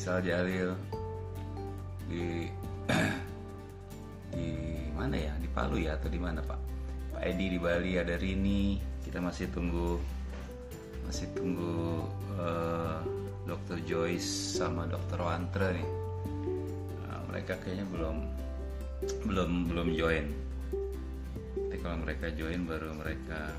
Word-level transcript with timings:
Rizal 0.00 0.24
Jalil 0.24 0.72
di 2.08 2.48
di 4.32 4.48
mana 4.96 5.12
ya? 5.12 5.36
Di 5.36 5.44
Palu 5.52 5.76
ya 5.76 6.00
atau 6.00 6.08
di 6.08 6.16
mana 6.16 6.40
Pak? 6.40 6.56
Pak 7.12 7.20
Edi 7.20 7.52
di 7.52 7.60
Bali 7.60 8.00
ada 8.00 8.16
Rini. 8.16 8.80
Kita 9.04 9.20
masih 9.20 9.52
tunggu 9.52 10.00
masih 11.04 11.28
tunggu 11.36 12.08
uh, 12.40 13.04
Dr. 13.44 13.84
Joyce 13.84 14.24
sama 14.56 14.88
Dr. 14.88 15.20
Wantra 15.20 15.68
nih. 15.68 15.88
Nah, 17.04 17.20
mereka 17.28 17.60
kayaknya 17.60 17.84
belum 17.92 18.24
belum 19.28 19.50
belum 19.68 19.88
join. 20.00 20.32
Tapi 21.60 21.76
kalau 21.76 22.00
mereka 22.00 22.32
join 22.32 22.64
baru 22.64 22.96
mereka 22.96 23.52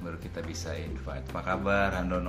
baru 0.00 0.16
kita 0.16 0.40
bisa 0.48 0.72
invite. 0.80 1.28
Apa 1.28 1.44
kabar 1.44 1.92
Hando 1.92 2.24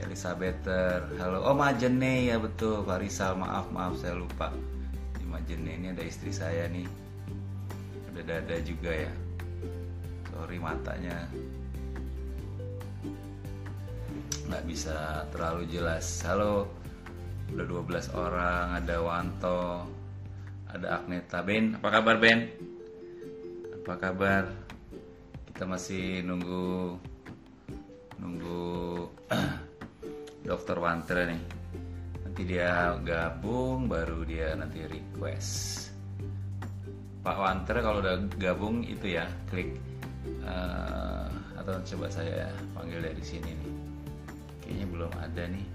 Elisabeter 0.00 1.04
halo 1.20 1.44
oh 1.44 1.52
Majene 1.52 2.32
ya 2.32 2.40
betul. 2.40 2.80
Pak 2.88 3.04
Rizal 3.04 3.36
maaf 3.36 3.68
maaf 3.68 4.00
saya 4.00 4.16
lupa. 4.16 4.48
Di 5.16 5.24
Majene 5.28 5.76
ini 5.76 5.86
ada 5.92 6.00
istri 6.00 6.32
saya 6.32 6.64
nih. 6.72 6.88
Ada 8.12 8.20
dada 8.24 8.56
juga 8.64 8.90
ya. 8.90 9.12
Sorry 10.32 10.56
matanya. 10.56 11.28
Nggak 14.48 14.64
bisa 14.64 15.28
terlalu 15.30 15.68
jelas. 15.68 16.06
Halo 16.24 16.66
udah 17.50 17.66
12 17.66 18.14
orang 18.14 18.66
ada 18.78 18.96
Wanto 19.04 19.84
ada 20.70 21.02
Agneta. 21.02 21.44
Ben 21.44 21.76
apa 21.76 21.88
kabar 22.00 22.16
Ben? 22.16 22.48
Apa 23.82 23.94
kabar? 24.00 24.44
Kita 25.50 25.68
masih 25.68 26.24
nunggu 26.24 26.96
nunggu 28.16 28.49
dokter 30.70 30.86
Wanter 30.86 31.18
nih. 31.26 31.42
Nanti 32.22 32.42
dia 32.46 32.94
gabung 33.02 33.90
baru 33.90 34.22
dia 34.22 34.54
nanti 34.54 34.86
request. 34.86 35.90
Pak 37.26 37.36
Wanter 37.42 37.82
kalau 37.82 37.98
udah 37.98 38.22
gabung 38.38 38.86
itu 38.86 39.18
ya 39.18 39.26
klik 39.50 39.74
uh, 40.46 41.26
atau 41.58 41.74
coba 41.74 42.06
saya 42.06 42.54
panggil 42.70 43.02
dari 43.02 43.18
sini 43.18 43.50
nih. 43.50 43.72
Kayaknya 44.62 44.86
belum 44.94 45.12
ada 45.18 45.42
nih. 45.50 45.66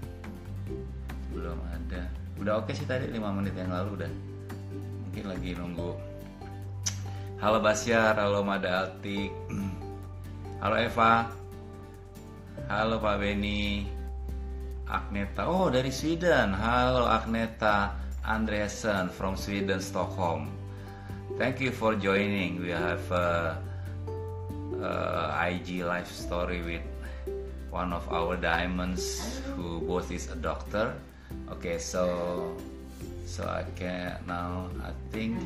Belum 1.28 1.58
ada. 1.76 2.02
Udah 2.40 2.64
oke 2.64 2.72
sih 2.72 2.88
tadi 2.88 3.12
5 3.12 3.20
menit 3.36 3.52
yang 3.52 3.76
lalu 3.76 4.00
udah. 4.00 4.12
Mungkin 5.04 5.24
lagi 5.28 5.50
nunggu. 5.60 5.92
Halo 7.36 7.60
Basyar 7.60 8.16
halo 8.16 8.40
Mada 8.40 8.88
Altik. 8.88 9.28
Halo 10.64 10.80
Eva. 10.80 11.28
Halo 12.72 12.96
Pak 12.96 13.20
Beni 13.20 13.95
Agneta. 14.86 15.50
Oh 15.50 15.66
dari 15.66 15.90
Sweden. 15.90 16.54
Halo 16.54 17.10
Agneta 17.10 17.90
Andreasen 18.22 19.10
from 19.10 19.34
Sweden 19.34 19.82
Stockholm. 19.82 20.46
Thank 21.38 21.58
you 21.58 21.74
for 21.74 21.98
joining. 21.98 22.62
We 22.62 22.70
have 22.70 23.02
a, 23.10 23.58
a 24.78 25.50
IG 25.50 25.82
live 25.82 26.06
story 26.06 26.62
with 26.62 26.86
one 27.74 27.92
of 27.92 28.06
our 28.14 28.38
diamonds 28.38 29.42
who 29.58 29.82
both 29.82 30.14
is 30.14 30.30
a 30.30 30.38
doctor. 30.38 30.94
Okay 31.50 31.82
so 31.82 32.54
so 33.26 33.42
I 33.42 33.66
can 33.74 34.22
now 34.30 34.70
I 34.86 34.94
think 35.10 35.42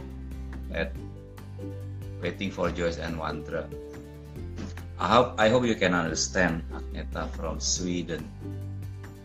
at 0.76 0.92
waiting 2.20 2.52
for 2.52 2.68
Joyce 2.68 3.00
and 3.00 3.16
Wandra 3.16 3.64
I 5.00 5.08
hope 5.08 5.28
I 5.40 5.48
hope 5.48 5.64
you 5.64 5.74
can 5.80 5.96
understand 5.96 6.60
Agneta 6.68 7.32
from 7.32 7.56
Sweden 7.56 8.28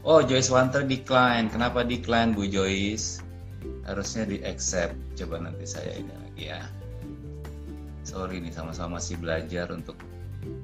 oh 0.05 0.21
Joyce 0.23 0.53
Wandra 0.53 0.85
decline 0.85 1.49
kenapa 1.49 1.81
decline 1.81 2.31
Bu 2.31 2.45
Joyce? 2.47 3.19
Harusnya 3.85 4.29
di 4.29 4.41
accept. 4.45 4.93
Coba 5.17 5.41
nanti 5.41 5.65
saya 5.65 5.93
ini 5.97 6.13
lagi 6.13 6.43
ya. 6.53 6.61
Sorry 8.05 8.37
nih 8.37 8.53
sama-sama 8.53 9.01
sih 9.01 9.17
belajar 9.17 9.69
untuk 9.73 9.97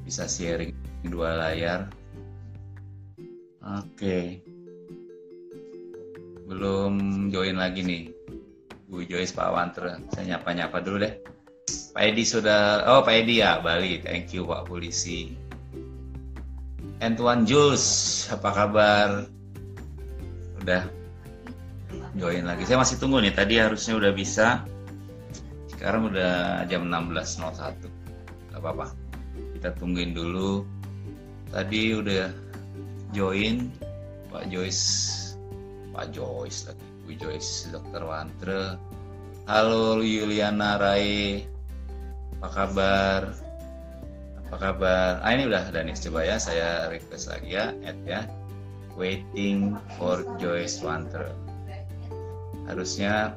bisa 0.06 0.29
sharing 0.29 0.74
dua 1.09 1.38
layar. 1.41 1.90
Oke. 3.62 3.81
Okay 3.97 4.25
belum 6.52 7.31
join 7.31 7.56
lagi 7.56 7.79
nih 7.79 8.03
Bu 8.91 9.08
Joyce 9.08 9.31
Pak 9.31 9.50
Wanter. 9.56 10.03
Saya 10.12 10.35
nyapa-nyapa 10.35 10.84
dulu 10.84 11.08
deh. 11.08 11.16
Pak 11.96 12.03
Edi 12.03 12.28
sudah 12.28 12.84
oh 12.91 13.03
Pak 13.08 13.23
Edi 13.23 13.40
ya 13.40 13.63
Bali 13.63 14.03
thank 14.03 14.35
you 14.35 14.44
Pak 14.44 14.68
Polisi 14.68 15.31
Antoine 17.01 17.50
Jules 17.50 17.81
apa 18.29 18.53
kabar? 18.53 19.25
Udah 20.62 20.85
join 22.13 22.45
lagi. 22.45 22.62
Saya 22.69 22.78
masih 22.78 23.01
tunggu 23.01 23.17
nih 23.17 23.34
tadi 23.34 23.57
harusnya 23.57 23.97
udah 23.97 24.13
bisa. 24.13 24.62
Sekarang 25.73 26.13
udah 26.13 26.61
jam 26.69 26.85
16.01 26.85 28.53
gak 28.53 28.61
apa-apa. 28.61 28.94
Kita 29.57 29.73
tungguin 29.81 30.13
dulu. 30.13 30.61
Tadi 31.50 31.97
udah 31.97 32.29
join 33.17 33.73
Pak 34.29 34.53
Joyce. 34.53 34.85
Pak 35.97 36.13
Joyce 36.13 36.69
lagi. 36.69 36.85
Bu 37.09 37.11
Joyce 37.17 37.73
Dokter 37.73 38.06
Wantre. 38.06 38.78
Halo 39.50 40.06
Yuliana 40.06 40.78
Rai. 40.78 41.50
Apa 42.38 42.47
kabar 42.53 43.41
apa 44.51 44.75
kabar 44.75 45.23
ah 45.23 45.31
ini 45.31 45.47
udah 45.47 45.63
ada 45.72 45.79
nih 45.79 45.95
coba 45.95 46.28
ya 46.28 46.35
saya 46.35 46.91
request 46.91 47.31
lagi 47.31 47.56
ya 47.56 47.72
add 47.88 47.95
ya 48.03 48.28
waiting 49.00 49.79
for 49.95 50.28
Joyce 50.44 50.84
Wantre 50.84 51.31
harusnya 52.67 53.31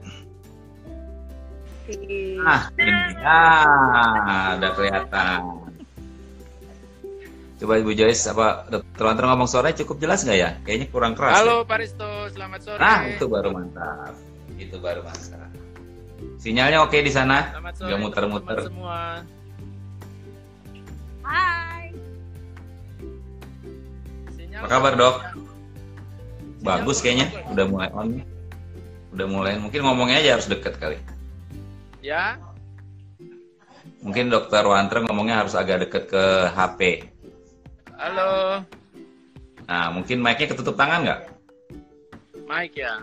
ah 2.43 2.67
ini 2.75 3.15
ah 3.23 4.59
udah 4.59 4.71
kelihatan 4.75 5.41
Coba 7.55 7.79
Ibu 7.79 7.95
Joyce 7.95 8.35
apa 8.35 8.67
Dokter 8.67 9.05
Wanter 9.07 9.25
ngomong 9.31 9.47
sore 9.47 9.71
cukup 9.79 10.03
jelas 10.03 10.27
nggak 10.27 10.37
ya? 10.37 10.59
Kayaknya 10.67 10.87
kurang 10.91 11.15
keras. 11.15 11.39
Halo 11.39 11.63
ya? 11.63 11.71
Pak 11.71 11.79
Risto, 11.81 12.11
selamat 12.35 12.61
sore. 12.67 12.81
Nah 12.83 12.99
itu 13.09 13.25
baru 13.31 13.55
mantap. 13.55 14.13
Itu 14.59 14.77
baru 14.83 15.01
mantap. 15.07 15.49
Sinyalnya 16.43 16.83
oke 16.83 16.99
di 16.99 17.15
sana? 17.15 17.55
Selamat 17.55 17.75
sore. 17.79 17.89
Gak 17.95 17.99
muter-muter. 18.03 18.59
Semua. 18.69 19.23
Apa 24.65 24.81
kabar 24.81 24.97
dok? 24.97 25.17
Bagus 26.65 27.05
kayaknya. 27.05 27.29
Udah 27.53 27.69
mulai 27.69 27.89
on. 27.93 28.25
Udah 29.13 29.27
mulai. 29.29 29.61
Mungkin 29.61 29.85
ngomongnya 29.85 30.25
aja 30.25 30.41
harus 30.41 30.49
deket 30.49 30.81
kali. 30.81 30.97
Ya, 32.01 32.41
Mungkin 34.01 34.33
Dokter 34.33 34.65
Wanter 34.65 35.05
ngomongnya 35.05 35.45
harus 35.45 35.53
agak 35.53 35.85
deket 35.85 36.09
ke 36.09 36.25
HP. 36.57 36.81
halo 37.97 38.61
Nah 39.65 39.89
mungkin 39.93 40.21
mic-nya 40.21 40.49
ketutup 40.53 40.77
tangan 40.77 41.09
nggak? 41.09 41.21
Mike 42.49 42.81
ya. 42.81 43.01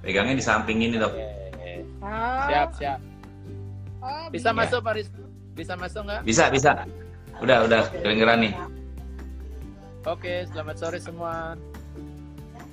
Pegangnya 0.00 0.36
di 0.36 0.44
samping 0.44 0.80
ini 0.80 0.96
dok. 0.96 1.12
Oh. 2.04 2.44
Siap, 2.48 2.68
siap. 2.76 3.00
Oh, 4.00 4.28
Bisa 4.28 4.52
Iya. 4.52 4.60
masuk 4.60 4.80
Pak? 4.80 4.94
Bisa 5.56 5.72
masuk 5.76 6.00
nggak? 6.04 6.20
Bisa 6.24 6.44
bisa. 6.52 6.70
Udah 7.40 7.64
udah 7.64 7.88
kedengeran 8.00 8.44
nih. 8.44 8.52
Oke, 10.04 10.44
selamat 10.52 10.76
sore 10.76 10.98
semua. 11.00 11.56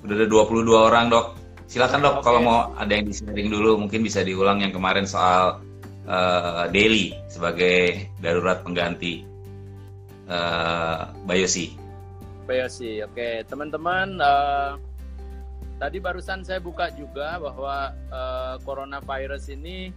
Udah 0.04 0.14
ada 0.20 0.26
22 0.28 0.68
orang 0.68 1.08
dok. 1.08 1.32
Silakan 1.64 2.04
dok 2.04 2.14
Oke. 2.20 2.24
kalau 2.28 2.40
mau 2.44 2.58
ada 2.76 2.92
yang 2.92 3.08
di-sharing 3.08 3.48
dulu 3.48 3.80
mungkin 3.80 4.04
bisa 4.04 4.20
diulang 4.20 4.60
yang 4.60 4.68
kemarin 4.68 5.08
soal 5.08 5.64
eh, 6.04 6.64
daily 6.68 7.16
sebagai 7.32 8.12
darurat 8.20 8.60
pengganti 8.60 9.24
eh 10.28 11.00
Bayosi. 11.24 11.72
Bayosi, 12.44 13.00
oke 13.00 13.48
teman-teman. 13.48 14.20
eh, 14.20 14.70
tadi 15.80 16.04
barusan 16.04 16.44
saya 16.44 16.60
buka 16.60 16.92
juga 16.92 17.40
bahwa 17.40 17.96
eh, 18.12 18.54
coronavirus 18.60 19.56
ini 19.56 19.88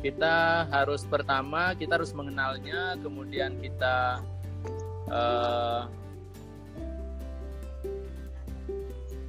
kita 0.00 0.64
harus 0.72 1.04
pertama 1.04 1.76
kita 1.76 2.00
harus 2.00 2.16
mengenalnya, 2.16 2.96
kemudian 3.04 3.60
kita 3.60 4.24
eh, 5.12 6.05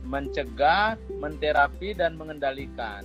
mencegah, 0.08 0.96
menterapi 1.20 1.92
dan 1.94 2.16
mengendalikan. 2.16 3.04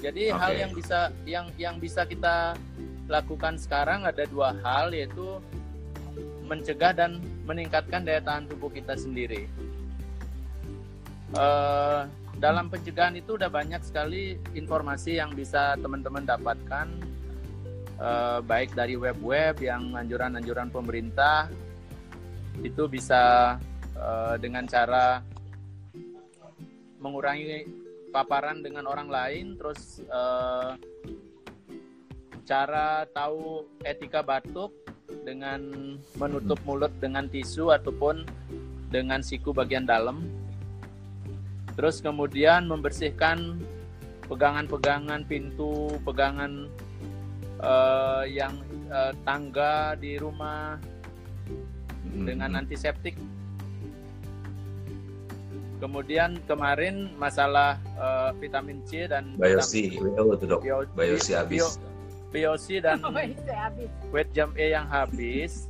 Jadi 0.00 0.32
hal 0.32 0.52
Oke. 0.56 0.60
yang 0.60 0.72
bisa 0.72 1.00
yang 1.28 1.46
yang 1.60 1.76
bisa 1.76 2.04
kita 2.08 2.56
lakukan 3.08 3.60
sekarang 3.60 4.08
ada 4.08 4.24
dua 4.28 4.56
hal 4.64 4.92
yaitu 4.96 5.40
mencegah 6.46 6.96
dan 6.96 7.20
meningkatkan 7.44 8.02
daya 8.04 8.22
tahan 8.24 8.48
tubuh 8.48 8.72
kita 8.72 8.96
sendiri. 8.96 9.50
Eh, 11.30 12.00
dalam 12.40 12.66
pencegahan 12.72 13.14
itu 13.14 13.36
udah 13.38 13.52
banyak 13.52 13.78
sekali 13.86 14.34
informasi 14.56 15.20
yang 15.20 15.30
bisa 15.30 15.78
teman-teman 15.78 16.26
dapatkan, 16.26 16.88
eh, 18.00 18.38
baik 18.42 18.74
dari 18.74 18.98
web-web 18.98 19.62
yang 19.62 19.94
anjuran-anjuran 19.94 20.72
pemerintah 20.74 21.46
itu 22.64 22.88
bisa 22.90 23.54
eh, 23.94 24.34
dengan 24.40 24.64
cara 24.64 25.20
mengurangi 27.00 27.64
paparan 28.12 28.60
dengan 28.60 28.84
orang 28.86 29.08
lain, 29.08 29.56
terus 29.56 30.04
eh, 30.04 30.72
cara 32.44 33.08
tahu 33.10 33.64
etika 33.82 34.20
batuk 34.20 34.74
dengan 35.24 35.60
menutup 36.18 36.60
mulut 36.68 36.92
dengan 37.02 37.26
tisu 37.26 37.74
ataupun 37.74 38.28
dengan 38.92 39.24
siku 39.24 39.50
bagian 39.50 39.88
dalam. 39.88 40.22
Terus 41.78 42.04
kemudian 42.04 42.68
membersihkan 42.68 43.56
pegangan-pegangan 44.28 45.24
pintu, 45.24 45.96
pegangan 46.04 46.68
eh, 47.62 48.24
yang 48.30 48.60
eh, 48.92 49.14
tangga 49.24 49.96
di 49.96 50.20
rumah 50.20 50.76
Mm-mm. 51.48 52.26
dengan 52.26 52.60
antiseptik. 52.60 53.16
Kemudian 55.80 56.36
kemarin 56.44 57.08
masalah 57.16 57.80
eh, 57.96 58.30
vitamin 58.36 58.84
C 58.84 59.08
dan 59.08 59.32
Biosi, 59.34 59.96
WO 59.96 60.36
itu 60.36 60.44
dok. 60.44 60.60
Bio- 60.60 60.84
Biosi 60.92 61.32
habis. 61.32 61.56
bio- 61.56 61.88
Biosi 62.30 62.78
dan 62.78 63.00
itu 63.26 63.50
habis. 63.50 63.88
wet 64.12 64.28
jam 64.30 64.52
E 64.54 64.70
yang 64.70 64.86
habis. 64.86 65.66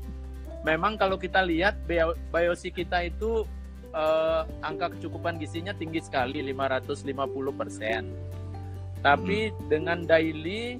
Memang 0.60 0.98
kalau 0.98 1.16
kita 1.16 1.40
lihat 1.40 1.78
bio- 1.86 2.18
biosi 2.28 2.68
kita 2.68 3.06
itu 3.06 3.46
eh, 3.90 4.42
angka 4.60 4.92
kecukupan 4.92 5.38
gizinya 5.38 5.72
tinggi 5.72 6.02
sekali 6.02 6.42
550%. 6.44 8.04
Tapi 9.00 9.38
dengan 9.70 10.04
daily 10.04 10.76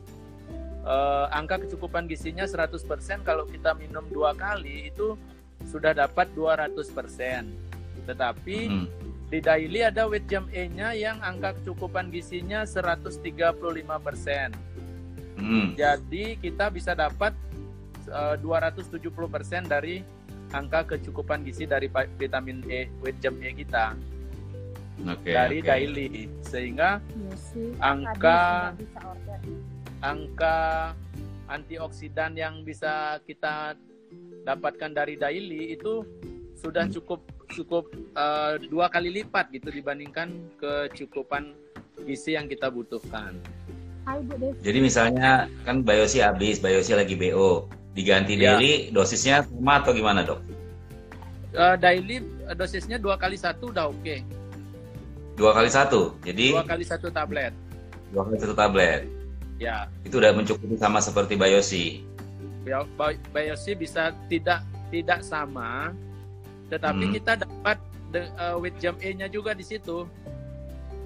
eh, 0.83 1.27
angka 1.31 1.65
kecukupan 1.65 2.05
gizinya 2.05 2.45
100% 2.45 2.77
kalau 3.23 3.47
kita 3.47 3.73
minum 3.73 4.05
dua 4.07 4.35
kali 4.35 4.91
itu 4.91 5.15
sudah 5.65 5.95
dapat 5.95 6.29
200%. 6.35 6.85
Tetapi 8.01 8.59
Mm-mm. 8.67 9.00
Di 9.31 9.39
daily 9.39 9.87
ada 9.87 10.11
wet 10.11 10.27
jam 10.27 10.51
E-nya 10.51 10.91
yang 10.91 11.23
angka 11.23 11.55
kecukupan 11.63 12.11
gizinya 12.11 12.67
135%. 12.67 13.15
Mm. 15.39 15.79
Jadi 15.79 16.37
kita 16.43 16.67
bisa 16.69 16.99
dapat 16.99 17.33
eh, 18.11 18.37
270% 18.43 19.71
dari 19.71 20.03
angka 20.51 20.99
kecukupan 20.99 21.47
gizi 21.47 21.63
dari 21.63 21.87
vitamin 22.19 22.67
E, 22.67 22.91
wet 23.07 23.15
jam 23.23 23.39
E 23.39 23.55
kita 23.55 23.95
Oke. 25.07 25.31
dari 25.31 25.63
oke. 25.63 25.69
daily. 25.71 26.27
Sehingga 26.43 26.99
Iya 26.99 27.35
sih. 27.39 27.71
angka 27.79 28.75
angka 30.03 30.59
antioksidan 31.47 32.35
yang 32.35 32.67
bisa 32.67 33.23
kita 33.31 33.79
dapatkan 34.43 34.91
dari 34.91 35.15
daily 35.15 35.79
itu 35.79 36.03
sudah 36.61 36.85
Hmm. 36.85 36.93
cukup 36.93 37.21
cukup 37.51 37.85
eh, 38.15 38.55
dua 38.67 38.87
kali 38.87 39.11
lipat 39.13 39.49
gitu 39.51 39.69
dibandingkan 39.69 40.29
kecukupan 40.57 41.57
gizi 42.03 42.37
yang 42.37 42.47
kita 42.47 42.69
butuhkan. 42.69 43.35
Hai 44.03 44.21
Bu 44.23 44.37
Dev. 44.37 44.55
Jadi 44.61 44.79
misalnya 44.81 45.31
kan 45.63 45.81
Biosi 45.81 46.21
habis, 46.21 46.57
Biosi 46.57 46.93
lagi 46.93 47.13
BO, 47.15 47.65
diganti 47.93 48.37
Ya. 48.37 48.57
daily, 48.57 48.89
dosisnya 48.91 49.43
sama 49.43 49.81
atau 49.81 49.93
gimana 49.93 50.23
dok? 50.23 50.41
Eh, 51.51 51.77
daily 51.77 52.17
eh, 52.47 52.55
dosisnya 52.55 52.97
dua 52.97 53.17
kali 53.17 53.35
satu 53.35 53.69
udah 53.69 53.89
oke. 53.89 54.17
Dua 55.35 55.53
kali 55.53 55.69
satu, 55.69 56.13
jadi 56.21 56.53
Dua 56.53 56.65
kali 56.67 56.85
satu 56.85 57.09
tablet. 57.09 57.53
dua 58.11 58.23
kali 58.23 58.37
satu 58.39 58.55
tablet. 58.55 59.03
Ya, 59.57 59.89
Itu 60.03 60.17
udah 60.17 60.33
mencukupi 60.33 60.77
sama 60.77 61.01
seperti 61.01 61.37
Biosi. 61.37 62.05
bio- 62.61 62.89
bi- 62.91 63.21
biosi 63.31 63.73
bisa 63.73 64.13
tidak 64.27 64.61
tidak 64.89 65.21
sama, 65.21 65.93
tetapi 66.71 67.05
Hmm. 67.05 67.15
kita 67.19 67.33
dapat 67.37 67.77
de- 68.09 68.31
eh, 68.31 68.55
wet 68.57 68.75
jam 68.79 68.95
E-nya 69.03 69.27
juga 69.27 69.53
di 69.53 69.67
situ. 69.67 70.07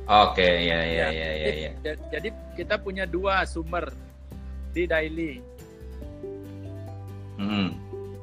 Oke, 0.05 0.45
ya 0.45 0.79
ya 0.85 0.85
Ya, 0.85 1.09
ya 1.09 1.31
ya 1.33 1.53
ya. 1.57 1.71
Ja- 1.81 2.01
Jadi 2.13 2.29
kita 2.55 2.77
punya 2.77 3.09
dua 3.09 3.49
sumber 3.49 3.89
di 4.71 4.85
daily 4.85 5.41
Mm. 7.35 7.69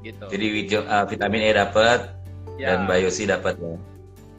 gitu. 0.06 0.26
Jadi 0.30 0.46
uh, 0.78 1.04
vitamin 1.04 1.42
E 1.44 1.52
dapat 1.52 2.00
ya. 2.56 2.78
dan 2.78 2.88
Biosi 2.88 3.28
dapat 3.28 3.58
ya. 3.60 3.76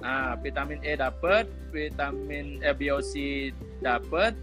Nah, 0.03 0.35
vitamin 0.39 0.81
E 0.83 0.99
dapat, 0.99 1.47
vitamin 1.71 2.59
eh, 2.59 2.75
biosi 2.75 3.55
dapat. 3.79 4.35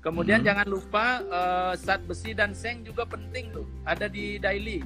Kemudian 0.00 0.44
Hmm. 0.44 0.48
jangan 0.52 0.66
lupa 0.68 1.06
eh, 1.22 1.72
zat 1.80 2.04
besi 2.04 2.36
dan 2.36 2.52
seng 2.52 2.84
juga 2.84 3.04
penting 3.04 3.48
tuh, 3.52 3.64
ada 3.84 4.04
di 4.04 4.36
daily. 4.36 4.84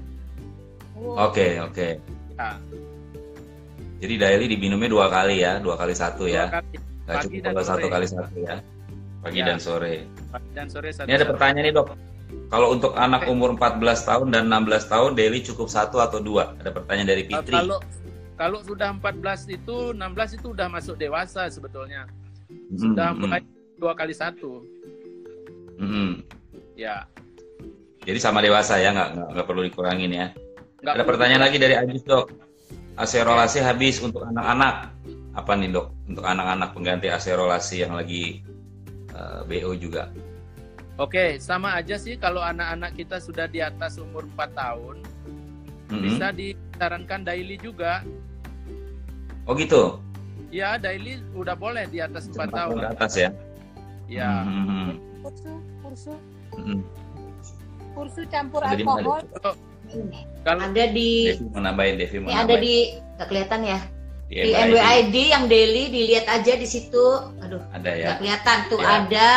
Oh, 0.94 1.18
Oke 1.26 1.58
oke. 1.58 1.98
Ya, 2.38 2.54
Jadi 3.98 4.14
daily 4.14 4.46
diminumnya 4.48 4.86
dua 4.86 5.10
kali 5.10 5.42
ya, 5.42 5.58
dua 5.58 5.74
kali 5.74 5.90
satu 5.90 6.22
dua 6.22 6.30
ya. 6.30 6.44
kali, 6.48 6.78
Gak 7.02 7.06
pagi 7.08 7.26
cukup 7.26 7.42
dan 7.42 7.50
kalau 7.50 7.66
satu 7.66 7.86
kali 7.88 8.06
satu 8.06 8.36
ya. 8.38 8.56
Pagi 9.18 9.40
Ya. 9.42 9.44
dan 9.44 9.58
sore. 9.58 9.94
pagi 10.30 10.50
dan 10.54 10.66
sore 10.70 10.88
satu. 10.94 11.06
Ini 11.10 11.14
ada 11.16 11.26
pertanyaan 11.26 11.64
nih 11.66 11.74
dok. 11.74 11.88
Kalau 12.48 12.68
untuk 12.70 12.92
anak 12.94 13.26
Oke. 13.26 13.32
umur 13.34 13.50
14 13.52 13.74
tahun 14.04 14.26
dan 14.30 14.46
16 14.46 14.86
tahun 14.86 15.10
daily 15.12 15.42
cukup 15.42 15.66
satu 15.66 15.98
atau 15.98 16.22
dua? 16.22 16.54
Ada 16.56 16.70
pertanyaan 16.70 17.08
dari 17.08 17.22
Eh, 17.24 17.28
Fitri. 17.28 17.50
kalau 17.50 17.78
kalau 18.38 18.62
sudah 18.62 18.94
14 18.94 19.50
itu 19.50 19.90
16 19.90 20.30
itu 20.32 20.54
udah 20.54 20.68
masuk 20.70 20.94
dewasa 20.94 21.50
sebetulnya. 21.50 22.06
Mm, 22.70 22.78
Sudah 22.78 23.08
mm, 23.10 23.18
mulai 23.18 23.42
dua 23.74 23.92
kali 23.92 24.14
satu. 24.14 24.62
mm, 25.74 25.82
mm. 25.82 26.12
Ya. 26.76 27.02
Jadi 28.00 28.18
sama 28.18 28.38
dewasa 28.38 28.78
ya, 28.78 28.94
nggak- 28.94 29.34
nggak 29.34 29.44
perlu 29.44 29.66
dikurangin 29.66 30.12
ya. 30.12 30.26
Nggak 30.78 30.94
Ada 30.94 31.04
pertanyaan 31.04 31.42
lagi 31.42 31.58
dari 31.58 31.74
Ajis 31.74 32.02
dok. 32.06 32.30
Aserolasi 32.98 33.58
habis 33.62 33.98
untuk 33.98 34.22
anak-anak. 34.26 34.94
Apa 35.34 35.54
nih 35.58 35.70
dok? 35.74 35.90
Untuk 36.06 36.22
anak-anak 36.22 36.70
pengganti 36.74 37.10
aserolasi 37.10 37.82
yang 37.86 37.98
lagi 37.98 38.42
eh, 39.14 39.40
BO 39.46 39.74
juga. 39.74 40.10
Oke, 40.98 41.38
sama 41.38 41.78
aja 41.78 41.94
sih 41.94 42.18
kalau 42.18 42.42
anak-anak 42.42 42.94
kita 42.98 43.22
sudah 43.22 43.46
di 43.46 43.62
atas 43.62 44.02
umur 44.02 44.26
4 44.34 44.50
tahun, 44.50 44.96
Mm-mm. 45.94 46.02
bisa 46.02 46.34
disarankan 46.34 47.22
daily 47.22 47.54
juga. 47.54 48.02
Oh 49.46 49.54
gitu. 49.54 50.02
Ya, 50.50 50.74
daily 50.74 51.22
udah 51.38 51.54
boleh 51.54 51.86
di 51.86 52.02
atas 52.02 52.26
4 52.30 52.34
Empat 52.34 52.50
tahun. 52.50 52.78
ke 52.82 52.86
atas 52.98 53.12
ya. 53.14 53.30
Ya. 54.10 54.42
Mm-mm. 54.42 54.98
kursu, 55.22 55.52
kursu, 55.86 56.14
Mm-mm. 56.58 56.82
kursu 57.94 58.22
campur 58.26 58.66
di 58.66 58.82
mana, 58.82 59.22
Kalau 60.40 60.60
ada 60.62 60.84
di 60.86 61.10
Devi 61.28 61.44
mau 61.46 61.60
nambahin, 61.60 61.94
Devi 61.96 62.16
mau 62.18 62.28
ini 62.28 62.36
ada 62.36 62.54
di 62.56 62.74
nggak 63.14 63.26
kelihatan 63.26 63.60
ya 63.62 63.78
Di 64.24 64.34
di 64.38 64.50
NYID. 64.50 64.68
NWID 64.68 65.16
yang 65.26 65.44
daily 65.46 65.84
dilihat 65.88 66.26
aja 66.26 66.52
di 66.54 66.64
situ 66.64 67.04
aduh 67.38 67.60
Ada 67.70 67.90
ya. 67.90 68.04
nggak 68.04 68.16
kelihatan 68.18 68.58
tuh 68.66 68.78
Ya. 68.78 68.88
ada 68.98 69.28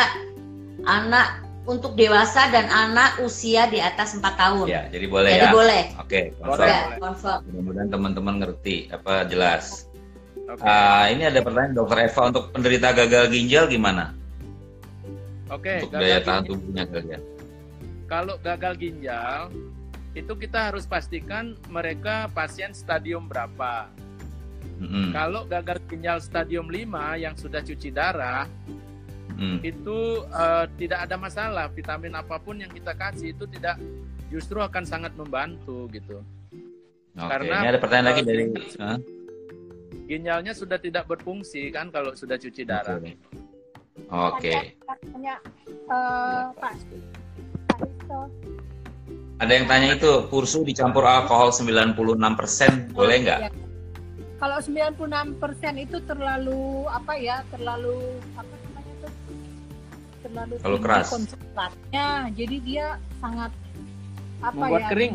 anak 0.82 1.28
untuk 1.62 1.94
dewasa 1.94 2.50
dan 2.50 2.66
anak 2.66 3.16
usia 3.18 3.64
di 3.66 3.78
atas 3.78 4.12
4 4.12 4.34
tahun 4.34 4.66
Ya, 4.66 4.82
jadi 4.88 5.06
boleh 5.06 5.30
jadi 5.30 5.46
ya. 5.46 5.52
boleh 5.52 5.82
Oke, 5.96 6.20
Boleh. 6.34 6.98
confirm. 6.98 7.38
ya 7.38 7.48
Mudah-mudahan 7.48 7.88
teman-teman 7.88 8.34
ngerti 8.38 8.76
apa 8.88 9.24
jelas. 9.24 9.86
Oke. 10.44 10.60
Ah, 10.60 11.06
ini 11.06 11.22
ada 11.22 11.38
pertanyaan 11.38 11.72
Dokter 11.72 11.98
Eva 12.02 12.22
untuk 12.28 12.50
penderita 12.50 12.92
gagal 12.92 13.30
ginjal 13.30 13.64
gimana? 13.66 14.10
Oke, 15.48 15.80
untuk 15.80 15.92
gagal 15.92 16.02
daya 16.02 16.18
tahan 16.18 16.42
ginjal. 16.42 16.50
tubuhnya 16.50 16.84
kalian. 16.86 17.22
Kalau 18.04 18.34
gagal 18.38 18.72
ginjal, 18.76 19.40
itu 20.12 20.32
kita 20.36 20.72
harus 20.72 20.84
pastikan 20.84 21.56
mereka 21.72 22.28
pasien 22.36 22.76
stadium 22.76 23.28
berapa. 23.28 23.88
Mm-mm. 24.82 25.14
Kalau 25.14 25.46
gagal 25.48 25.78
ginjal 25.88 26.18
stadium 26.20 26.68
5 26.68 27.22
yang 27.22 27.34
sudah 27.38 27.62
cuci 27.64 27.88
darah, 27.94 28.44
Mm. 29.42 29.58
itu 29.64 29.98
eh, 30.28 30.66
tidak 30.78 31.08
ada 31.08 31.16
masalah. 31.18 31.66
Vitamin 31.72 32.14
apa 32.14 32.38
pun 32.38 32.62
yang 32.62 32.70
kita 32.70 32.94
kasih 32.94 33.34
itu 33.34 33.44
tidak 33.50 33.80
justru 34.30 34.62
akan 34.62 34.84
sangat 34.86 35.12
membantu 35.18 35.90
gitu. 35.90 36.22
Oke, 37.12 37.28
Karena, 37.28 37.56
ini 37.60 37.68
ada 37.74 37.80
pertanyaan 37.80 38.08
lagi 38.14 38.22
dari 38.24 38.44
Hah? 38.80 38.98
Ginjalnya 40.08 40.52
sudah 40.56 40.78
tidak 40.80 41.04
berfungsi 41.10 41.68
kan 41.74 41.92
kalau 41.92 42.16
sudah 42.16 42.38
cuci 42.40 42.62
darah. 42.64 43.02
Oke. 43.02 43.12
Oke. 44.08 44.52
Tanya 45.10 45.36
eh, 45.66 46.44
Pak 46.56 46.72
Pak. 48.08 48.28
Ada 49.40 49.52
yang 49.58 49.66
tanya 49.66 49.88
itu 49.96 50.12
kursu 50.28 50.62
dicampur 50.62 51.02
alkohol 51.02 51.50
96% 51.50 52.92
boleh 52.92 53.16
nggak? 53.26 53.40
Ya. 53.46 53.50
Kalau 54.38 54.58
96% 54.58 55.38
itu 55.78 55.96
terlalu 56.02 56.86
apa 56.90 57.14
ya? 57.14 57.46
Terlalu 57.50 57.96
apa 58.34 58.54
namanya 58.66 58.94
tuh? 59.06 59.12
Terlalu 60.26 60.54
Terlalu 60.58 60.78
keras. 60.82 61.06
konsentratnya. 61.10 62.06
Jadi 62.34 62.56
dia 62.62 62.86
sangat 63.18 63.50
apa 64.42 64.58
Membuat 64.58 64.82
ya? 64.82 64.88
kering. 64.90 65.14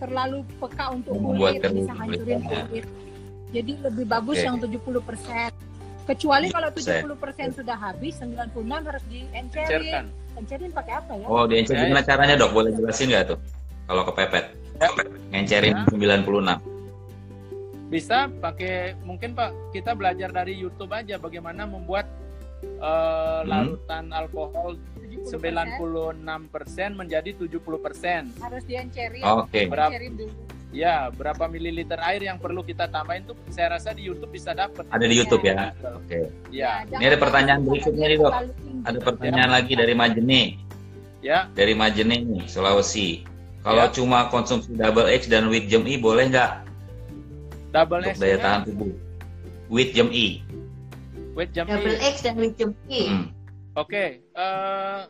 terlalu 0.00 0.40
peka 0.56 0.86
untuk 0.96 1.12
Membuat 1.12 1.36
kulit, 1.36 1.60
kering 1.60 1.76
bisa 1.76 1.92
hancurin 1.92 2.40
kulit. 2.40 2.86
Jadi 3.52 3.72
lebih 3.84 4.04
bagus 4.08 4.36
Oke. 4.40 4.46
yang 4.48 4.56
70%. 4.56 5.52
Kecuali 6.08 6.46
kalau 6.48 6.68
Persen. 6.72 7.04
70% 7.04 7.60
sudah 7.60 7.76
habis, 7.76 8.16
96 8.16 8.80
harus 8.88 9.04
diencerin. 9.12 10.08
Encerin 10.40 10.72
pakai 10.72 10.94
apa 10.96 11.12
ya? 11.14 11.26
Oh, 11.28 11.44
diencer 11.44 11.76
Ya, 11.76 11.84
gimana 11.84 12.00
caranya 12.02 12.34
dok? 12.34 12.50
Boleh 12.50 12.72
jelasin 12.72 13.12
nggak 13.12 13.24
tuh? 13.28 13.38
Kalau 13.84 14.02
kepepet, 14.06 14.44
ngencerin 15.30 15.76
Ya. 15.76 15.84
96. 15.86 16.56
Bisa 17.90 18.30
pakai 18.30 18.94
mungkin 19.02 19.34
Pak 19.34 19.74
kita 19.74 19.92
belajar 19.92 20.30
dari 20.30 20.54
YouTube 20.54 20.88
aja 20.90 21.18
bagaimana 21.18 21.66
membuat 21.66 22.06
eh, 22.60 22.76
Hmm. 22.76 23.48
larutan 23.48 24.12
alkohol 24.12 24.76
70%. 25.24 25.80
96% 25.80 26.92
menjadi 26.92 27.32
70%. 27.32 28.28
harus 28.36 28.62
diencerin. 28.64 29.24
Oke. 29.24 29.64
Berapa- 29.64 29.90
Diencerin 29.90 30.12
dulu. 30.14 30.32
Ya, 30.70 31.10
berapa 31.10 31.50
mililiter 31.50 31.98
air 31.98 32.22
yang 32.22 32.38
perlu 32.38 32.62
kita 32.62 32.86
tambahin 32.86 33.26
tuh 33.26 33.34
saya 33.50 33.74
rasa 33.74 33.90
di 33.90 34.06
YouTube 34.06 34.30
bisa 34.30 34.54
dapat. 34.54 34.86
Ada 34.86 35.02
di 35.02 35.18
YouTube 35.18 35.42
ya. 35.42 35.74
Oke. 35.98 36.30
Ya, 36.48 36.86
Nah, 36.86 37.02
Ini 37.02 37.10
ada 37.10 37.18
pertanyaan 37.18 37.60
berikutnya 37.66 38.06
nih, 38.06 38.18
Dok. 38.18 38.32
Ada 38.86 38.98
pertanyaan 39.02 39.50
lagi 39.50 39.72
dari 39.74 39.94
Majene. 39.94 40.42
ya. 41.20 41.50
Dari 41.52 41.74
Majene 41.74 42.22
nih, 42.22 42.42
Sulawesi. 42.46 43.26
Kalau 43.60 43.84
Ya. 43.84 43.92
cuma 43.92 44.30
konsumsi 44.30 44.72
double 44.72 45.10
X 45.10 45.26
dan 45.26 45.50
wheat 45.50 45.66
gem 45.66 45.84
E 45.84 46.00
boleh 46.00 46.32
nggak 46.32 46.64
Double 47.70 48.00
untuk 48.00 48.16
X 48.16 48.16
daya 48.16 48.34
nya 48.34 48.40
tahan 48.40 48.60
tubuh? 48.64 48.90
Wheat 49.68 49.90
gem 49.92 50.08
E. 50.08 50.40
weight 51.30 51.52
jam 51.52 51.68
Double 51.68 51.92
E. 51.92 52.08
X 52.08 52.24
dan 52.24 52.34
Wisdom 52.34 52.72
E. 52.88 53.02
Hmm. 53.06 53.26
Oke, 53.76 54.24
eh, 54.24 55.00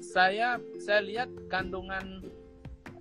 saya 0.00 0.56
saya 0.78 1.00
lihat 1.02 1.28
kandungan 1.48 2.22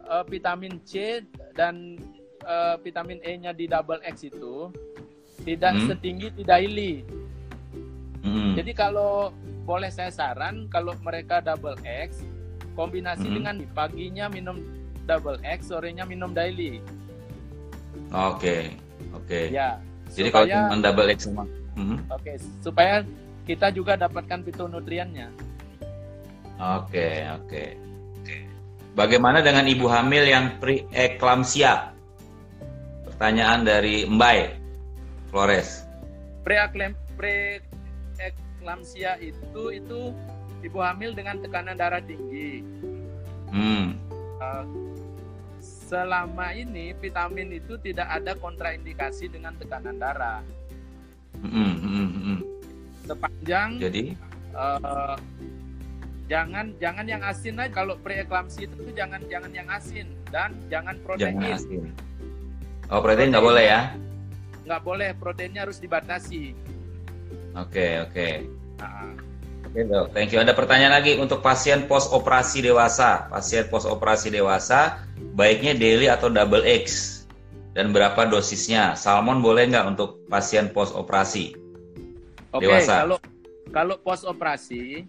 eh, 0.01 0.24
vitamin 0.25 0.82
C 0.84 1.22
dan 1.53 1.98
eh, 2.39 2.75
vitamin 2.79 3.20
E-nya 3.22 3.51
di 3.51 3.68
double 3.68 4.00
X 4.01 4.24
itu 4.24 4.72
tidak 5.44 5.75
Hmm. 5.75 5.88
setinggi 5.91 6.32
di 6.32 6.44
daily. 6.44 6.94
Hmm. 8.24 8.56
Jadi 8.56 8.72
kalau 8.72 9.32
boleh 9.63 9.91
saya 9.91 10.10
saran 10.10 10.65
kalau 10.68 10.96
mereka 11.00 11.39
double 11.39 11.75
X 11.84 12.24
kombinasi 12.74 13.27
Hmm. 13.27 13.36
dengan 13.36 13.56
paginya 13.72 14.25
minum 14.27 14.56
double 15.03 15.38
X, 15.44 15.68
sorenya 15.68 16.08
minum 16.08 16.32
daily. 16.32 16.79
Oke. 18.10 18.74
Oke. 19.13 19.51
Ya. 19.51 19.77
Jadi 20.10 20.32
kalau 20.32 20.48
supaya- 20.48 20.70
cuma 20.72 20.75
double 20.79 21.10
X 21.12 21.20
sama 21.27 21.44
Hmm. 21.75 21.98
Oke, 22.12 22.34
supaya 22.60 23.03
kita 23.44 23.72
juga 23.72 23.96
dapatkan 23.96 24.44
fitonutriennya. 24.44 25.32
Oke, 26.60 27.24
oke. 27.39 27.63
Bagaimana 28.98 29.46
dengan 29.46 29.69
ibu 29.69 29.86
hamil 29.86 30.25
yang 30.25 30.58
preeklamsia? 30.58 31.93
Pertanyaan 33.05 33.62
dari 33.67 34.08
Mbay 34.10 34.58
Flores. 35.29 35.86
Preeklamsia 36.41 39.22
itu 39.22 39.69
itu 39.75 40.13
ibu 40.65 40.81
hamil 40.81 41.13
dengan 41.13 41.38
tekanan 41.43 41.77
darah 41.77 42.01
tinggi. 42.01 42.63
Hmm. 43.53 43.93
Eh, 44.39 44.65
selama 45.62 46.53
ini 46.53 46.93
vitamin 46.98 47.51
itu 47.58 47.77
tidak 47.81 48.08
ada 48.10 48.36
kontraindikasi 48.38 49.27
dengan 49.29 49.55
tekanan 49.58 49.98
darah. 49.98 50.43
Hmm, 51.39 51.75
hmm, 51.77 51.79
hmm, 51.81 52.10
hmm. 52.10 52.39
Sepanjang 53.05 53.79
Jadi, 53.81 54.13
eh, 54.53 55.15
jangan 56.30 56.78
jangan 56.78 57.06
yang 57.10 57.26
asin 57.26 57.58
aja 57.58 57.74
kalau 57.74 57.98
preeklamsi 58.00 58.70
itu 58.70 58.76
tuh 58.78 58.94
jangan 58.94 59.20
jangan 59.26 59.50
yang 59.50 59.68
asin 59.68 60.08
dan 60.30 60.54
jangan 60.70 60.96
protein. 61.02 61.36
jangan 61.42 61.58
asin. 61.58 61.84
Oh, 62.94 63.02
protein 63.02 63.34
nggak 63.34 63.46
boleh 63.46 63.66
ya? 63.66 63.82
Nggak 64.70 64.82
boleh 64.86 65.10
proteinnya 65.18 65.66
harus 65.66 65.82
dibatasi. 65.82 66.54
Oke, 67.58 68.06
oke. 68.06 68.30
Nah, 68.78 69.18
Oke, 69.70 69.86
dok. 69.86 70.10
Thank 70.18 70.34
you. 70.34 70.42
Ada 70.42 70.58
pertanyaan 70.58 70.98
lagi 70.98 71.14
untuk 71.22 71.46
pasien 71.46 71.86
post 71.86 72.10
operasi 72.10 72.66
dewasa. 72.66 73.30
Pasien 73.30 73.70
post 73.70 73.86
operasi 73.86 74.34
dewasa, 74.34 75.06
baiknya 75.38 75.78
daily 75.78 76.10
atau 76.10 76.26
double 76.26 76.66
X? 76.66 77.22
Dan 77.78 77.94
berapa 77.94 78.26
dosisnya? 78.26 78.98
Salmon 78.98 79.46
boleh 79.46 79.70
nggak 79.70 79.86
untuk 79.94 80.26
pasien 80.26 80.74
post 80.74 80.98
operasi? 80.98 81.54
Oke, 82.50 82.66
Dewasa. 82.66 83.06
kalau 83.06 83.18
kalau 83.70 83.96
pos 84.02 84.26
operasi 84.26 85.06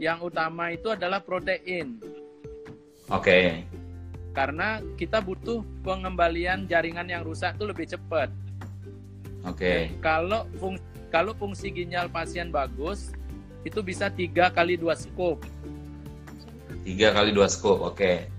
yang 0.00 0.24
utama 0.24 0.72
itu 0.72 0.88
adalah 0.88 1.20
protein 1.20 2.00
Oke. 3.12 3.68
karena 4.32 4.80
kita 4.96 5.20
butuh 5.20 5.60
pengembalian 5.84 6.64
jaringan 6.64 7.04
yang 7.04 7.20
rusak 7.20 7.52
itu 7.60 7.68
lebih 7.68 7.84
cepat. 7.84 8.32
Oke. 9.44 9.92
Kalau 10.00 10.48
fungsi 10.56 10.84
kalau 11.10 11.34
fungsi 11.34 11.74
ginjal 11.74 12.06
pasien 12.08 12.48
bagus 12.54 13.10
itu 13.66 13.82
bisa 13.84 14.08
tiga 14.08 14.48
kali 14.48 14.78
dua 14.78 14.94
scoop. 14.94 15.42
Tiga 16.86 17.12
kali 17.12 17.34
dua 17.34 17.50
scoop. 17.50 17.82
Oke. 17.82 18.30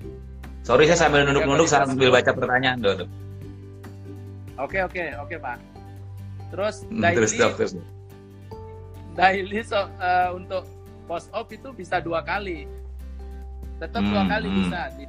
Sorry 0.63 0.87
saya 0.87 1.05
sambil 1.09 1.27
nunduk-nunduk 1.27 1.67
sambil 1.67 2.09
baca 2.09 2.31
pertanyaan, 2.31 2.79
dok. 2.79 3.05
Oke 4.55 4.79
oke 4.87 5.03
oke 5.19 5.35
pak. 5.37 5.57
Terus 6.53 6.75
daily 6.87 7.17
Terus 7.19 7.31
dok, 7.35 7.53
terus. 7.59 7.73
daily 9.19 9.59
so- 9.67 9.91
eh, 9.99 10.29
untuk 10.31 10.63
post 11.11 11.27
op 11.35 11.51
itu 11.51 11.75
bisa 11.75 11.99
dua 11.99 12.23
kali. 12.23 12.63
Tetap 13.83 13.99
dua 13.99 14.23
Hmm, 14.23 14.31
kali 14.31 14.47
hmm. 14.47 14.57
bisa 14.63 14.79
di 14.95 15.03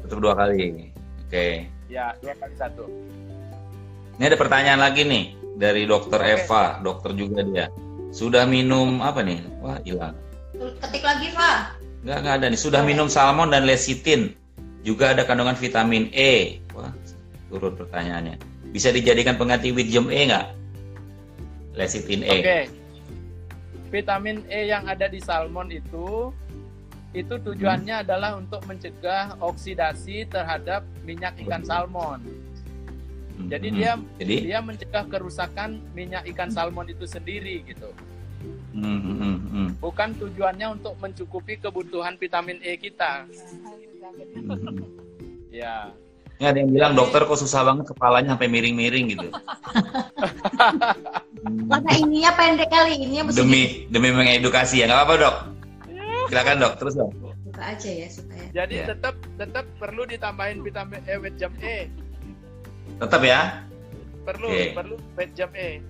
Tetap 0.00 0.18
dua 0.24 0.32
kali. 0.32 0.88
Oke. 1.28 1.68
ya 1.92 2.16
dua 2.24 2.32
kali 2.40 2.54
satu. 2.56 2.88
Ini 4.16 4.32
ada 4.32 4.38
pertanyaan 4.40 4.80
lagi 4.80 5.04
nih 5.04 5.36
dari 5.60 5.84
dokter 5.84 6.16
Oke. 6.24 6.48
Eva, 6.48 6.80
dokter 6.80 7.12
juga 7.12 7.44
dia. 7.44 7.68
Sudah 8.16 8.48
minum 8.48 9.04
apa 9.04 9.20
nih? 9.20 9.44
Wah, 9.60 9.76
hilang. 9.84 10.16
Ketik 10.80 11.04
lagi, 11.04 11.34
Pak. 11.34 11.56
Nggak, 12.06 12.18
nggak 12.24 12.34
ada 12.40 12.46
nih. 12.48 12.60
Sudah 12.62 12.80
minum 12.86 13.10
salmon 13.10 13.52
dan 13.52 13.68
lecithin. 13.68 14.32
Juga 14.86 15.12
ada 15.12 15.26
kandungan 15.28 15.58
vitamin 15.58 16.08
E. 16.14 16.62
Wah, 16.72 16.94
turun 17.52 17.74
pertanyaannya. 17.76 18.38
Bisa 18.72 18.94
dijadikan 18.94 19.36
pengganti 19.36 19.74
gem 19.74 20.08
E 20.08 20.30
nggak? 20.30 20.46
Lecithin 21.74 22.22
E. 22.22 22.32
Oke. 22.38 22.83
Vitamin 23.94 24.42
E 24.50 24.66
yang 24.74 24.90
ada 24.90 25.06
di 25.06 25.22
salmon 25.22 25.70
itu 25.70 26.34
itu 27.14 27.34
tujuannya 27.38 28.02
adalah 28.02 28.34
untuk 28.34 28.66
mencegah 28.66 29.38
oksidasi 29.38 30.26
terhadap 30.26 30.82
minyak 31.06 31.38
ikan 31.46 31.62
salmon. 31.62 32.18
Hmm, 33.38 33.46
Jadi 33.46 33.70
hmm. 33.70 33.76
dia 33.78 33.92
Jadi, 34.18 34.34
dia 34.50 34.58
mencegah 34.58 35.06
kerusakan 35.06 35.78
minyak 35.94 36.26
ikan 36.34 36.50
salmon 36.50 36.90
itu 36.90 37.06
sendiri 37.06 37.62
gitu. 37.62 37.94
hmm, 38.74 39.38
hmm. 39.46 39.68
Bukan 39.78 40.18
tujuannya 40.18 40.74
untuk 40.74 40.98
mencukupi 40.98 41.62
kebutuhan 41.62 42.18
vitamin 42.18 42.58
E 42.66 42.74
kita. 42.74 43.30
Ya. 45.54 45.94
Ini 46.34 46.44
ada 46.50 46.58
yang 46.58 46.70
bilang 46.74 46.92
dokter 46.98 47.22
kok 47.22 47.38
susah 47.38 47.62
banget 47.62 47.94
kepalanya 47.94 48.34
sampai 48.34 48.48
miring-miring 48.50 49.06
gitu. 49.14 49.28
Hmm. 51.44 51.68
Karena 51.68 51.92
ininya 52.00 52.32
pendek 52.40 52.72
kali, 52.72 52.96
ininya 52.96 53.28
mesti 53.28 53.36
demi 53.36 53.62
demi 53.92 54.08
mengedukasi 54.16 54.80
ya 54.80 54.88
nggak 54.88 54.96
apa-apa 54.96 55.14
dok. 55.20 55.36
Silakan 56.32 56.56
dok, 56.56 56.72
terus 56.80 56.94
dok. 56.96 57.10
dibuka 57.12 57.62
aja 57.68 57.90
ya 57.92 58.08
supaya. 58.08 58.44
Jadi 58.56 58.74
Ya. 58.80 58.86
tetap 58.88 59.14
tetap 59.36 59.64
perlu 59.76 60.02
ditambahin 60.08 60.64
vitamin 60.64 61.04
E 61.04 61.14
with 61.20 61.36
jam 61.36 61.52
E. 61.60 61.92
Tetap 62.96 63.20
ya, 63.20 63.60
Perlu 64.24 64.48
Oke. 64.48 64.72
perlu 64.72 64.96
with 65.20 65.32
jam 65.36 65.52
E. 65.52 65.84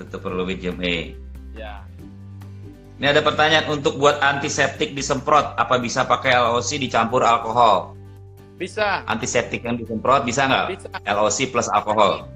tetap 0.00 0.24
perlu 0.24 0.48
gem 0.48 0.80
E. 0.80 1.12
Ya. 1.52 1.84
Ini 2.96 3.12
ada 3.12 3.20
pertanyaan 3.20 3.68
untuk 3.68 4.00
buat 4.00 4.24
antiseptik 4.24 4.96
disemprot, 4.96 5.52
apa 5.52 5.76
bisa 5.76 6.08
pakai 6.08 6.32
LOC 6.32 6.80
dicampur 6.80 7.20
alkohol? 7.20 7.92
Bisa. 8.60 9.00
Antiseptik 9.06 9.64
yang 9.64 9.74
disemprot 9.74 10.22
bisa 10.22 10.44
nggak? 10.44 10.64
Bisa. 10.70 10.88
LOC 11.02 11.48
plus 11.48 11.64
alkohol. 11.66 12.28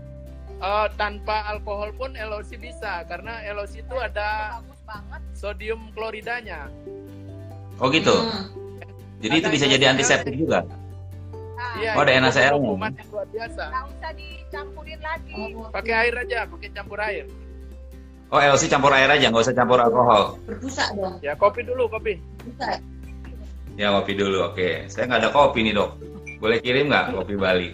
Eh, 0.57 0.89
tanpa 0.97 1.45
alkohol 1.47 1.93
pun 1.93 2.17
LOC 2.17 2.57
bisa 2.57 3.05
karena 3.05 3.45
LOC 3.47 3.85
itu 3.85 3.95
ada 3.95 4.57
bagus 4.57 4.81
banget 4.83 5.23
sodium 5.37 5.81
kloridanya. 5.93 6.73
Oh 7.77 7.93
gitu. 7.93 8.17
Hmm. 8.17 8.49
Jadi 9.21 9.35
itu 9.37 9.47
Ada 9.47 9.53
bisa 9.53 9.67
jadi 9.67 9.85
NaCl. 9.85 9.93
antiseptik 9.93 10.35
juga. 10.35 10.59
nah, 10.65 11.73
Iya, 11.77 11.93
Oh, 11.93 12.03
ada 12.03 12.11
itu 12.11 12.23
NaCl-nya. 12.23 12.51
hukuman 12.55 12.93
yang 12.93 13.09
luar 13.11 13.27
biasa. 13.29 13.63
nggak 13.67 13.85
usah 13.87 14.11
dicampurin 14.15 15.01
lagi 15.01 15.33
Oh, 15.35 15.69
Pakai 15.69 15.95
air 15.99 16.15
aja, 16.19 16.39
pakai 16.47 16.69
campur 16.71 16.99
air. 16.99 17.25
Oh 18.27 18.41
LOC 18.41 18.65
campur 18.67 18.91
air 18.91 19.07
aja, 19.07 19.27
nggak 19.29 19.45
usah 19.45 19.55
campur 19.55 19.79
alkohol. 19.79 20.41
berbusa 20.43 20.85
dong. 20.95 21.21
Ya, 21.21 21.37
kopi 21.37 21.61
dulu, 21.61 21.85
kopi. 21.87 22.17
Busa. 22.41 22.81
Ya 23.75 23.93
kopi 23.93 24.13
dulu, 24.15 24.39
oke. 24.47 24.87
Saya 24.87 25.05
nggak 25.05 25.21
ada 25.21 25.31
kopi 25.31 25.61
nih 25.63 25.75
dok. 25.75 25.91
Boleh 26.45 26.61
kirim 26.61 26.93
nggak 26.93 27.17
kopi 27.17 27.41
Bali? 27.41 27.71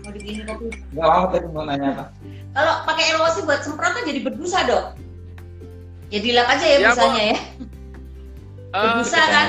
Mau 0.00 0.08
digini 0.08 0.40
kopi. 0.40 0.72
Nggak 0.96 1.04
mau 1.06 1.24
tadi 1.28 1.46
mau 1.52 1.68
nanya 1.68 1.88
apa? 1.92 2.04
Kalau 2.56 2.74
pakai 2.88 3.04
LOC 3.12 3.36
buat 3.44 3.60
semprot 3.60 3.92
kan 3.92 4.08
jadi 4.08 4.20
berbusa, 4.24 4.64
Dok. 4.64 4.84
Ya 6.08 6.18
dilap 6.20 6.48
aja 6.48 6.64
ya, 6.64 6.76
Ya, 6.80 6.88
busanya 6.88 7.22
ya. 7.28 7.38
Eh, 8.72 8.72
Berbusa 8.72 9.20
kan? 9.20 9.46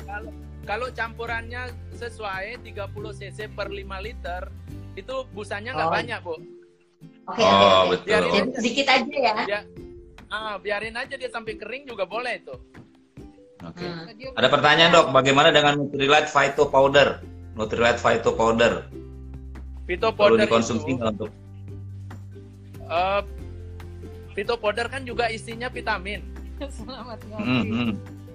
kalau, 0.00 0.30
kalau 0.62 0.86
campurannya 0.94 1.62
sesuai 1.92 2.62
30 2.62 2.70
cc 3.10 3.50
per 3.50 3.66
5 3.66 3.82
liter, 3.98 4.42
itu 4.94 5.14
busanya 5.34 5.74
nggak 5.74 5.90
Oh. 5.90 5.94
banyak, 5.94 6.18
Bu. 6.22 6.30
Oke, 6.30 6.38
oke, 7.34 7.42
Oh 7.42 7.82
oke. 7.82 7.90
betul. 7.98 8.10
Jadi 8.30 8.38
sedikit 8.54 8.86
aja 8.88 9.10
ya. 9.10 9.34
Ya, 9.48 9.60
ah, 10.28 10.54
biarin 10.54 10.94
aja 10.94 11.18
dia 11.18 11.26
sampai 11.28 11.58
kering 11.58 11.82
juga 11.84 12.06
boleh 12.06 12.38
itu. 12.38 12.54
Oke. 13.62 13.82
Hmm. 13.82 14.04
Jadi- 14.08 14.34
Ada 14.34 14.48
pertanyaan 14.48 14.90
dok, 14.90 15.06
bagaimana 15.10 15.48
dengan 15.48 15.78
Nutrilite 15.78 16.26
Phyto 16.26 16.66
Powder? 16.66 17.22
Nutrilite 17.52 17.96
Phyto 17.96 18.32
Powder. 18.32 18.72
Perlu 19.84 20.14
powder 20.14 20.40
dikonsumsi 20.40 20.88
itu, 20.88 20.96
nggak 20.96 21.10
untuk 21.12 21.30
eh, 22.82 23.20
pito 24.32 24.54
powder 24.56 24.86
kan 24.86 25.02
juga 25.02 25.28
isinya 25.28 25.68
vitamin. 25.68 26.22
Selamat 26.72 27.18
Hmm, 27.28 27.36
ngopi. 27.60 27.68
hmm. 27.68 27.92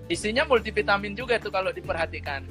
Isinya 0.08 0.44
multivitamin 0.44 1.14
juga 1.14 1.36
tuh 1.36 1.50
kalau 1.50 1.70
diperhatikan. 1.70 2.46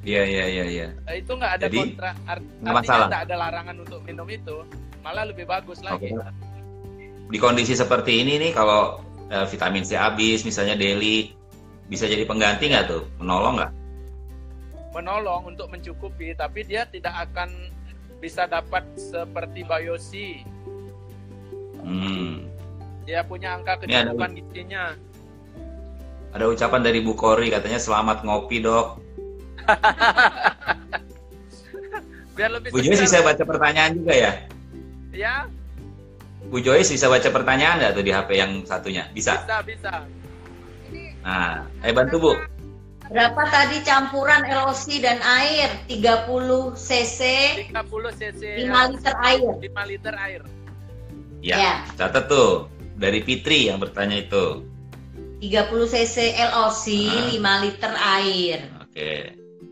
Iya 0.00 0.22
iya 0.22 0.44
iya 0.46 0.64
iya. 0.66 0.88
Eh, 1.04 1.18
itu 1.18 1.34
nggak 1.34 1.52
ada 1.52 1.66
Jadi, 1.66 1.78
kontra, 1.82 2.10
art- 2.24 2.38
nggak 2.38 2.46
artinya 2.62 2.72
masalah. 2.78 3.06
nggak 3.10 3.22
ada 3.22 3.34
larangan 3.36 3.76
untuk 3.80 4.00
minum 4.02 4.28
itu. 4.28 4.56
Malah 5.02 5.24
lebih 5.26 5.44
bagus 5.44 5.78
lagi. 5.80 6.14
Oke. 6.14 6.30
Di 7.26 7.38
kondisi 7.38 7.74
seperti 7.74 8.22
ini 8.22 8.38
nih 8.38 8.52
kalau 8.52 9.02
eh, 9.26 9.46
vitamin 9.46 9.82
C 9.82 9.98
habis 9.98 10.46
misalnya 10.46 10.74
daily 10.74 11.34
bisa 11.86 12.04
jadi 12.10 12.26
pengganti 12.26 12.70
nggak 12.70 12.86
tuh? 12.90 13.02
Menolong 13.22 13.54
nggak? 13.62 13.72
Menolong 14.96 15.42
untuk 15.54 15.68
mencukupi, 15.70 16.34
tapi 16.34 16.64
dia 16.66 16.88
tidak 16.88 17.30
akan 17.30 17.52
bisa 18.18 18.48
dapat 18.48 18.82
seperti 18.96 19.62
Biosi. 19.62 20.42
Hmm. 21.84 22.48
Dia 23.06 23.22
punya 23.22 23.54
angka 23.60 23.86
kecukupan 23.86 24.34
gizinya. 24.34 24.98
Ada 26.34 26.50
ucapan 26.50 26.82
dari 26.82 27.00
Bu 27.00 27.14
Kori 27.14 27.48
katanya 27.48 27.78
selamat 27.78 28.26
ngopi 28.26 28.58
dok. 28.60 28.98
Biar 32.36 32.50
lebih 32.52 32.68
Bu 32.74 32.82
Joyce 32.82 33.06
bisa 33.06 33.22
baca 33.24 33.40
pertanyaan 33.46 33.96
juga 33.96 34.12
ya? 34.12 34.32
Ya, 35.16 35.48
Bu 36.50 36.60
Joyce 36.60 36.92
bisa 36.92 37.06
baca 37.08 37.28
pertanyaan 37.30 37.80
nggak 37.80 37.92
tuh 37.96 38.04
di 38.04 38.12
HP 38.12 38.30
yang 38.36 38.52
satunya? 38.68 39.08
Bisa. 39.14 39.42
bisa 39.42 39.58
bisa. 39.64 39.94
Nah, 41.26 41.66
eh 41.82 41.90
bantu 41.90 42.16
Bu. 42.22 42.32
Berapa 43.06 43.42
tadi 43.50 43.82
campuran 43.82 44.46
LOC 44.46 45.02
dan 45.02 45.18
air? 45.22 45.70
30 45.90 46.74
cc 46.74 47.20
30 47.70 48.18
cc 48.18 48.42
5 48.66 48.90
liter 48.94 49.14
air. 49.22 49.50
5 49.58 49.90
liter 49.90 50.14
air. 50.14 50.40
Ya, 51.42 51.56
Ya. 51.58 51.74
catat 51.94 52.26
tuh 52.26 52.66
dari 52.94 53.22
Fitri 53.22 53.70
yang 53.70 53.78
bertanya 53.82 54.22
itu. 54.22 54.62
30 55.42 55.86
cc 55.86 56.16
LOC 56.50 56.84
Ah. 57.10 57.26
5 57.30 57.54
liter 57.62 57.92
air. 57.94 58.58
Oke, 58.82 59.10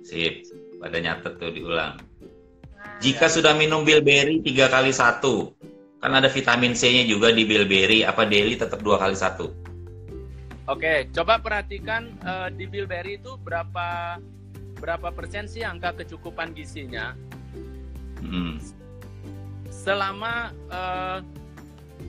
sip. 0.02 0.34
Pada 0.78 1.00
nyatet 1.00 1.38
tuh 1.40 1.48
diulang. 1.48 1.96
nah, 1.96 2.98
Jika 3.00 3.26
sudah 3.26 3.56
minum 3.56 3.82
bilberry 3.82 4.44
tiga 4.44 4.68
kali 4.68 4.92
satu, 4.92 5.54
kan 5.98 6.12
ada 6.12 6.28
vitamin 6.28 6.76
C-nya 6.76 7.08
juga 7.08 7.32
di 7.32 7.48
bilberry. 7.48 8.04
Apa 8.04 8.28
daily 8.28 8.54
tetap 8.54 8.84
dua 8.84 9.00
kali 9.00 9.16
satu? 9.16 9.48
Oke, 10.64 11.12
coba 11.12 11.36
perhatikan 11.38 12.08
eh, 12.24 12.48
di 12.56 12.64
bilberry 12.64 13.20
itu 13.20 13.36
berapa 13.36 14.16
berapa 14.80 15.08
persen 15.12 15.44
sih 15.48 15.64
angka 15.64 15.92
kecukupan 16.02 16.52
gizinya 16.52 17.12
Hmm. 18.24 18.56
selama 19.68 20.48
eh, 20.72 21.18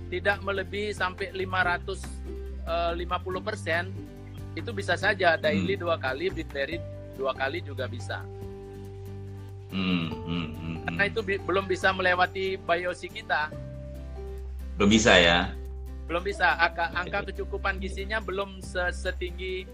tidak 0.08 0.40
melebihi 0.48 0.96
sampai 0.96 1.36
550 1.36 2.64
persen 3.44 3.92
itu 4.56 4.72
bisa 4.72 4.96
saja 4.96 5.36
daily 5.36 5.76
dua 5.76 6.00
kali 6.00 6.32
bilberry 6.32 6.80
dua 7.20 7.36
kali 7.36 7.60
juga 7.60 7.92
bisa 7.92 8.24
Hmm, 9.68 10.08
hmm, 10.08 10.24
hmm, 10.24 10.48
hmm. 10.56 10.76
karena 10.88 11.04
itu 11.12 11.20
bi- 11.20 11.42
belum 11.44 11.68
bisa 11.68 11.92
melewati 11.92 12.56
biosi 12.56 13.12
kita 13.12 13.52
Belum 14.80 14.88
bisa 14.88 15.20
ya? 15.20 15.52
Belum 16.06 16.22
bisa 16.22 16.54
angka, 16.56 16.94
angka 16.94 17.34
kecukupan 17.34 17.78
gizinya 17.78 18.22
belum 18.22 18.62
se- 18.62 18.94
setinggi 18.94 19.66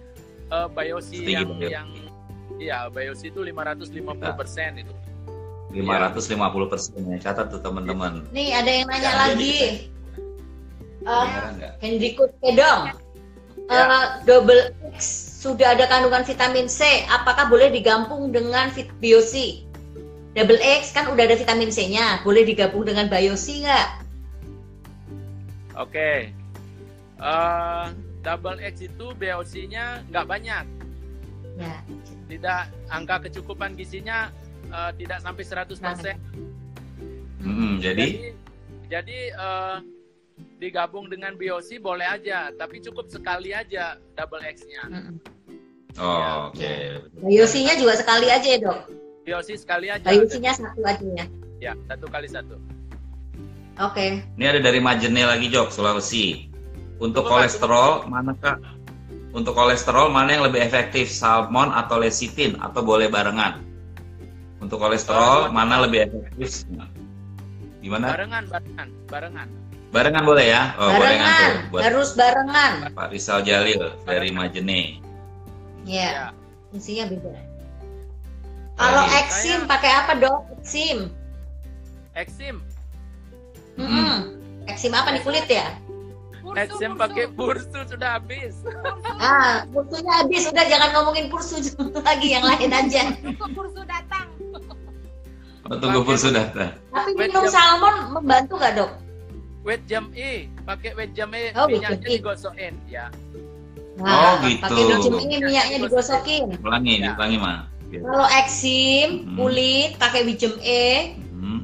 eh, 0.48 0.68
biosi 0.70 1.22
Setinggi 1.22 1.36
yang 1.36 1.50
biosi. 1.52 1.74
yang 1.74 1.90
iya 2.58 2.78
biosi 2.88 3.30
itu 3.30 3.42
550 3.42 4.40
persen 4.40 4.72
itu 4.80 4.94
550 5.72 6.68
persen 6.68 7.00
ya. 7.08 7.18
Catat 7.22 7.48
tuh 7.48 7.64
teman-teman. 7.64 8.28
Nih 8.30 8.52
ada 8.52 8.68
yang 8.68 8.88
nanya 8.88 9.04
Ya, 9.04 9.16
lagi. 9.18 9.40
jadi 9.40 9.56
Eh? 11.02 11.28
Hendriko 11.80 12.30
Kedong. 12.38 12.92
Ya. 12.92 12.94
Eh, 13.72 14.06
double 14.22 14.70
X 14.92 15.00
sudah 15.40 15.74
ada 15.74 15.88
kandungan 15.88 16.22
vitamin 16.22 16.68
C, 16.68 16.84
apakah 17.08 17.48
boleh 17.48 17.72
digabung 17.72 18.30
dengan 18.30 18.68
Fit 18.70 18.92
Biosi? 19.00 19.64
Double 20.32 20.60
X 20.60 20.92
kan 20.92 21.08
udah 21.08 21.24
ada 21.24 21.34
vitamin 21.34 21.72
C-nya, 21.72 22.20
boleh 22.22 22.44
digabung 22.44 22.84
dengan 22.84 23.08
Biosi 23.08 23.64
nggak? 23.64 24.01
Oke. 25.78 26.32
Eh, 27.22 27.86
double 28.26 28.60
X 28.60 28.76
itu 28.82 29.06
BOC-nya 29.16 30.02
nggak 30.10 30.26
banyak. 30.28 30.66
Ya. 31.60 31.78
Tidak 32.32 32.62
angka 32.90 33.30
kecukupan 33.30 33.78
gizinya 33.78 34.34
eh, 34.68 34.92
tidak 34.98 35.20
sampai 35.22 35.44
100%. 35.44 36.16
Hmm, 37.42 37.82
jadi 37.82 38.06
Jadi 38.06 38.08
jadi 38.92 39.20
eh, 39.32 39.78
digabung 40.58 41.10
dengan 41.10 41.38
BOC 41.38 41.82
boleh 41.82 42.06
aja, 42.06 42.52
tapi 42.58 42.82
cukup 42.82 43.10
sekali 43.10 43.54
aja 43.54 43.98
double 44.18 44.42
X-nya. 44.46 44.84
Oh, 46.00 46.50
oke. 46.50 46.74
Biosinya 47.20 47.74
juga 47.76 48.00
sekali 48.00 48.32
aja 48.32 48.48
ya 48.48 48.60
dok. 48.62 48.80
BOC 49.28 49.50
sekali 49.60 49.88
aja. 49.92 50.08
Biosinya 50.08 50.52
satu 50.56 50.82
aja 50.86 51.06
ya. 51.18 51.26
Ya, 51.62 51.74
satu 51.86 52.10
kali 52.10 52.26
satu. 52.26 52.58
Oke. 53.80 54.20
Ini 54.36 54.46
ada 54.52 54.60
dari 54.60 54.84
Majene 54.84 55.24
lagi 55.24 55.48
Jok, 55.48 55.72
Sulawesi. 55.72 56.52
Untuk 57.02 57.26
Pak, 57.26 57.32
kolesterol 57.32 58.06
manakah 58.12 58.60
untuk 59.32 59.56
kolesterol 59.56 60.12
mana 60.12 60.36
yang 60.36 60.44
lebih 60.44 60.60
efektif, 60.60 61.08
salmon 61.08 61.72
atau 61.72 62.04
lecithin 62.04 62.60
atau 62.60 62.84
boleh 62.84 63.08
barengan? 63.08 63.64
Untuk 64.60 64.78
kolesterol 64.78 65.48
Oh, 65.48 65.54
mana 65.56 65.88
lebih 65.88 66.06
efektif? 66.06 66.68
Gimana? 67.82 68.12
Barengan, 68.14 68.44
barengan, 68.52 68.88
barengan. 69.08 69.48
Barengan 69.92 70.24
boleh 70.28 70.46
ya? 70.52 70.76
Oh, 70.78 70.88
barengan 70.92 71.02
barengan, 71.02 71.40
tuh 71.40 71.56
buat 71.72 71.82
harus 71.88 72.10
barengan. 72.14 72.74
Pak 72.92 73.08
Rizal 73.12 73.40
Jalil 73.42 73.84
dari 74.04 74.30
Majene. 74.36 75.00
Ya, 75.88 75.96
Ya. 75.98 76.26
fungsinya 76.70 77.10
beda. 77.10 77.34
Kalau 78.78 79.04
eksim 79.16 79.60
pakai 79.66 79.92
apa 79.96 80.14
dok? 80.20 80.40
Eksim. 80.60 81.10
Eksim, 82.14 82.60
Mm-mm. 83.76 84.14
Eksim 84.66 84.92
apa 84.92 85.12
di 85.12 85.20
kulit 85.20 85.46
ya? 85.46 85.76
Eksim 86.52 86.96
pakai 86.96 87.30
bursu 87.30 87.86
sudah 87.86 88.18
habis. 88.18 88.60
Ah, 89.16 89.64
pursunya 89.70 90.14
habis. 90.18 90.50
Udah 90.50 90.66
jangan 90.66 90.90
ngomongin 90.94 91.28
pursu 91.28 91.62
lagi 92.08 92.28
yang 92.30 92.44
lain 92.44 92.68
aja. 92.68 93.14
Tunggu 93.16 93.48
pursu 93.54 93.82
datang. 93.84 94.28
Oh, 95.64 95.78
tunggu 95.78 96.04
sudah. 96.12 96.52
Nah. 96.52 96.72
Tapi 96.92 97.10
minum 97.16 97.46
jam- 97.46 97.54
salmon 97.54 97.96
membantu 98.12 98.58
nggak 98.58 98.74
dok? 98.76 98.92
Wet 99.62 99.86
jam 99.86 100.10
E, 100.12 100.50
pakai 100.66 100.98
wet 100.98 101.14
jam 101.14 101.30
E, 101.32 101.54
Oh, 101.54 101.64
wet 101.64 101.78
minyaknya 101.78 101.96
jam 101.96 102.10
E. 102.10 102.14
digosokin, 102.18 102.74
ya. 102.90 103.06
Oh, 104.02 104.34
gitu. 104.42 104.58
Pakai 104.60 104.84
dicem 104.84 105.16
ini 105.22 105.36
minyaknya 105.40 105.78
digosokin. 105.80 106.44
Ulangi, 106.60 106.94
Ya. 106.98 107.14
diulangi 107.14 107.38
mah. 107.38 107.70
Kalau 107.88 108.28
eksim 108.34 109.08
Hmm. 109.22 109.38
kulit 109.38 109.92
pakai 109.96 110.26
wijem 110.26 110.58
E, 110.60 110.84
Hmm. 111.14 111.21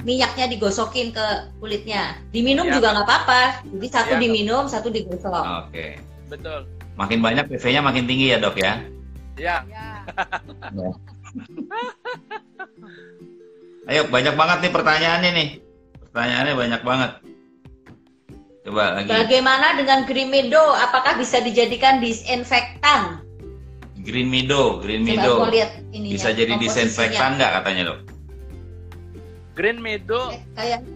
Minyaknya 0.08 0.48
digosokin 0.48 1.12
ke 1.12 1.26
kulitnya. 1.60 2.16
Diminum 2.32 2.64
Ya. 2.64 2.80
juga 2.80 2.96
nggak 2.96 3.04
apa-apa. 3.04 3.40
Jadi 3.68 3.86
satu 3.92 4.14
Ya. 4.16 4.20
diminum, 4.24 4.64
satu 4.64 4.88
digosok. 4.88 5.68
Oke. 5.68 6.00
Betul. 6.32 6.64
Makin 6.96 7.20
banyak 7.20 7.44
PV-nya 7.46 7.84
makin 7.84 8.08
tinggi 8.08 8.32
ya, 8.32 8.40
Dok 8.40 8.56
ya? 8.56 8.80
Ya, 9.36 9.62
Ya. 9.68 10.02
Ayo, 13.86 14.04
banyak 14.08 14.34
banget 14.34 14.58
nih 14.64 14.72
pertanyaannya 14.72 15.30
nih. 15.30 15.48
Pertanyaannya 16.08 16.54
banyak 16.56 16.82
banget. 16.82 17.10
Coba 18.66 18.84
lagi. 18.98 19.08
Bagaimana 19.08 19.76
dengan 19.76 20.04
Green 20.04 20.28
Meadow? 20.28 20.76
Apakah 20.76 21.16
bisa 21.16 21.40
dijadikan 21.40 22.00
disinfektan? 22.02 23.22
Green 24.02 24.28
Meadow, 24.28 24.80
Green 24.80 25.04
Coba 25.04 25.12
Meadow. 25.14 25.36
aku 25.40 25.48
lihat 25.52 25.70
ini. 25.92 26.12
Bisa 26.12 26.32
jadi 26.32 26.56
disinfektan 26.56 27.36
nggak 27.36 27.62
katanya, 27.62 27.94
Dok? 27.94 27.98
Green 29.58 29.82
Meadow, 29.82 30.30
Kayak 30.54 30.86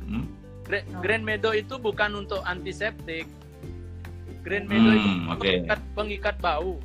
Hmm? 0.00 0.26
Gre- 0.62 0.86
Green 1.02 1.22
Meadow 1.22 1.50
itu 1.50 1.74
bukan 1.76 2.14
untuk 2.16 2.38
antiseptik. 2.42 3.26
Green 4.40 4.64
Meadow 4.64 4.92
itu 4.92 5.08
Hmm, 5.08 5.26
oke. 5.28 5.42
pengikat, 5.42 5.80
pengikat 5.92 6.36
bau. 6.38 6.78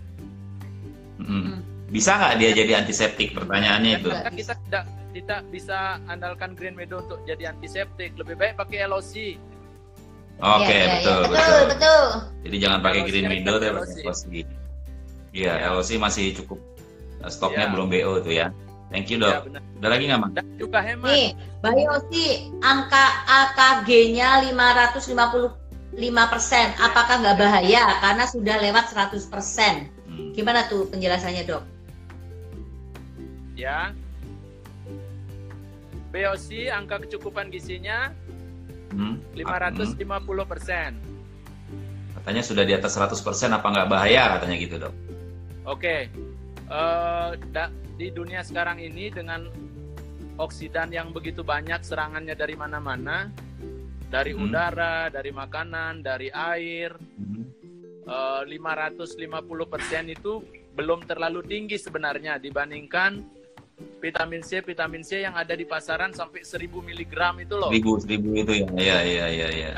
Hmm. 1.17 1.61
Bisa 1.87 2.13
nggak 2.13 2.33
dia 2.37 2.51
jadi 2.55 2.71
antiseptik? 2.75 3.31
Pertanyaannya 3.31 3.91
itu. 3.95 4.09
Kita 4.35 4.53
tidak 4.59 4.83
tidak 5.11 5.39
bisa 5.47 5.77
andalkan 6.05 6.51
Green 6.51 6.73
Meadow 6.73 6.99
untuk 6.99 7.21
jadi 7.23 7.49
antiseptik. 7.49 8.13
Lebih 8.15 8.35
baik 8.35 8.53
pakai 8.57 8.83
LOC. 8.83 9.37
Oke, 10.35 10.67
Ya, 10.67 10.67
ya, 10.67 10.83
ya. 10.83 10.87
betul, 10.91 11.19
betul, 11.23 11.31
betul. 11.31 11.63
betul. 11.69 12.03
Jadi 12.43 12.55
jangan 12.59 12.79
pakai 12.81 12.99
LOC 12.99 13.07
Green 13.07 13.27
Meadow 13.31 13.55
tapi 13.55 13.71
LOC. 13.71 13.79
pakai 13.87 14.03
LOC. 14.03 14.23
Iya, 15.31 15.53
Ya. 15.53 15.67
LOC 15.71 15.89
masih 15.95 16.25
cukup. 16.35 16.59
Eh, 17.21 17.29
Stoknya 17.29 17.65
Ya. 17.65 17.71
belum 17.71 17.87
BO 17.87 18.13
tuh 18.19 18.33
ya. 18.33 18.47
Thank 18.93 19.09
you, 19.09 19.17
Ya, 19.17 19.41
Dok. 19.41 19.49
benar. 19.49 19.61
Udah 19.81 19.89
lagi 19.89 20.03
nggak, 20.07 20.19
Mang? 20.21 20.31
Juga 20.55 20.79
hemat. 20.79 21.09
Nih, 21.09 21.27
Biosi 21.59 22.25
angka 22.61 23.05
AKG-nya 23.25 24.45
555 24.53 25.51
persen. 26.29 26.67
Apakah 26.77 27.15
nggak 27.19 27.37
bahaya 27.37 27.97
karena 27.99 28.25
sudah 28.25 28.55
lewat 28.61 28.85
100 28.93 29.25
persen? 29.25 29.89
Hmm. 30.05 30.31
Gimana 30.31 30.69
tuh 30.69 30.85
penjelasannya 30.87 31.43
dok? 31.43 31.63
Ya. 33.57 33.91
BOC 36.13 36.71
angka 36.71 37.03
kecukupan 37.03 37.51
gizinya 37.51 38.13
Hmm. 38.95 39.19
550 39.35 39.99
Hmm. 40.45 40.47
persen. 40.47 40.91
Katanya 42.15 42.41
sudah 42.41 42.63
di 42.63 42.71
atas 42.71 42.95
100% 42.95 43.51
apa 43.51 43.67
nggak 43.67 43.89
bahaya 43.91 44.39
katanya 44.39 44.55
gitu 44.55 44.75
dok. 44.79 44.93
Oke, 45.65 46.07
Eh, 46.65 47.29
da- 47.53 47.69
di 47.95 48.11
dunia 48.11 48.43
sekarang 48.43 48.83
ini 48.83 49.07
dengan 49.07 49.47
oksidan 50.35 50.91
yang 50.91 51.15
begitu 51.15 51.47
banyak 51.47 51.79
serangannya 51.79 52.35
dari 52.35 52.55
mana-mana, 52.59 53.31
dari 54.11 54.35
Hmm. 54.35 54.51
udara, 54.51 55.07
dari 55.07 55.31
makanan, 55.31 56.03
dari 56.03 56.27
air, 56.29 56.91
Hmm. 56.99 57.47
eh, 58.03 58.41
550 58.51 59.65
persen 59.65 60.11
itu 60.11 60.43
belum 60.75 61.07
terlalu 61.07 61.39
tinggi 61.47 61.79
sebenarnya 61.79 62.35
dibandingkan 62.35 63.23
vitamin 64.03 64.43
C, 64.43 64.59
vitamin 64.59 65.03
C 65.03 65.23
yang 65.23 65.39
ada 65.39 65.55
di 65.55 65.63
pasaran 65.63 66.11
sampai 66.11 66.43
1000 66.43 66.83
miligram 66.83 67.39
itu 67.39 67.55
loh. 67.55 67.71
Seribu 67.71 67.91
seribu 68.03 68.27
itu 68.35 68.53
ya, 68.59 68.67
ya 68.75 68.97
ya 69.03 69.27
ya 69.31 69.47
ya. 69.51 69.71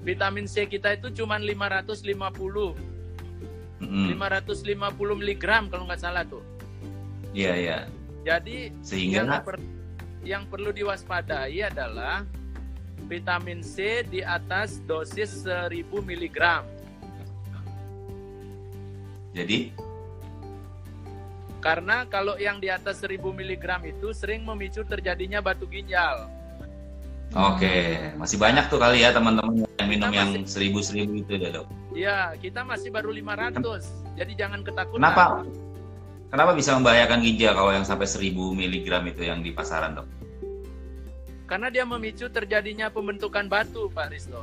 Vitamin 0.00 0.48
C 0.48 0.64
kita 0.64 0.96
itu 0.96 1.12
cuma 1.12 1.36
550, 1.36 2.72
Hmm. 3.76 4.08
550 4.08 5.12
miligram 5.20 5.68
kalau 5.68 5.84
nggak 5.84 6.00
salah 6.00 6.24
tuh. 6.24 6.40
Iya 7.36 7.52
iya. 7.54 7.78
Jadi 8.24 8.72
Sehingga 8.80 9.20
yang, 9.22 9.44
per- 9.44 9.68
yang 10.24 10.42
perlu 10.48 10.72
diwaspadai 10.72 11.60
adalah 11.62 12.24
vitamin 13.06 13.60
C 13.60 14.02
di 14.02 14.24
atas 14.24 14.80
dosis 14.82 15.44
1000 15.44 15.68
miligram. 16.00 16.64
jadi 19.30 19.68
Karena 21.60 22.08
kalau 22.08 22.40
yang 22.40 22.56
di 22.56 22.72
atas 22.72 23.04
1000 23.04 23.20
miligram 23.28 23.84
itu 23.84 24.08
sering 24.10 24.40
memicu 24.42 24.80
terjadinya 24.80 25.44
batu 25.44 25.68
ginjal. 25.68 26.32
oke 27.34 27.76
masih 28.16 28.38
banyak 28.38 28.64
tuh 28.66 28.78
kali 28.78 29.02
ya 29.02 29.12
teman-teman 29.12 29.66
yang 29.76 29.88
minum 29.90 30.08
Kita 30.08 30.16
yang 30.16 30.28
masih- 30.32 30.48
seribu 30.48 30.78
seribu 30.80 31.20
itu 31.20 31.36
ya 31.36 31.50
dok. 31.52 31.66
Ya, 31.92 32.18
kita 32.38 32.64
masih 32.64 32.88
baru 32.88 33.12
500. 33.12 33.82
Jadi 34.14 34.32
jangan 34.34 34.60
ketakutan. 34.62 35.04
Kenapa? 35.04 35.44
Kenapa 36.26 36.52
bisa 36.58 36.74
membahayakan 36.74 37.22
ginjal 37.22 37.54
kalau 37.54 37.70
yang 37.70 37.86
sampai 37.86 38.06
1000 38.08 38.34
miligram 38.52 39.06
itu 39.06 39.22
yang 39.22 39.40
di 39.46 39.54
pasaran 39.54 39.94
dok? 39.94 40.06
Karena 41.46 41.70
dia 41.70 41.86
memicu 41.86 42.26
terjadinya 42.26 42.90
pembentukan 42.90 43.46
batu, 43.46 43.86
Pak 43.94 44.10
Risto. 44.10 44.42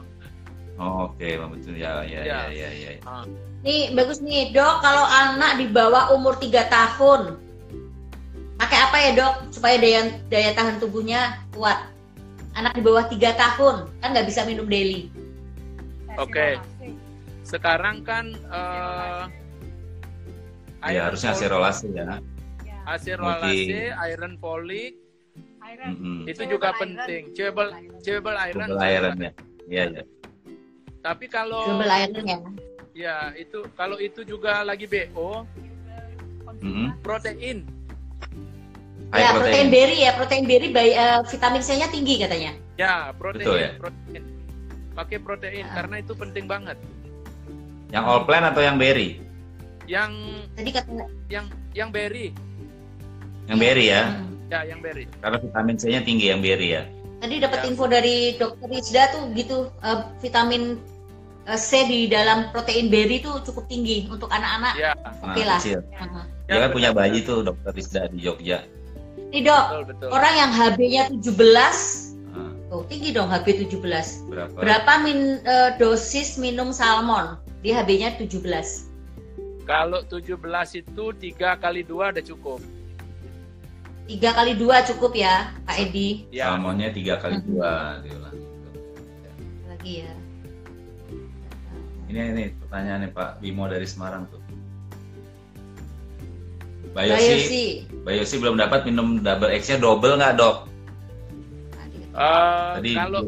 Oh, 0.80 1.12
Oke, 1.12 1.38
betul 1.38 1.78
ya 1.78 2.02
ya 2.02 2.24
ya 2.24 2.24
Ya. 2.26 2.42
ya 2.50 2.70
ya. 2.72 2.92
ya. 2.98 3.02
Nih 3.62 3.94
bagus 3.94 4.24
nih 4.24 4.56
dok, 4.56 4.82
kalau 4.82 5.06
anak 5.06 5.62
di 5.62 5.70
bawah 5.70 6.10
umur 6.16 6.40
3 6.40 6.66
tahun, 6.72 7.38
pakai 8.58 8.80
apa 8.80 8.98
ya 8.98 9.12
dok 9.14 9.34
supaya 9.54 9.76
daya 9.78 10.02
daya 10.32 10.52
tahan 10.56 10.82
tubuhnya 10.82 11.44
kuat? 11.54 11.92
Anak 12.58 12.74
di 12.80 12.82
bawah 12.82 13.06
3 13.06 13.36
tahun 13.38 13.76
kan 14.02 14.08
nggak 14.18 14.28
bisa 14.32 14.48
minum 14.48 14.66
daily. 14.66 15.12
Oke. 16.18 16.58
Sekarang 17.44 18.02
kan 18.02 18.34
Ya 20.84 20.90
iron 20.94 21.04
harusnya 21.08 21.32
folic- 21.32 21.42
serolase 21.42 21.88
ya. 21.90 22.06
Acerolase, 22.84 23.48
Multi- 23.48 23.96
iron 24.06 24.34
folic 24.38 24.94
Iron. 25.64 25.88
Mm-mm. 25.90 26.18
itu 26.28 26.36
Chewable 26.36 26.52
juga 26.52 26.68
iron. 26.68 26.82
penting. 26.84 27.22
Chewable 27.32 27.70
chewable 27.98 28.38
iron. 28.38 28.68
Double 28.68 28.84
iron 28.84 29.16
ya. 29.18 29.32
Iya 29.66 29.84
ya. 29.90 30.04
Tapi 31.02 31.26
kalau 31.28 31.64
Double 31.66 31.88
iron 31.90 32.26
ya. 32.26 32.40
ya 32.94 33.16
itu 33.34 33.64
kalau 33.74 33.96
itu 33.98 34.22
juga 34.24 34.60
lagi 34.62 34.84
BO, 34.84 35.48
Mm-mm. 36.60 37.00
protein. 37.00 37.64
High 39.10 39.22
ya 39.22 39.30
protein 39.32 39.40
protein. 39.40 39.68
berry 39.70 39.98
ya, 40.00 40.12
protein 40.14 40.44
berry 40.44 40.68
bayi- 40.70 40.96
eh, 40.96 41.20
vitamin 41.24 41.62
C-nya 41.62 41.88
tinggi 41.88 42.16
katanya. 42.18 42.52
Ya, 42.76 42.94
protein, 43.14 43.40
Betul 43.40 43.58
ya? 43.58 43.72
protein. 43.78 44.24
Pakai 44.94 45.18
protein 45.18 45.64
Ya. 45.64 45.72
karena 45.72 45.96
itu 45.98 46.14
penting 46.14 46.46
banget. 46.46 46.76
Yang 47.90 48.04
all 48.04 48.22
plant 48.24 48.52
atau 48.52 48.60
yang 48.60 48.76
berry? 48.76 49.22
Yang 49.86 50.12
Tadi 50.54 50.70
katanya 50.72 51.06
yang 51.28 51.46
yang 51.74 51.90
berry, 51.90 52.32
Yang 53.46 53.58
berry 53.60 53.86
ya. 53.90 54.04
Ya 54.48 54.60
yang 54.64 54.80
berry. 54.80 55.10
Karena 55.20 55.38
vitamin 55.38 55.76
C-nya 55.76 56.02
tinggi 56.02 56.30
yang 56.30 56.40
berry 56.40 56.70
ya. 56.72 56.84
Tadi 57.20 57.40
dapat 57.40 57.60
Ya. 57.60 57.68
info 57.68 57.86
dari 57.88 58.36
dokter 58.36 58.68
Rizda 58.68 59.04
tuh 59.12 59.32
gitu 59.34 59.58
eh, 59.80 60.00
vitamin 60.20 60.78
eh, 61.44 61.58
C 61.58 61.84
di 61.84 62.00
dalam 62.08 62.52
protein 62.52 62.88
berry 62.88 63.20
tuh 63.20 63.40
cukup 63.42 63.68
tinggi 63.68 64.08
untuk 64.08 64.28
anak-anak. 64.30 64.74
Ya, 64.76 64.92
Nah, 64.96 65.32
Oke 65.32 65.44
lah. 65.44 65.60
kecil. 65.60 65.80
Nah. 65.90 66.28
Dia 66.46 66.60
kan 66.60 66.72
punya 66.72 66.92
bayi 66.92 67.24
tuh 67.24 67.42
dokter 67.42 67.72
Rizda 67.72 68.08
di 68.08 68.20
Jogja. 68.20 68.64
Nih 69.34 69.42
dok, 69.42 69.64
betul 69.66 69.82
betul. 69.90 70.08
orang 70.14 70.34
yang 70.38 70.52
HB-nya 70.54 71.02
17, 71.10 72.14
Nah, 72.30 72.52
tuh 72.70 72.84
tinggi 72.86 73.10
dong 73.10 73.28
HB 73.28 73.48
17. 73.66 74.22
berapa? 74.30 74.54
Berapa 74.54 74.92
min, 75.02 75.42
eh, 75.42 75.70
dosis 75.76 76.38
minum 76.38 76.70
salmon? 76.70 77.40
Di 77.60 77.72
HB-nya 77.72 78.14
17. 78.20 78.93
Kalau 79.64 80.04
17 80.04 80.36
itu 80.84 81.06
3 81.16 81.56
kali 81.64 81.82
2 81.88 82.12
udah 82.14 82.24
cukup. 82.24 82.60
3 84.04 84.20
kali 84.36 84.52
2 84.60 84.90
cukup 84.92 85.12
ya, 85.16 85.56
Pak 85.64 85.76
Edi. 85.80 86.28
Ya. 86.36 86.52
Salmonnya 86.52 86.92
tiga 86.92 87.16
kali 87.24 87.40
dua. 87.48 88.04
diulang. 88.04 88.36
Lagi 89.72 89.94
ya. 90.04 90.14
Ini 92.12 92.20
ini 92.36 92.44
pertanyaannya 92.68 93.10
Pak 93.16 93.40
Bimo 93.40 93.64
dari 93.72 93.88
Semarang 93.88 94.28
tuh. 94.28 94.44
Bayosi, 96.94 97.16
Bayosi. 97.18 97.66
Bayosi 98.06 98.36
belum 98.38 98.60
dapat 98.60 98.86
minum 98.86 99.24
double 99.24 99.50
X-nya 99.56 99.80
double 99.82 100.20
nggak 100.20 100.36
dok? 100.38 100.70
Eh, 102.14 102.72
Tadi 102.78 102.92
kalau 102.94 103.26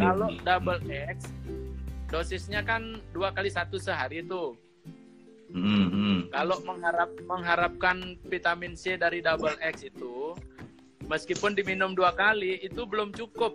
kalau 0.00 0.28
double 0.40 0.80
X 0.88 1.28
dosisnya 2.08 2.64
kan 2.64 2.96
dua 3.12 3.34
kali 3.34 3.52
satu 3.52 3.76
sehari 3.76 4.24
tuh. 4.24 4.56
Hmm, 5.52 5.86
hmm. 5.86 6.18
Kalau 6.32 6.56
mengharap 6.64 7.10
mengharapkan 7.24 7.96
vitamin 8.26 8.74
C 8.74 8.96
dari 8.96 9.20
double 9.20 9.54
X 9.60 9.84
itu, 9.86 10.34
meskipun 11.04 11.52
diminum 11.52 11.92
dua 11.92 12.10
kali 12.10 12.58
itu 12.58 12.82
belum 12.82 13.12
cukup 13.12 13.52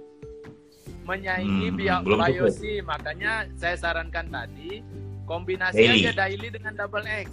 menyaingi 1.04 1.73
Hmm, 1.73 1.78
bio- 1.78 2.04
biosi. 2.06 2.80
Makanya 2.86 3.49
saya 3.58 3.75
sarankan 3.75 4.30
tadi 4.30 4.86
kombinasi 5.25 5.78
Daily. 5.78 6.06
aja 6.06 6.25
daily 6.25 6.47
dengan 6.49 6.73
double 6.78 7.06
X. 7.06 7.28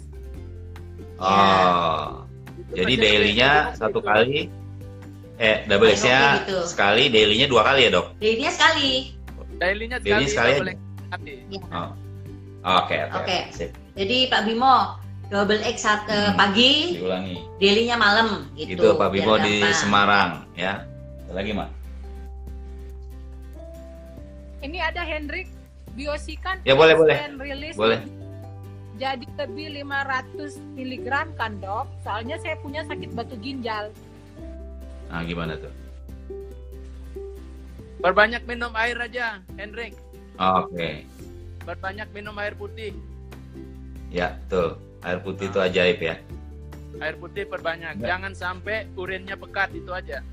Oh, 1.16 2.25
Itu 2.57 2.73
jadi 2.77 2.92
pasien 2.92 3.01
dailynya 3.01 3.53
satu 3.73 4.01
itu. 4.01 4.09
kali, 4.09 4.38
eh 5.38 5.57
double 5.64 5.92
X-nya 5.92 6.45
gitu. 6.45 6.61
sekali, 6.69 7.09
dailynya 7.09 7.47
dua 7.49 7.62
kali 7.64 7.88
ya 7.88 7.90
dok? 7.92 8.07
Daily-nya 8.21 8.53
sekali. 8.53 8.90
Dailynya 9.57 9.99
Daily 10.01 10.29
sekali, 10.29 10.29
sekali 10.29 10.53
double 10.53 10.69
aja. 10.69 10.77
X 10.77 10.81
sekali. 11.01 11.35
Ya. 11.49 11.61
Oh. 11.73 11.90
Oke, 12.66 12.99
oke. 13.14 13.37
Jadi 13.97 14.29
Pak 14.29 14.45
Bimo, 14.45 15.01
double 15.27 15.65
X 15.67 15.83
saat 15.83 16.05
eh, 16.07 16.31
Hmm. 16.31 16.37
pagi, 16.37 16.73
Diulangi. 16.95 17.37
daily-nya 17.57 17.97
malam 17.97 18.53
gitu. 18.55 18.77
Itu 18.77 18.89
Pak 18.95 19.09
Bimo 19.11 19.41
di 19.41 19.59
gampang. 19.59 19.75
Semarang 19.75 20.31
ya. 20.55 20.85
Ada 21.27 21.33
lagi 21.35 21.51
mak? 21.51 21.69
Ini 24.59 24.79
ada 24.83 25.01
Hendrik 25.01 25.49
biosikan 25.93 26.61
Ya, 26.63 26.75
boleh, 26.75 26.93
boleh. 26.93 27.17
release 27.35 27.75
Boleh. 27.75 28.03
jadi 28.95 29.25
lebih 29.37 29.81
500 29.81 30.57
mg 30.75 31.09
kan 31.35 31.53
dok 31.57 31.89
soalnya 32.01 32.37
saya 32.37 32.57
punya 32.57 32.81
sakit 32.83 33.13
batu 33.13 33.37
ginjal 33.37 33.89
Nah 35.07 35.23
gimana 35.23 35.55
tuh? 35.55 35.71
Perbanyak 37.97 38.43
minum 38.45 38.75
air 38.75 38.99
aja, 38.99 39.39
Hendrik. 39.55 39.95
Oke, 40.37 41.07
Perbanyak 41.63 42.11
minum 42.11 42.35
air 42.37 42.53
putih. 42.53 42.91
Ya 44.11 44.38
tuh 44.47 44.79
air 45.07 45.19
putih 45.23 45.51
itu 45.51 45.59
ajaib 45.59 45.99
ya. 46.03 46.16
Air 46.99 47.16
putih 47.21 47.45
perbanyak. 47.45 48.01
Ya. 48.01 48.16
Jangan 48.16 48.33
sampai 48.33 48.88
urinnya 48.97 49.37
pekat 49.37 49.73
itu 49.77 49.92
aja. 49.92 50.25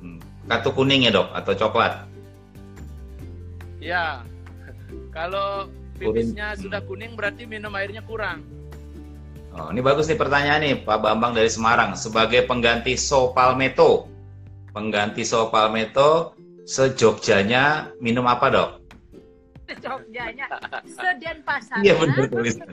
Hmm. 0.00 0.22
Kartu 0.46 0.70
kuning 0.72 1.08
ya 1.08 1.10
dok 1.10 1.28
atau 1.34 1.52
coklat? 1.56 2.06
Ya. 3.82 4.22
Kalau 5.10 5.68
Urin. 5.98 5.98
pipisnya 5.98 6.54
sudah 6.58 6.80
kuning 6.86 7.18
berarti 7.18 7.46
minum 7.46 7.74
airnya 7.74 8.02
kurang. 8.06 8.42
Oh, 9.54 9.70
ini 9.70 9.78
bagus 9.86 10.10
nih 10.10 10.18
pertanyaan 10.18 10.66
nih 10.66 10.74
Pak 10.82 10.98
Bambang 10.98 11.30
dari 11.30 11.46
Semarang. 11.46 11.94
Sebagai 11.94 12.42
pengganti 12.42 12.98
sopalmeto, 12.98 14.10
pengganti 14.74 15.22
sopalmeto 15.22 16.34
sejogjanya 16.66 17.94
minum 18.02 18.26
apa 18.26 18.50
dok? 18.50 18.70
Jogjanya 19.84 20.46
seden 20.96 21.38
pasar 21.42 21.80
Iya 21.80 21.94
benar 21.96 22.26
tulis. 22.28 22.56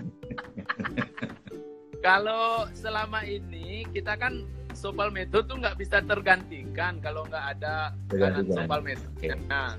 Kalau 2.01 2.65
selama 2.73 3.21
ini 3.21 3.85
kita 3.93 4.17
kan 4.17 4.41
sopal 4.73 5.13
meto 5.13 5.45
tuh 5.45 5.61
nggak 5.61 5.77
bisa 5.77 6.01
tergantikan 6.01 6.97
kalau 6.97 7.21
nggak 7.29 7.45
ada 7.53 7.93
kanan 8.09 8.49
sopal 8.49 8.81
meto. 8.81 9.05
Nah, 9.45 9.77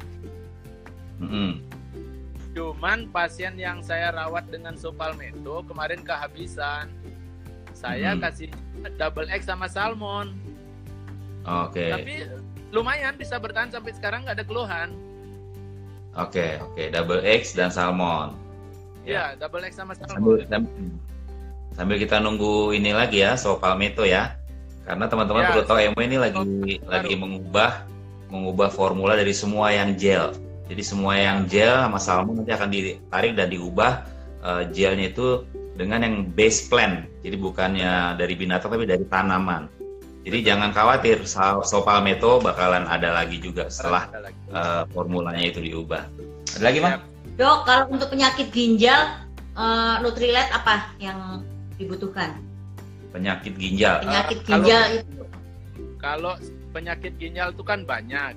Mm-mm. 1.18 1.58
cuman 2.54 3.10
pasien 3.10 3.58
yang 3.58 3.82
saya 3.82 4.14
rawat 4.14 4.46
dengan 4.46 4.78
sopal 4.78 5.18
meto 5.18 5.66
kemarin 5.66 6.06
kehabisan. 6.06 6.94
Saya 7.74 8.14
Hmm. 8.14 8.22
kasih 8.22 8.54
double 8.94 9.26
X 9.26 9.50
sama 9.50 9.66
salmon. 9.66 10.38
Oke, 11.42 11.90
Tapi 11.90 12.14
lumayan 12.70 13.18
bisa 13.18 13.34
bertahan 13.34 13.74
sampai 13.74 13.90
sekarang 13.92 14.22
nggak 14.22 14.38
ada 14.38 14.46
keluhan. 14.46 14.94
Oke, 16.14 16.46
oke. 16.62 16.82
Double 16.88 17.22
X 17.22 17.52
dan 17.52 17.68
salmon. 17.68 18.34
Ya, 19.02 19.34
double 19.34 19.66
X 19.66 19.76
sama 19.76 19.92
Sambil, 19.96 20.46
salmon. 20.46 20.94
sambil 21.72 21.96
kita 21.98 22.20
nunggu 22.20 22.70
ini 22.72 22.92
lagi 22.92 23.24
ya, 23.24 23.34
soal 23.34 23.58
palmetto 23.58 24.04
ya. 24.04 24.36
Karena 24.82 25.06
teman-teman 25.06 25.42
Ya. 25.42 25.48
perlu 25.50 25.62
tahu 25.64 25.78
Emo 25.78 26.00
ini 26.02 26.16
lagi 26.18 26.42
Baru. 26.82 26.90
lagi 26.90 27.14
mengubah 27.14 27.86
mengubah 28.28 28.68
formula 28.72 29.14
dari 29.14 29.30
semua 29.30 29.70
yang 29.70 29.94
gel. 29.94 30.34
Jadi 30.66 30.82
semua 30.82 31.14
yang 31.14 31.44
gel 31.46 31.86
sama 31.86 31.98
salmon 32.00 32.42
nanti 32.42 32.50
akan 32.50 32.68
ditarik 32.70 33.32
dan 33.36 33.46
diubah 33.50 33.92
eh, 34.42 34.62
gelnya 34.74 35.12
itu 35.12 35.46
dengan 35.78 36.02
yang 36.02 36.16
base 36.34 36.66
plant. 36.66 37.06
Jadi 37.22 37.36
bukannya 37.38 38.18
dari 38.18 38.34
binatang 38.34 38.74
tapi 38.74 38.82
dari 38.84 39.04
tanaman. 39.06 39.70
Jadi 40.22 40.38
jangan 40.40 40.70
khawatir, 40.70 41.26
sa- 41.26 41.58
so 41.62 41.82
palmetto 41.82 42.38
bakalan 42.38 42.86
ada 42.86 43.10
lagi 43.12 43.36
juga 43.36 43.66
setelah 43.66 44.06
Ada 44.06 44.20
lagi. 44.22 44.38
eh, 44.48 44.82
formulanya 44.90 45.42
itu 45.42 45.58
diubah. 45.58 46.06
Ada 46.54 46.62
lagi? 46.62 46.78
Ya, 46.78 46.98
Dok, 47.32 47.58
kalau 47.64 47.84
untuk 47.90 48.08
penyakit 48.08 48.54
ginjal, 48.54 49.18
eh, 49.52 49.94
Nutrilite 49.98 50.52
apa 50.52 50.94
yang 50.96 51.42
dibutuhkan? 51.74 52.38
Penyakit 53.10 53.58
ginjal. 53.58 53.98
Penyakit 54.00 54.38
kalau- 54.40 54.62
ginjal 54.62 54.84
itu. 54.94 55.22
Kalau 55.98 56.32
penyakit 56.70 57.12
ginjal 57.16 57.48
itu 57.50 57.62
kan 57.62 57.82
banyak. 57.82 58.32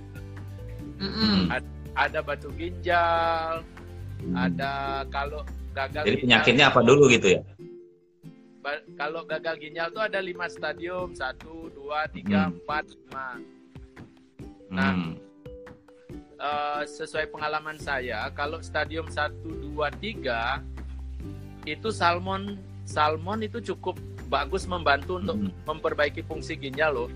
Mm-mm. 0.97 1.51
Ada 1.93 2.19
batu 2.19 2.49
ginjal, 2.51 3.61
Hmm. 4.19 4.33
ada 4.33 4.73
kalau 5.07 5.45
gagal 5.71 6.01
Jadi 6.01 6.17
ginjal- 6.17 6.23
penyakitnya 6.41 6.65
apa 6.67 6.79
dulu 6.81 7.07
gitu 7.07 7.27
ya? 7.29 7.41
Kalau 8.95 9.21
gagal 9.23 9.56
ginjal 9.58 9.88
itu 9.89 10.01
ada 10.01 10.19
lima 10.19 10.45
stadium 10.47 11.13
satu 11.13 11.69
dua 11.71 12.10
tiga 12.10 12.49
Hmm. 12.49 12.58
empat 12.58 12.86
lima 12.91 13.28
Nah, 14.65 14.91
Hmm. 14.91 15.13
Eh, 16.36 16.84
sesuai 16.84 17.32
pengalaman 17.32 17.80
saya 17.80 18.28
kalau 18.36 18.60
stadium 18.60 19.08
1, 19.08 19.32
2, 19.56 19.88
3 19.88 20.60
itu 21.63 21.89
salmon 21.89 22.60
salmon 22.84 23.39
itu 23.41 23.63
cukup 23.63 23.95
bagus 24.28 24.67
membantu 24.67 25.15
untuk 25.15 25.38
Hmm. 25.39 25.51
memperbaiki 25.65 26.21
fungsi 26.21 26.54
ginjal 26.54 26.91
loh 26.93 27.10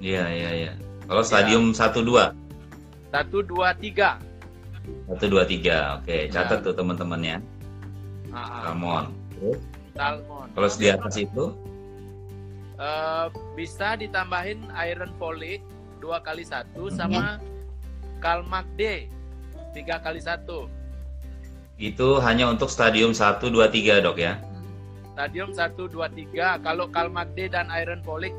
Iya, 0.00 0.24
iya, 0.30 0.50
iya. 0.56 0.72
Kalau 1.04 1.20
stadium 1.20 1.74
1 1.76 2.00
2 2.00 2.32
1, 3.12 3.44
2, 3.44 3.76
3 3.76 4.16
1 5.04 5.28
2 5.28 5.44
3. 5.44 6.00
Oke, 6.00 6.32
catat 6.32 6.58
Ya. 6.60 6.64
tuh 6.64 6.72
teman-teman 6.72 7.20
ya. 7.20 7.36
Ah, 8.30 8.72
Salmon. 8.72 9.12
Terus, 9.36 9.60
salmon. 9.98 10.46
Kalau 10.54 10.68
di 10.78 10.86
atas 10.86 11.14
itu? 11.18 11.44
Eh, 12.78 13.26
bisa 13.58 13.98
ditambahin 13.98 14.70
iron 14.78 15.10
folic 15.18 15.58
dua 15.98 16.22
kali 16.22 16.46
satu 16.46 16.86
sama 16.94 17.42
kalmak 18.22 18.70
D. 18.78 19.10
Tiga 19.74 19.98
kali 19.98 20.22
satu. 20.22 20.70
Itu 21.78 22.22
hanya 22.22 22.50
untuk 22.50 22.70
stadium 22.70 23.14
1 23.14 23.38
2 23.50 23.70
3, 23.70 24.02
Dok 24.02 24.18
ya. 24.18 24.38
stadium 25.18 25.50
1, 25.50 25.74
2, 25.90 25.90
3 26.30 26.62
kalau 26.62 26.86
kalmak 26.94 27.34
D 27.34 27.50
dan 27.50 27.66
iron 27.74 27.98
folic 28.06 28.30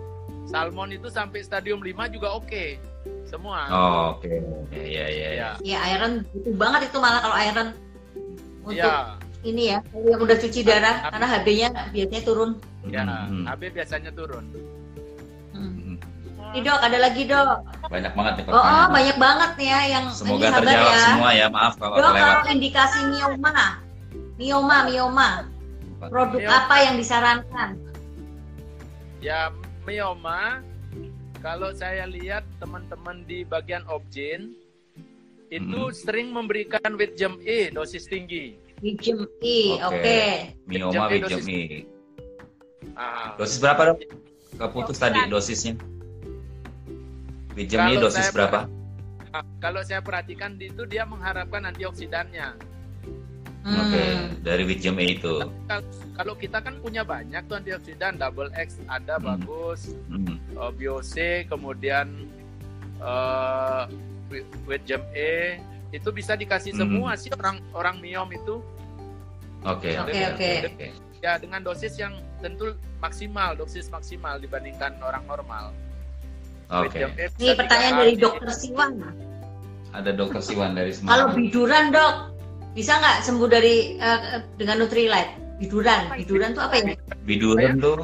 salmon 0.48 0.95
itu 0.95 1.12
sampai 1.12 1.43
stadium 1.43 1.84
5 1.84 2.08
juga 2.08 2.39
oke. 2.39 2.80
Semua. 3.28 3.67
Oh, 3.69 4.17
Oke. 4.17 4.41
Iya, 4.74 5.06
iya, 5.12 5.30
iya. 5.36 5.50
ya. 5.62 5.78
Ya 5.78 5.80
iron 5.95 6.24
butuh 6.32 6.56
banget 6.56 6.82
itu 6.89 6.98
malah 6.98 7.19
kalau 7.22 7.38
iron. 7.38 7.67
Untuk 8.63 8.80
ya 8.80 9.19
ini 9.41 9.71
ya, 9.71 9.80
yang 9.93 10.19
udah 10.19 10.36
cuci 10.36 10.62
darah 10.62 11.08
karena 11.08 11.28
HB-nya 11.30 11.67
biasanya 11.89 12.21
turun. 12.21 12.52
ya 12.86 13.02
Hmm, 13.04 13.43
HB 13.45 13.62
biasanya 13.71 14.12
turun 14.12 14.45
Hmm. 15.52 15.71
hmm. 15.75 15.95
Ini 16.49 16.60
dok, 16.62 16.80
ada 16.80 16.97
lagi 16.97 17.23
dok. 17.23 17.58
Banyak 17.86 18.13
banget 18.15 18.34
nih 18.36 18.43
Oh, 18.43 18.49
oh 18.49 18.58
pertanyaan. 18.58 18.89
banyak 18.89 19.17
banget 19.17 19.52
nih 19.54 19.67
ya 19.67 19.80
yang 19.91 20.06
Semoga 20.10 20.39
ini 20.41 20.56
terjawab 20.56 20.89
ya. 20.89 21.02
semua 21.06 21.30
ya. 21.32 21.47
Maaf 21.47 21.73
kalau 21.75 21.93
Dok, 21.93 22.06
kelewat. 22.08 22.25
kalau 22.34 22.43
indikasi 22.49 22.99
mioma, 23.06 23.54
mioma, 24.36 24.78
mioma, 24.84 25.30
produk 26.02 26.39
Mioma. 26.39 26.58
apa 26.58 26.75
yang 26.82 26.95
disarankan? 26.95 27.69
ya 29.19 29.52
myoma 29.84 30.63
kalau 31.38 31.71
saya 31.71 32.08
lihat 32.08 32.47
teman-teman 32.56 33.23
di 33.23 33.43
bagian 33.43 33.84
obgyn 33.86 34.56
itu 35.49 35.82
Hmm. 35.82 35.91
sering 35.91 36.30
memberikan 36.30 36.95
with 36.95 37.13
jam 37.13 37.36
E 37.41 37.67
dosis 37.69 38.06
tinggi 38.06 38.56
Wijem 38.80 39.28
E, 39.39 39.76
Oke. 39.76 39.86
oke. 39.86 40.20
Mioma, 40.65 41.06
E. 41.12 41.20
E. 41.48 41.62
Ah, 42.96 43.36
Dosis 43.36 43.60
berapa, 43.60 43.94
Dok? 43.94 43.98
Keputus 44.56 44.98
tadi 44.98 45.20
dosisnya. 45.28 45.76
Wijem 47.56 47.80
E 47.80 47.84
Kalau 47.89 48.02
dosis 48.02 48.24
saya 48.24 48.36
berapa? 48.36 48.60
ah, 49.30 49.46
kalau 49.60 49.82
saya 49.84 50.00
perhatikan 50.00 50.56
itu 50.58 50.84
dia 50.88 51.04
mengharapkan 51.04 51.63
antioksidannya 51.65 52.56
Hmm. 53.60 53.76
Oke, 53.76 54.04
dari 54.39 54.63
Wijem 54.63 54.96
E 55.04 55.20
itu. 55.20 55.36
Kal- 55.68 55.84
kalau 56.15 56.32
kita 56.32 56.63
kan 56.63 56.80
punya 56.80 57.04
banyak 57.04 57.44
tuh 57.44 57.60
antioksidan 57.60 58.15
double 58.15 58.48
X 58.56 58.80
ada 58.88 59.20
Hmm. 59.20 59.36
bagus 59.36 60.00
Hmm. 60.08 60.39
uh, 60.56 60.72
BOC 60.72 61.44
kemudian 61.46 62.08
uh, 63.04 63.84
E 65.12 65.60
itu 65.89 66.10
bisa 66.10 66.34
dikasih 66.34 66.73
Hmm. 66.73 66.82
semua 66.86 67.12
sih 67.17 67.30
orang 67.34 67.58
orang 67.73 67.95
miom 67.99 68.30
itu 68.30 68.62
Oke, 69.60 69.91
Oke, 69.99 70.15
oke, 70.32 70.88
ya 71.19 71.36
dengan 71.36 71.60
dosis 71.60 71.99
yang 71.99 72.15
tentu 72.39 72.71
maksimal 73.04 73.60
dosis 73.60 73.91
maksimal 73.91 74.39
dibandingkan 74.39 74.95
orang 75.04 75.28
normal. 75.28 75.75
Oke. 76.71 76.95
bisa 76.95 77.28
Ini 77.36 77.60
pertanyaan 77.60 77.95
dari 77.99 78.15
dokter 78.15 78.47
Siwan. 78.56 79.04
Ada 79.91 80.15
dokter 80.15 80.39
Siwan 80.39 80.80
dari 80.80 80.95
Kalau 80.95 81.28
Semarang. 81.28 81.36
biduran 81.36 81.86
dok, 81.91 82.13
bisa 82.71 83.04
nggak 83.04 83.17
sembuh 83.28 83.49
dari 83.52 83.99
eh, 83.99 84.39
dengan 84.56 84.80
Nutrilite? 84.80 85.60
Biduran, 85.60 86.08
biduran 86.15 86.56
tuh 86.56 86.63
apa 86.63 86.75
ya? 86.80 86.95
Biduran 87.28 87.84
tuh 87.84 87.99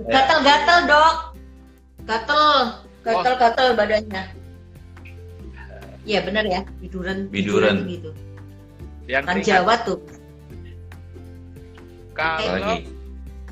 Gatel-gatel 0.00 0.78
dok, 0.86 1.14
gatel, 2.06 2.44
gatel-gatel 3.02 3.68
badannya. 3.74 4.22
Iya 6.02 6.20
benar 6.22 6.44
ya, 6.44 6.60
biduran. 6.78 7.28
Biduran. 7.28 7.84
gitu. 7.86 8.10
yang 9.04 9.26
Kan. 9.26 9.42
Jawa 9.42 9.74
tuh. 9.82 9.98
Kalau 12.12 12.46
lagi 12.48 12.78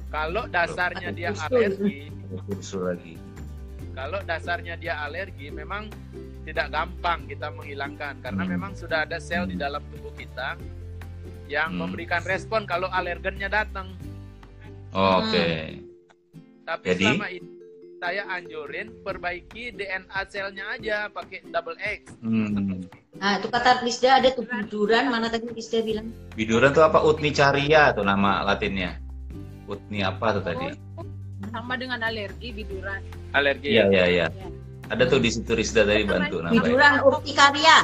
kalau 0.09 0.43
dasarnya 0.47 1.11
dia 1.11 1.31
Usul. 1.31 1.51
alergi, 1.51 1.99
kursus 2.47 2.79
lagi. 2.79 3.15
kalau 3.93 4.23
dasarnya 4.23 4.75
dia 4.75 5.03
alergi 5.03 5.51
memang 5.51 5.91
tidak 6.43 6.71
gampang 6.71 7.27
kita 7.27 7.51
menghilangkan 7.51 8.15
karena 8.19 8.43
Hmm. 8.43 8.53
memang 8.55 8.73
sudah 8.73 9.03
ada 9.03 9.19
sel 9.19 9.45
di 9.45 9.53
dalam 9.53 9.83
tubuh 9.91 10.15
kita 10.15 10.55
yang 11.45 11.75
Hmm. 11.75 11.85
memberikan 11.85 12.23
respon 12.23 12.65
kalau 12.65 12.89
alergennya 12.89 13.51
datang. 13.51 13.93
Oke. 14.91 15.77
Tapi 16.63 16.85
Jadi? 16.87 17.05
selama 17.05 17.29
ini 17.29 17.49
saya 17.99 18.23
anjurin 18.31 18.95
perbaiki 19.03 19.75
DNA 19.75 20.21
selnya 20.31 20.65
aja 20.79 21.11
pakai 21.11 21.43
double 21.51 21.79
X. 21.83 22.15
Hmm. 22.23 22.87
Nah 23.19 23.43
itu 23.43 23.51
kata 23.51 23.83
Lisda 23.83 24.23
ada 24.23 24.31
tuh 24.31 24.47
biduran, 24.47 25.11
mana 25.11 25.27
tadi 25.27 25.51
Lisda 25.51 25.83
bilang? 25.83 26.15
Biduran 26.39 26.71
tuh 26.71 26.87
apa? 26.87 27.03
Utnicaria 27.03 27.91
tuh 27.93 28.07
nama 28.07 28.47
latinnya. 28.47 29.03
Utni 29.67 30.07
apa 30.07 30.39
tuh 30.39 30.43
tadi? 30.47 30.67
sama 31.49 31.81
dengan 31.81 32.03
alergi 32.05 32.53
biduran. 32.53 33.01
Alergi. 33.33 33.73
Iya, 33.73 33.85
iya, 33.89 34.05
iya. 34.07 34.27
Ada 34.93 35.09
tuh 35.09 35.21
di 35.21 35.33
situ 35.33 35.57
Rizda 35.57 35.85
tadi 35.85 36.05
bantu 36.05 36.45
namanya. 36.45 36.61
Biduran 36.61 36.93
urtikaria. 37.05 37.77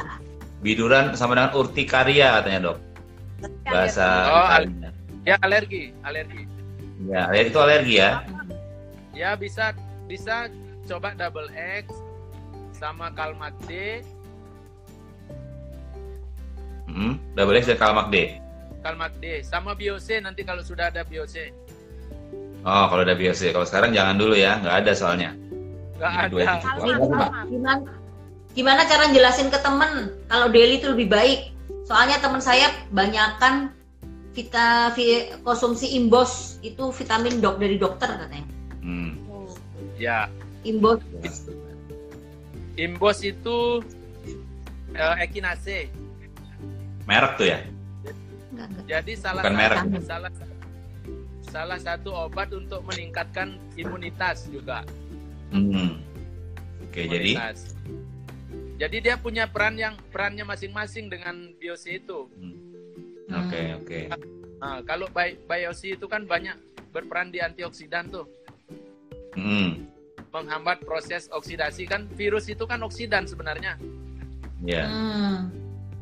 Biduran 0.61 1.05
sama 1.17 1.33
dengan 1.37 1.51
urtikaria 1.57 2.39
katanya, 2.41 2.59
Dok. 2.71 2.77
Bahasa 3.65 4.05
Oh, 4.29 4.45
Italianya. 4.49 4.89
Ya 5.25 5.35
alergi, 5.41 5.89
alergi. 6.05 6.43
Ya, 7.09 7.29
itu 7.33 7.57
alergi 7.57 7.95
ya. 7.97 8.21
Ya 9.13 9.33
bisa 9.33 9.73
bisa 10.05 10.49
coba 10.85 11.17
double 11.17 11.49
X 11.53 11.89
sama 12.77 13.09
Kalmat 13.13 13.53
D. 13.65 14.01
Hmm. 16.85 17.17
Double 17.33 17.57
X 17.59 17.67
dan 17.67 17.77
Kalmak 17.81 18.13
D. 18.13 18.37
Kalmat 18.85 19.17
D 19.17 19.41
sama 19.41 19.73
BioC 19.73 20.21
nanti 20.21 20.45
kalau 20.45 20.61
sudah 20.61 20.93
ada 20.93 21.01
BioC. 21.01 21.49
Oh, 22.65 22.85
kalau 22.89 23.01
udah 23.05 23.17
biasa. 23.17 23.53
Kalau 23.53 23.65
sekarang 23.65 23.91
jangan 23.93 24.17
dulu 24.17 24.33
ya, 24.33 24.57
nggak 24.61 24.75
ada 24.85 24.91
soalnya. 24.97 25.33
Nggak 25.97 26.13
ada. 26.29 26.33
Ini 26.33 26.93
gimana, 26.97 27.25
gimana, 27.45 27.81
gimana 28.57 28.81
cara 28.89 29.09
jelasin 29.13 29.53
ke 29.53 29.59
temen 29.61 30.13
kalau 30.29 30.49
daily 30.49 30.81
itu 30.81 30.89
lebih 30.93 31.09
baik? 31.09 31.39
Soalnya 31.85 32.17
teman 32.17 32.41
saya 32.41 32.73
banyakkan 32.89 33.69
vita, 34.33 34.89
vi- 34.97 35.29
konsumsi 35.45 35.93
imbos 35.93 36.57
itu 36.65 36.89
vitamin 36.89 37.37
dok 37.37 37.61
dari 37.61 37.77
dokter 37.77 38.09
katanya. 38.09 38.49
Ya, 39.95 40.27
Imbos. 40.65 40.99
Imbos 42.75 43.17
itu 43.23 43.57
eh, 44.91 45.15
Echinacea. 45.23 45.87
Merek 47.05 47.31
tuh 47.37 47.47
ya? 47.47 47.59
Enggak, 48.51 48.67
enggak. 48.71 48.85
Jadi 48.89 49.11
salah 49.15 49.41
Bukan 49.45 49.55
merek. 49.55 49.77
satu 49.77 49.99
salah 50.03 50.31
salah 51.45 51.79
satu 51.79 52.09
obat 52.11 52.51
untuk 52.51 52.83
meningkatkan 52.83 53.55
imunitas 53.79 54.49
juga. 54.51 54.83
Hmm. 55.53 56.01
Oke, 56.83 57.07
jadi 57.07 57.31
imunitas. 57.37 57.71
Jadi 58.75 58.97
dia 58.99 59.15
punya 59.15 59.47
peran 59.47 59.79
yang 59.79 59.95
perannya 60.11 60.43
masing-masing 60.43 61.07
dengan 61.07 61.55
biosi 61.55 62.03
itu. 62.03 62.27
Hmm. 62.35 62.55
Hmm. 63.31 63.39
Oke, 63.47 63.61
oke. 63.79 63.99
Nah, 64.59 64.83
kalau 64.83 65.07
bi- 65.07 65.39
biosi 65.39 65.95
itu 65.95 66.09
kan 66.11 66.27
banyak 66.27 66.59
berperan 66.91 67.31
di 67.31 67.39
antioksidan 67.39 68.11
tuh, 68.11 68.27
Hmm. 69.35 69.87
menghambat 70.35 70.83
proses 70.83 71.31
oksidasi 71.31 71.87
kan 71.87 72.11
virus 72.11 72.51
itu 72.51 72.67
kan 72.67 72.83
oksidan 72.83 73.23
sebenarnya. 73.23 73.79
Ya. 74.67 74.83
Hmm. 74.83 75.47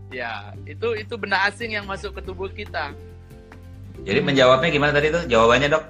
Ya, 0.10 0.58
itu 0.66 0.98
itu 0.98 1.14
benda 1.18 1.42
asing 1.46 1.78
yang 1.78 1.86
masuk 1.86 2.18
ke 2.18 2.22
tubuh 2.26 2.50
kita. 2.50 2.94
Jadi 4.02 4.20
menjawabnya 4.26 4.70
gimana 4.74 4.90
tadi 4.94 5.14
tuh? 5.14 5.26
Jawabannya, 5.30 5.70
Dok? 5.70 5.86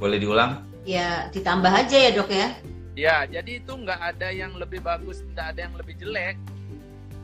Boleh 0.00 0.16
diulang? 0.16 0.64
Ya, 0.88 1.28
ditambah 1.30 1.68
aja 1.68 1.94
ya 1.94 2.10
dok 2.16 2.30
ya. 2.32 2.48
Ya, 2.92 3.16
jadi 3.24 3.62
itu 3.62 3.72
nggak 3.72 4.00
ada 4.02 4.28
yang 4.34 4.52
lebih 4.58 4.84
bagus, 4.84 5.24
nggak 5.32 5.56
ada 5.56 5.60
yang 5.68 5.74
lebih 5.78 5.94
jelek. 5.96 6.36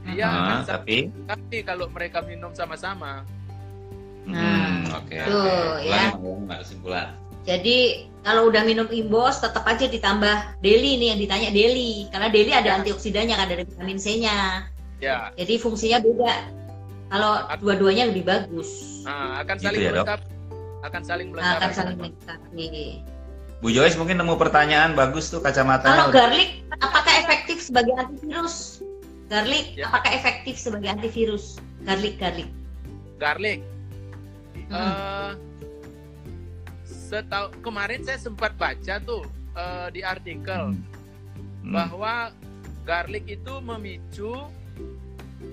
Akan 0.08 0.64
sama 0.64 0.80
tapi 0.80 1.12
tapi 1.28 1.56
kalau 1.60 1.86
mereka 1.92 2.24
minum 2.24 2.54
sama-sama. 2.56 3.26
Hmm, 4.24 4.32
Nah, 4.88 5.00
oke. 5.04 5.16
tuh, 5.28 5.40
oke. 5.44 5.88
ya. 5.88 6.08
Kesimpulan. 6.64 7.08
Jadi 7.48 7.76
kalau 8.20 8.52
udah 8.52 8.60
minum 8.60 8.84
imbos 8.92 9.40
tetap 9.40 9.64
aja 9.64 9.88
ditambah 9.88 10.60
daily 10.60 11.00
nih 11.00 11.08
yang 11.10 11.18
ditanya 11.18 11.48
daily 11.48 12.04
karena 12.12 12.28
daily 12.28 12.52
ada 12.52 12.68
Ya. 12.68 12.74
antioksidannya 12.76 13.32
kan 13.32 13.48
dari 13.48 13.64
vitamin 13.64 13.96
C-nya. 13.96 14.68
Ya, 15.00 15.32
Jadi 15.32 15.56
fungsinya 15.56 15.96
beda. 15.98 16.34
Kalau 17.08 17.32
dua-duanya 17.56 18.04
lebih 18.04 18.28
bagus. 18.28 19.00
nah, 19.00 19.40
akan 19.40 19.56
Gitu 19.56 19.64
saling 19.64 19.80
ya, 19.80 19.88
Dok? 19.88 20.04
melengkapi. 20.04 20.26
Akan 20.78 21.02
saling 21.02 21.26
Nah, 21.26 21.32
melengkapi. 21.32 21.56
akan 21.56 21.70
saling 21.72 21.96
melengkapi. 21.96 22.68
Bu 23.58 23.68
Joyce 23.72 23.96
mungkin 23.96 24.20
nemu 24.20 24.36
pertanyaan 24.36 24.92
bagus 24.92 25.32
tuh 25.32 25.40
kacamatanya. 25.40 25.88
Kalau 25.88 26.04
udah- 26.04 26.14
garlic 26.14 26.50
apakah 26.78 27.14
efektif 27.16 27.58
sebagai 27.58 27.96
antivirus? 27.96 28.84
Garlic 29.26 29.66
Ya. 29.74 29.88
apakah 29.88 30.10
efektif 30.12 30.60
sebagai 30.60 30.88
antivirus? 30.90 31.56
Garlic 31.82 32.20
garlic. 32.20 32.48
Garlic. 33.16 33.60
Hmm. 34.68 34.76
Eh, 34.76 35.30
setau 37.08 37.48
kemarin 37.64 38.04
saya 38.04 38.20
sempat 38.20 38.52
baca 38.54 39.00
tuh 39.00 39.24
eh, 39.56 39.88
di 39.90 40.04
artikel 40.04 40.76
Hmm. 40.76 40.84
Hmm. 41.64 41.72
bahwa 41.74 42.14
garlic 42.84 43.24
itu 43.26 43.54
memicu 43.60 44.36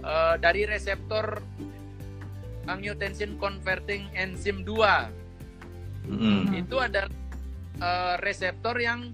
eh, 0.04 0.36
dari 0.38 0.68
reseptor 0.68 1.40
angiotensin 2.66 3.38
converting 3.38 4.04
enzim 4.14 4.68
2 4.68 5.24
Hmm. 6.06 6.54
itu 6.54 6.76
adalah 6.78 7.10
eh, 7.76 8.16
reseptor 8.20 8.76
yang 8.78 9.10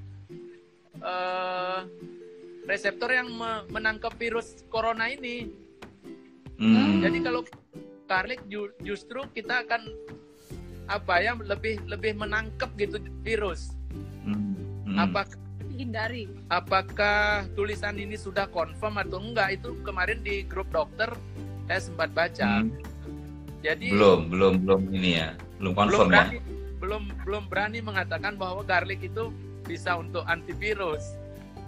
eh, 0.98 1.80
reseptor 2.64 3.10
yang 3.10 3.32
me- 3.32 3.66
menangkap 3.70 4.12
virus 4.16 4.62
corona 4.68 5.08
ini. 5.08 5.50
Hmm. 6.58 7.00
Jadi 7.00 7.18
kalau 7.22 7.42
garlic 8.06 8.44
ju- 8.46 8.76
justru 8.82 9.24
kita 9.32 9.66
akan 9.66 9.82
apa 10.92 11.24
ya 11.24 11.32
lebih 11.40 11.80
lebih 11.88 12.20
menangkap 12.20 12.68
gitu 12.76 13.00
virus. 13.24 13.72
Hmm. 14.28 14.60
Hmm. 14.84 14.98
Apakah 15.08 15.40
hindari 15.72 16.28
apakah 16.52 17.48
tulisan 17.56 17.96
ini 17.98 18.20
sudah 18.20 18.46
confirm 18.52 19.00
atau 19.00 19.18
enggak 19.24 19.56
itu 19.58 19.80
kemarin 19.88 20.20
di 20.22 20.44
grup 20.46 20.68
dokter 20.70 21.10
saya 21.66 21.80
sempat 21.80 22.12
baca. 22.12 22.62
Hmm. 22.62 22.70
Jadi 23.62 23.94
Belum, 23.94 24.28
belum, 24.28 24.54
belum 24.68 24.82
ini 24.92 25.22
ya. 25.22 25.30
Belum 25.62 25.72
belum 25.74 25.80
confirm 25.80 26.08
ya. 26.12 26.14
berani 26.28 26.38
belum 26.82 27.04
belum 27.24 27.44
berani 27.46 27.80
mengatakan 27.80 28.34
bahwa 28.36 28.66
garlic 28.66 29.06
itu 29.06 29.30
bisa 29.64 29.96
untuk 29.96 30.26
antivirus. 30.28 31.16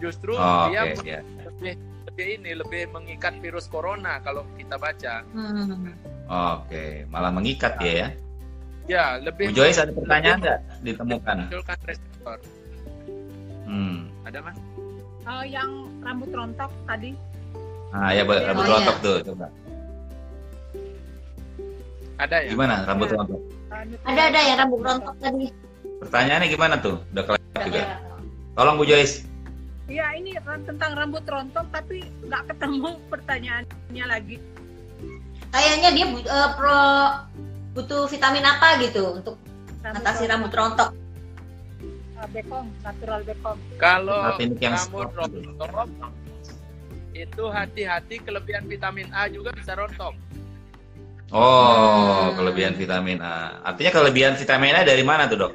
Justru 0.02 0.36
Oh, 0.36 0.68
dia 0.74 0.90
Oke, 0.90 1.06
ya. 1.08 1.22
lebih 1.48 1.74
lebih 2.10 2.28
ini 2.42 2.52
lebih 2.60 2.82
mengikat 2.92 3.38
virus 3.40 3.70
corona 3.72 4.20
kalau 4.26 4.44
kita 4.60 4.76
baca. 4.76 5.24
Hmm. 5.32 5.94
Oke, 6.28 7.06
malah 7.08 7.32
mengikat 7.32 7.78
dia 7.80 7.94
ya. 7.94 8.08
Ya, 8.84 9.16
lebih 9.18 9.52
Bu 9.52 9.56
Joyce 9.56 9.80
ada 9.80 9.92
pertanyaan 9.96 10.38
nggak 10.44 10.60
ditemukan? 10.84 11.36
memunculkan 11.40 11.78
reseptor. 11.88 12.38
Hmm. 13.64 14.12
Ada 14.28 14.40
mas? 14.44 14.58
Eh, 15.24 15.44
yang 15.50 15.70
rambut 16.04 16.30
rontok 16.30 16.72
tadi 16.84 17.16
Nah, 17.94 18.10
ya 18.10 18.26
Mbak, 18.26 18.40
rambut 18.50 18.58
Oh, 18.58 18.68
iya. 18.68 18.74
rontok 18.76 18.98
tuh, 19.00 19.18
coba. 19.24 19.48
Ada 22.18 22.36
ya? 22.42 22.50
Gimana 22.50 22.76
rambut 22.84 23.10
rontok? 23.10 23.40
eh, 23.70 23.86
Ada 24.10 24.22
ada 24.34 24.40
yang 24.42 24.58
rambut 24.60 24.82
rontok 24.82 25.16
tadi. 25.22 25.48
Pertanyaannya 26.02 26.48
gimana 26.50 26.76
tuh? 26.82 26.98
Udah 27.14 27.24
kelar 27.24 27.40
juga. 27.64 27.82
Tolong 28.54 28.76
Bu 28.76 28.84
Joyce. 28.84 29.24
Iya 29.86 30.06
ini 30.16 30.34
tentang 30.66 30.92
rambut 30.96 31.24
rontok 31.24 31.68
tapi 31.70 32.02
nggak 32.26 32.44
ketemu 32.50 32.90
pertanyaannya 33.08 34.06
lagi. 34.10 34.36
Kayaknya 35.54 35.90
dia 35.94 36.06
eh, 36.10 36.50
pro 36.58 36.82
butuh 37.74 38.06
vitamin 38.06 38.46
apa 38.46 38.78
gitu 38.82 39.18
untuk 39.18 39.36
atasi 39.84 40.30
rambut 40.30 40.54
rontok. 40.54 40.94
Eh, 42.24 42.28
bekong, 42.32 42.70
natural 42.86 43.20
bekong. 43.26 43.58
Kalau 43.82 44.38
rambut 44.38 45.10
rontok 45.60 46.14
itu 47.14 47.44
hati-hati 47.46 48.16
kelebihan 48.26 48.66
vitamin 48.66 49.08
A 49.14 49.30
juga 49.30 49.54
bisa 49.54 49.78
rontok. 49.78 50.18
Oh, 51.34 52.30
Hmm. 52.30 52.38
kelebihan 52.38 52.78
vitamin 52.78 53.18
A. 53.22 53.62
Artinya 53.66 53.90
kelebihan 53.90 54.38
vitamin 54.38 54.78
A 54.78 54.82
dari 54.86 55.02
mana 55.02 55.26
tuh, 55.26 55.38
Dok? 55.42 55.54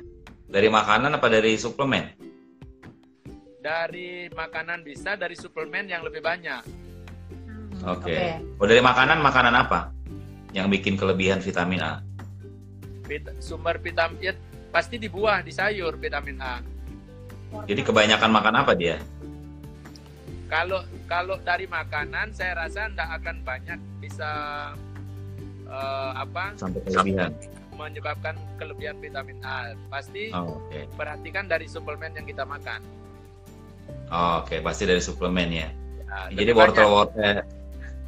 Dari 0.49 0.67
makanan 0.67 1.19
apa 1.19 1.27
dari 1.31 1.55
suplemen? 1.55 2.09
Dari 3.63 4.27
makanan 4.33 4.83
bisa, 4.83 5.15
dari 5.15 5.39
suplemen 5.39 5.87
yang 5.87 6.03
lebih 6.03 6.19
banyak. 6.19 6.63
Hmm. 7.47 7.95
Oke. 7.95 8.43
Oh, 8.59 8.67
dari 8.67 8.83
makanan 8.83 9.23
makanan 9.23 9.55
apa? 9.55 9.95
Yang 10.57 10.67
bikin 10.81 10.95
kelebihan 10.97 11.39
vitamin 11.41 11.81
A? 11.81 11.93
Sumber 13.41 13.81
vitamin 13.81 14.21
ya, 14.21 14.33
pasti 14.69 15.01
di 15.01 15.09
buah, 15.09 15.41
di 15.41 15.53
sayur 15.53 15.97
vitamin 15.97 16.37
A. 16.41 16.61
Jadi 17.65 17.81
kebanyakan 17.81 18.29
makan 18.29 18.55
apa 18.61 18.73
dia? 18.77 19.01
Kalau 20.49 20.85
kalau 21.05 21.37
dari 21.41 21.65
makanan 21.69 22.33
saya 22.33 22.57
rasa 22.57 22.89
tidak 22.89 23.09
akan 23.21 23.37
banyak 23.45 23.81
bisa 24.01 24.31
eh, 25.69 26.13
apa 26.17 26.57
Sampai 26.57 26.81
kelebihan. 26.85 27.33
menyebabkan 27.73 28.37
kelebihan 28.61 28.97
vitamin 29.01 29.41
A. 29.41 29.73
Pasti 29.89 30.33
Oh, 30.33 30.61
oke. 30.61 30.89
perhatikan 30.97 31.49
dari 31.49 31.65
suplemen 31.69 32.13
yang 32.17 32.25
kita 32.29 32.45
makan. 32.45 32.81
Oh, 34.13 34.45
oke, 34.45 34.61
pasti 34.61 34.85
dari 34.85 35.01
suplemen 35.01 35.49
ya. 35.49 35.69
Ya, 36.09 36.45
Jadi 36.45 36.51
wortel-wortel 36.57 37.45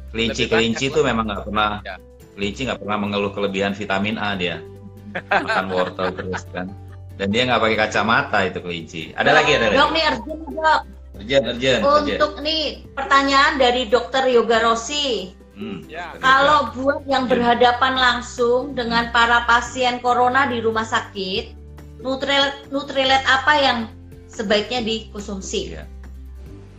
kelinci-kelinci 0.09 0.89
itu 0.89 0.99
memang 1.01 1.25
nggak 1.29 1.45
pernah 1.45 1.81
Ya. 1.81 1.97
Kelinci 2.35 2.67
nggak 2.67 2.79
pernah 2.79 2.97
mengeluh 2.99 3.31
kelebihan 3.35 3.73
vitamin 3.75 4.15
A 4.17 4.35
dia. 4.35 4.63
Makan 5.11 5.67
wortel 5.71 6.15
terus 6.15 6.47
kan. 6.51 6.71
Dan 7.19 7.27
dia 7.29 7.45
nggak 7.45 7.61
pakai 7.61 7.77
kacamata 7.77 8.39
itu 8.47 8.59
kelinci. 8.63 9.03
Ada 9.13 9.31
lagi 9.35 9.51
ada 9.59 9.67
Dok 9.69 9.77
lagi. 9.77 9.93
nih 9.93 10.03
Arjun 10.09 10.39
dok. 10.47 10.81
Urgent, 11.11 11.45
urgent, 11.53 11.81
urgent. 11.83 12.17
Untuk 12.17 12.33
nih 12.41 12.63
pertanyaan 12.97 13.53
dari 13.59 13.85
Dokter 13.91 14.25
Yoga 14.31 14.57
Rossi. 14.63 15.35
Hmm. 15.53 15.85
Ya, 15.85 16.17
Kalau 16.17 16.73
buat 16.73 17.05
yang 17.05 17.29
berhadapan 17.29 17.93
langsung 17.93 18.73
dengan 18.73 19.13
para 19.13 19.45
pasien 19.45 20.01
corona 20.01 20.49
di 20.49 20.57
rumah 20.63 20.87
sakit, 20.87 21.53
Nutrilet 22.01 22.73
Nutrilet 22.73 23.21
apa 23.29 23.53
yang 23.59 23.77
sebaiknya 24.25 24.81
dikonsumsi? 24.81 25.77
Iya. 25.77 25.85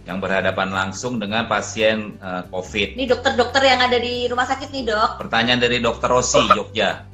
Yang 0.03 0.19
berhadapan 0.19 0.69
langsung 0.69 1.17
dengan 1.17 1.47
pasien 1.47 2.19
eh, 2.19 2.43
COVID. 2.49 2.99
Ini 2.99 3.07
dokter-dokter 3.07 3.63
yang 3.63 3.81
ada 3.81 3.97
di 3.97 4.27
rumah 4.27 4.45
sakit 4.45 4.69
nih 4.69 4.85
dok. 4.85 5.11
Pertanyaan 5.21 5.59
dari 5.59 5.79
Dokter 5.79 6.09
Rossi 6.09 6.43
Jogja. 6.49 7.07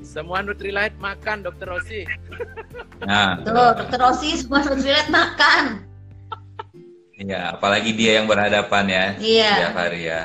semua 0.00 0.40
Nutrilite 0.40 0.96
makan 0.96 1.44
Dokter 1.44 1.68
Rosi. 1.68 2.02
Nah, 3.00 3.38
Tuh, 3.38 3.54
dokter 3.76 4.00
Rossi 4.00 4.34
semua 4.34 4.64
Nutrilet 4.64 5.06
makan. 5.06 5.84
iya, 7.14 7.52
apalagi 7.52 7.92
dia 7.92 8.16
yang 8.16 8.26
berhadapan 8.26 8.84
ya 8.88 9.04
Iya. 9.14 9.50
setiap 9.52 9.74
hari 9.76 10.00
ya. 10.04 10.22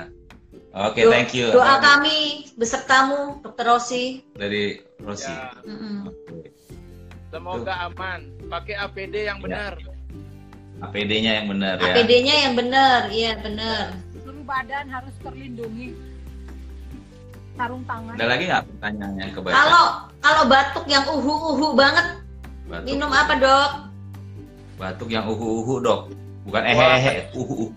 Oke, 0.73 1.03
Do- 1.03 1.11
thank 1.11 1.35
you. 1.35 1.51
Doa 1.51 1.77
kami 1.77 2.49
besertamu, 2.55 3.43
dokter 3.43 3.67
Rossi. 3.67 4.23
dari 4.33 4.79
Rossi. 4.97 5.29
Ya, 5.29 5.51
Mm-mm. 5.61 6.09
Oke. 6.09 6.49
semoga 7.27 7.73
aman. 7.83 8.25
Pakai 8.47 8.79
APD 8.79 9.27
yang 9.27 9.37
Ya. 9.43 9.75
APD-nya 10.82 11.32
yang 11.43 11.47
benar 11.51 11.76
ya. 11.78 11.93
APD-nya 11.93 12.36
yang 12.47 12.53
benar, 12.57 12.99
iya 13.13 13.32
benar. 13.39 13.93
Seluruh 14.17 14.43
badan 14.47 14.86
harus 14.89 15.13
terlindungi. 15.21 15.93
Sarung 17.53 17.86
tangan. 17.86 18.17
Ada 18.17 18.26
lagi 18.26 18.43
nggak 18.49 18.63
pertanyaannya 18.65 19.26
kebaca? 19.30 19.53
Kalau 19.53 19.86
kalau 20.26 20.43
batuk 20.49 20.86
yang 20.89 21.05
uhu-uhu 21.05 21.67
banget, 21.78 22.07
Batuk. 22.65 22.86
minum 22.89 23.11
apa 23.13 23.34
dok? 23.38 23.71
Batuk 24.82 25.09
yang 25.13 25.30
uhu-uhu 25.30 25.74
dok, 25.86 26.01
bukan 26.49 26.63
ehe-ehe, 26.65 27.30
uhu. 27.38 27.69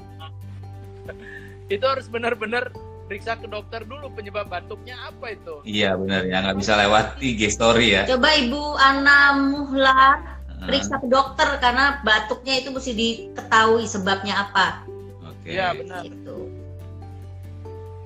Itu 1.68 1.84
harus 1.84 2.08
benar-benar 2.08 2.72
periksa 3.06 3.38
ke 3.38 3.46
dokter 3.46 3.86
dulu 3.86 4.10
penyebab 4.16 4.50
batuknya 4.50 4.96
apa 5.06 5.36
itu. 5.36 5.62
Iya 5.62 5.94
benar 5.94 6.26
ya, 6.26 6.42
nggak 6.42 6.58
bisa 6.58 6.72
lewat 6.74 7.20
IG 7.22 7.52
story 7.52 7.94
ya. 7.94 8.02
Coba 8.08 8.34
Ibu 8.34 8.62
Ana 8.80 9.18
Muhlar. 9.38 10.35
Periksa 10.64 10.96
ke 10.96 11.06
dokter 11.06 11.48
karena 11.60 12.00
batuknya 12.00 12.60
itu 12.60 12.72
mesti 12.72 12.92
diketahui 12.96 13.84
sebabnya 13.84 14.48
apa. 14.48 14.82
Oke. 15.22 15.52
Iya 15.52 15.76
benar. 15.76 16.02
Gitu. 16.08 16.36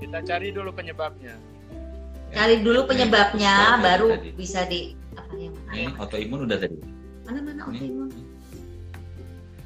Kita 0.00 0.18
cari 0.24 0.48
dulu 0.50 0.70
penyebabnya. 0.74 1.36
Cari 2.30 2.62
dulu 2.62 2.86
penyebabnya, 2.86 3.74
Tadi, 3.74 3.82
baru 3.82 4.08
tadi. 4.14 4.30
bisa 4.38 4.62
di 4.66 4.94
apa 5.18 5.34
yang 5.34 5.54
mana? 5.66 5.70
Ini 5.74 5.84
autoimun 5.98 6.40
udah 6.46 6.58
tadi. 6.62 6.76
Mana 7.26 7.38
mana 7.42 7.58
Ini. 7.58 7.62
autoimun? 7.66 8.08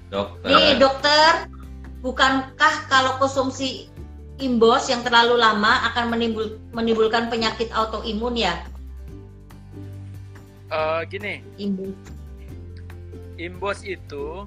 Dokter. 0.09 0.49
Nih 0.49 0.73
dokter, 0.81 1.33
bukankah 2.01 2.75
kalau 2.89 3.21
konsumsi 3.21 3.89
imbos 4.41 4.89
yang 4.89 5.05
terlalu 5.05 5.37
lama 5.39 5.93
akan 5.93 6.05
menimbul, 6.13 6.57
menimbulkan 6.73 7.29
penyakit 7.29 7.69
autoimun 7.71 8.35
ya? 8.37 8.65
Eh, 10.73 11.01
gini, 11.07 11.45
Imbos. 11.61 11.95
Imbos 13.39 13.83
itu 13.83 14.47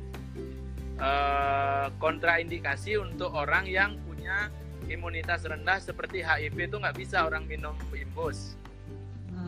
eh, 1.00 1.88
kontraindikasi 2.00 3.00
untuk 3.00 3.32
orang 3.36 3.68
yang 3.68 4.00
punya 4.08 4.52
imunitas 4.88 5.44
rendah 5.44 5.80
seperti 5.84 6.24
HIV 6.24 6.72
itu 6.72 6.78
nggak 6.80 6.98
bisa 6.98 7.28
orang 7.28 7.44
minum 7.48 7.76
imbos. 7.92 8.56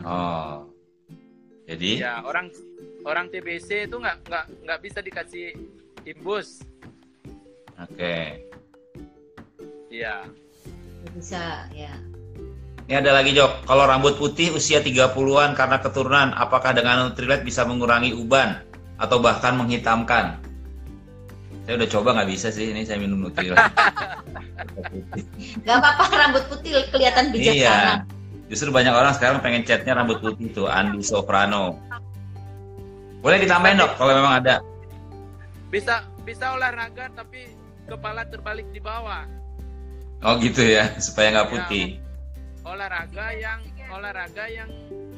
Oh. 0.04 0.68
Jadi 1.68 2.00
Ya 2.02 2.20
orang 2.24 2.50
orang 3.04 3.30
TBC 3.32 3.88
itu 3.88 3.96
nggak 3.96 4.16
nggak 4.28 4.44
nggak 4.66 4.80
bisa 4.80 4.98
dikasih 5.00 5.56
imbus. 6.04 6.64
oke. 7.80 8.16
Ya. 9.88 10.24
Bisa 11.16 11.66
ya. 11.72 11.92
Ini 12.90 12.98
ada 13.06 13.14
lagi 13.14 13.30
Jok, 13.30 13.70
kalau 13.70 13.86
rambut 13.86 14.18
putih 14.18 14.50
usia 14.50 14.82
30-an 14.82 15.54
karena 15.54 15.78
keturunan, 15.78 16.34
apakah 16.34 16.74
dengan 16.74 17.06
Nutrilite 17.06 17.46
bisa 17.46 17.62
mengurangi 17.62 18.10
uban 18.18 18.66
atau 19.00 19.16
bahkan 19.18 19.56
menghitamkan? 19.56 20.36
Saya 21.64 21.74
udah 21.80 21.88
coba 21.88 22.08
nggak 22.20 22.30
bisa 22.30 22.48
sih, 22.52 22.70
ini 22.72 22.84
saya 22.84 23.00
minum 23.00 23.24
Nutrilite. 23.24 23.56
Gak 25.64 25.76
apa-apa 25.80 26.04
rambut 26.12 26.44
putih 26.52 26.84
kelihatan 26.92 27.32
bijaksana. 27.32 27.56
iya. 27.56 27.78
Justru 28.50 28.74
banyak 28.74 28.90
orang 28.90 29.14
sekarang 29.14 29.38
pengen 29.40 29.62
catnya 29.62 29.94
rambut 29.94 30.18
putih 30.18 30.50
tuh, 30.50 30.66
Andi 30.66 31.00
Soprano. 31.06 31.78
Boleh 33.22 33.38
ditambahin 33.40 33.78
dok, 33.78 33.94
kalau 34.00 34.12
memang 34.16 34.42
ada. 34.42 34.64
Bisa 35.70 36.02
bisa 36.26 36.58
olahraga 36.58 37.12
tapi 37.14 37.54
kepala 37.86 38.26
terbalik 38.26 38.66
di 38.74 38.82
bawah. 38.82 39.24
Oh 40.20 40.36
gitu 40.42 40.60
ya, 40.66 40.98
supaya 40.98 41.32
nggak 41.32 41.48
Ya. 41.48 42.09
Olahraga 42.60 43.32
yang 43.32 43.60
olahraga 43.88 44.44
yang 44.46 44.68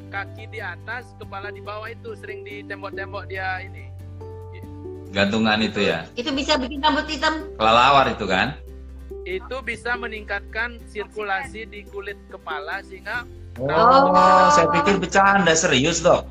kaki 0.07 0.47
di 0.47 0.59
atas, 0.59 1.11
kepala 1.17 1.49
di 1.49 1.59
bawah 1.59 1.85
itu 1.85 2.15
sering 2.15 2.41
di 2.41 2.63
tembok-tembok 2.63 3.27
dia 3.27 3.59
ini. 3.59 3.91
Gantungan 5.13 5.61
itu 5.61 5.85
ya, 5.85 6.09
Itu 6.15 6.33
bisa 6.33 6.57
bikin 6.57 6.81
rambut 6.81 7.05
hitam. 7.05 7.45
kelelawar 7.53 8.09
itu 8.09 8.25
kan? 8.25 8.57
Itu 9.23 9.61
bisa 9.61 9.93
meningkatkan 9.93 10.81
sirkulasi 10.89 11.69
di 11.69 11.85
kulit 11.85 12.17
kepala 12.27 12.81
sehingga 12.81 13.27
Oh, 13.53 14.49
saya 14.49 14.65
pikir 14.73 14.97
bercanda 14.97 15.53
serius 15.53 16.01
dok. 16.01 16.25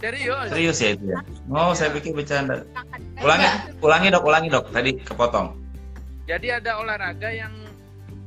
serius. 0.00 0.48
Serius 0.48 0.76
ya 0.80 0.88
itu 0.96 1.04
ya. 1.12 1.20
Oh, 1.52 1.76
saya 1.76 1.92
pikir 1.92 2.16
bercanda. 2.16 2.64
Ulangi, 3.20 3.44
ulangi 3.84 4.08
dok, 4.08 4.24
ulangi 4.24 4.48
dok. 4.48 4.64
Tadi 4.72 4.96
kepotong. 4.96 5.52
Jadi 6.24 6.48
ada 6.48 6.80
olahraga 6.80 7.28
yang 7.28 7.52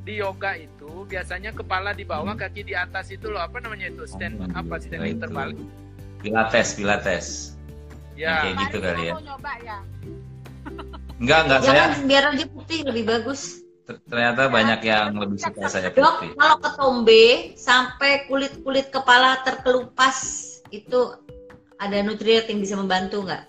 di 0.09 0.17
yoga 0.17 0.57
itu 0.57 1.05
biasanya 1.05 1.53
kepala 1.53 1.93
di 1.93 2.01
bawah, 2.01 2.33
Hmm. 2.33 2.41
kaki 2.41 2.65
di 2.65 2.73
atas 2.73 3.13
itu 3.13 3.29
loh 3.29 3.37
apa 3.39 3.61
namanya 3.61 3.93
itu 3.93 4.09
stand 4.09 4.41
Oh, 4.41 4.49
apa 4.57 4.81
standing 4.81 5.13
itu. 5.13 5.21
terbalik. 5.21 5.57
Pilates, 6.19 6.67
pilates. 6.73 7.25
Ya. 8.17 8.41
Oke. 8.41 8.49
gitu 8.59 8.77
kali 8.81 9.01
ya. 9.05 9.13
mau 9.13 9.21
nyoba 9.23 9.53
ya. 9.61 9.77
Enggak, 11.15 11.39
enggak 11.45 11.59
saya. 11.61 11.75
Jangan 11.85 12.01
biar 12.03 12.23
dia 12.33 12.47
putih 12.49 12.79
lebih 12.83 13.03
bagus. 13.05 13.61
ter- 13.85 14.01
Ternyata 14.03 14.49
banyak 14.49 14.81
yang 14.83 15.13
lebih 15.13 15.37
suka 15.37 15.65
saya 15.65 15.89
Dok, 15.89 15.97
putih. 16.19 16.29
kalau 16.35 16.57
ketombe 16.57 17.25
sampai 17.55 18.11
kulit-kulit 18.25 18.89
kepala 18.89 19.41
terkelupas 19.41 20.17
itu 20.69 20.99
ada 21.75 21.97
nutrient 21.99 22.45
yang 22.45 22.59
bisa 22.59 22.75
membantu 22.75 23.23
nggak? 23.23 23.43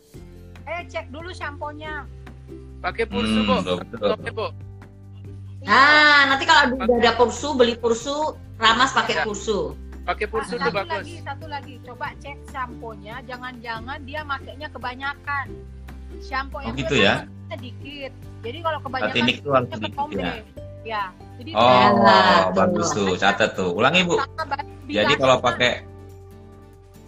Eh 0.65 0.81
cek 0.87 1.09
dulu 1.09 1.29
samponya. 1.31 2.05
Pakai 2.79 3.05
pursu, 3.05 3.43
Hmm, 3.43 3.61
Bu. 3.61 3.73
Bu. 4.31 4.47
Nah, 5.61 6.25
nanti 6.27 6.45
kalau 6.45 6.73
udah 6.75 6.97
ada 6.97 7.13
pursu, 7.15 7.53
beli 7.53 7.77
pursu, 7.77 8.33
ramas 8.57 8.91
pakai 8.91 9.15
Ya. 9.15 9.25
pursu. 9.25 9.77
Pakai 10.01 10.27
pursu 10.27 10.57
satu 10.57 10.65
tuh 10.65 10.73
bagus. 10.73 11.05
lagi, 11.05 11.17
satu 11.21 11.47
lagi. 11.47 11.75
Coba 11.85 12.07
cek 12.17 12.39
samponya. 12.49 13.21
Jangan-jangan 13.23 13.99
dia 14.03 14.25
makainya 14.25 14.69
kebanyakan. 14.69 15.47
Sampo 16.19 16.59
Oh, 16.59 16.65
yang 16.65 16.75
gitu 16.75 16.95
ya? 16.97 17.29
sedikit. 17.47 18.11
Jadi 18.41 18.59
kalau 18.59 18.79
kebanyakan 18.81 19.13
Latinik 19.13 19.37
tuh 19.41 19.53
harus 19.53 19.69
sedikit 19.71 20.09
ya. 20.11 20.33
Ya. 20.81 21.03
Jadi 21.37 21.51
Oh, 21.53 21.69
Ya, 22.01 22.51
bagus 22.51 22.89
tuh. 22.91 23.13
Catat 23.15 23.53
tuh. 23.53 23.71
Ulangi, 23.71 24.01
Bu. 24.03 24.17
Jadi 24.87 25.13
kalau 25.15 25.39
pakai 25.39 25.85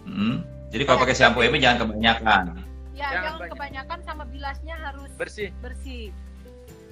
Hmm, 0.03 0.43
Jadi 0.67 0.83
kalau 0.83 0.99
pakai 0.99 1.15
shampoo 1.15 1.41
ini 1.41 1.57
jangan 1.57 1.87
kebanyakan. 1.87 2.43
ya 2.91 3.07
Jangan 3.07 3.13
jangan 3.15 3.33
banyak. 3.39 3.51
kebanyakan 3.51 3.99
sama 4.03 4.23
bilasnya 4.27 4.75
harus 4.77 5.09
Bersih. 5.15 5.49
bersih. 5.59 6.11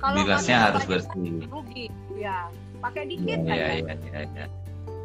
Bilasnya 0.01 0.55
nggak 0.57 0.69
harus 0.73 0.85
bersih. 0.89 1.45
Rugi. 1.47 1.85
Ya. 2.17 2.49
Pakai 2.81 3.05
dikit 3.05 3.37
iya, 3.45 3.53
aja. 3.53 3.65
iya, 3.77 3.93
iya, 3.93 4.21
iya. 4.25 4.45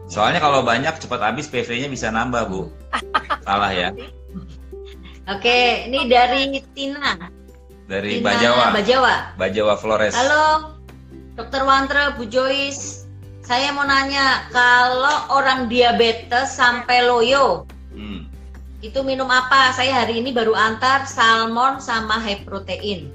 Soalnya 0.08 0.40
kalau 0.40 0.64
banyak 0.64 0.96
cepat 0.96 1.20
habis 1.20 1.50
PV-nya 1.50 1.92
bisa 1.92 2.08
nambah, 2.08 2.48
Bu. 2.48 2.72
Salah 3.46 3.72
ya. 3.74 3.92
Oke, 5.26 5.90
ini 5.90 6.06
dari 6.06 6.62
Tina. 6.72 7.18
Dari 7.90 8.18
Tina 8.18 8.24
Bajawa, 8.24 8.64
Bajawa. 8.72 9.14
Bajawa 9.34 9.74
Flores. 9.76 10.14
Halo, 10.14 10.78
Dokter 11.34 11.66
Wantra, 11.66 12.14
Bu 12.14 12.24
Joyce. 12.30 13.04
Saya 13.42 13.70
mau 13.74 13.86
nanya, 13.86 14.46
kalau 14.50 15.30
orang 15.34 15.70
diabetes 15.70 16.54
sampai 16.54 17.06
loyo, 17.06 17.66
Hmm. 17.94 18.26
itu 18.82 19.00
minum 19.02 19.30
apa? 19.30 19.70
Saya 19.74 20.02
hari 20.02 20.18
ini 20.22 20.34
baru 20.34 20.54
antar 20.54 21.06
salmon 21.06 21.78
sama 21.82 22.18
high 22.22 22.42
protein. 22.46 23.10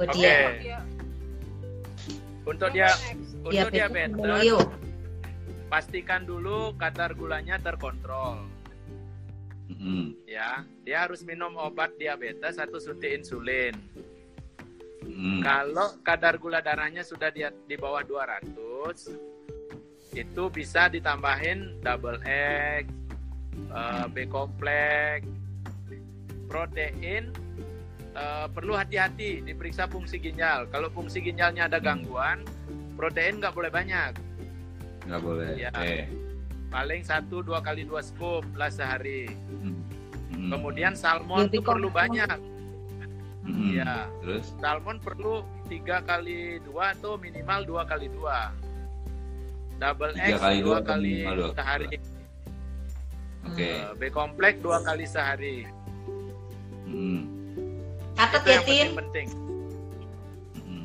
Buat 0.00 0.16
Oke. 0.16 0.24
dia. 0.24 0.40
Iya. 0.64 0.80
Untuk 2.48 2.72
dia 2.72 2.88
untuk 3.36 3.52
Diabetes 3.52 3.84
sampai 3.84 4.08
diabetes 4.08 4.88
pastikan 5.68 6.24
dulu 6.24 6.72
kadar 6.80 7.12
gulanya 7.12 7.60
terkontrol. 7.60 8.48
Hmm. 9.70 10.16
Ya, 10.24 10.64
dia 10.82 11.04
harus 11.04 11.20
minum 11.20 11.52
obat 11.60 11.94
diabetes 12.00 12.56
atau 12.56 12.80
suntik 12.80 13.12
insulin. 13.12 13.76
Hmm. 15.04 15.44
Kalau 15.44 16.00
kadar 16.00 16.40
gula 16.40 16.64
darahnya 16.64 17.04
sudah 17.04 17.28
di, 17.28 17.44
di 17.68 17.76
bawah 17.76 18.00
200, 18.02 19.14
itu 20.16 20.42
bisa 20.50 20.90
ditambahin 20.90 21.84
double 21.84 22.18
egg, 22.26 22.90
eh, 23.70 24.04
B 24.10 24.26
kompleks, 24.26 25.28
protein. 26.50 27.30
Eh, 28.16 28.46
perlu 28.50 28.74
hati-hati 28.74 29.44
diperiksa 29.44 29.86
fungsi 29.86 30.18
ginjal. 30.18 30.66
Kalau 30.70 30.88
fungsi 30.90 31.22
ginjalnya 31.22 31.66
ada 31.70 31.78
gangguan, 31.78 32.42
protein 32.94 33.38
nggak 33.38 33.54
boleh 33.54 33.70
banyak. 33.70 34.12
Nggak 35.06 35.20
boleh. 35.22 35.48
Ya. 35.58 35.70
Oke. 35.74 36.06
Paling 36.70 37.02
satu 37.02 37.42
dua 37.42 37.58
kali 37.58 37.82
dua 37.82 38.02
scoop 38.02 38.46
lah 38.54 38.70
sehari. 38.70 39.26
Hmm. 39.30 39.74
Hmm. 40.30 40.50
Kemudian 40.54 40.94
salmon 40.94 41.50
itu 41.50 41.58
perlu 41.62 41.90
banyak. 41.90 42.38
Hmm. 43.44 43.72
Ya. 43.74 44.06
Terus? 44.22 44.54
salmon 44.62 45.02
perlu 45.02 45.42
tiga 45.66 46.02
kali 46.02 46.58
dua 46.66 46.92
atau 46.94 47.14
minimal 47.14 47.62
dua 47.62 47.82
kali 47.86 48.10
dua 48.10 48.50
double 49.80 50.12
Tiga 50.12 50.36
X 50.36 50.40
kali 50.44 50.58
dua 50.60 50.78
kali 50.84 51.14
sehari 51.56 51.86
Oke. 53.48 53.64
Eh, 53.64 53.88
B 53.96 54.02
komplek 54.12 54.60
dua 54.60 54.84
kali 54.84 55.08
sehari 55.08 55.64
Hmm. 56.90 57.39
Catat 58.20 58.40
itu 58.40 58.46
ya, 58.46 58.52
yang 58.52 58.64
Tin. 58.64 58.76
penting-penting 58.76 59.28
Hmm. 60.60 60.84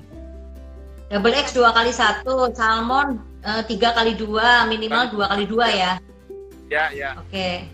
Double 1.08 1.36
X 1.36 1.52
dua 1.52 1.70
kali 1.70 1.92
satu, 1.92 2.50
salmon 2.52 3.20
eh, 3.42 3.62
tiga 3.66 3.92
kali 3.92 4.16
dua, 4.16 4.64
minimal 4.66 5.12
dua 5.12 5.26
kali 5.28 5.44
dua 5.46 5.68
ya. 5.68 5.92
ya 6.66 6.90
ya 6.90 7.10
Oke. 7.20 7.68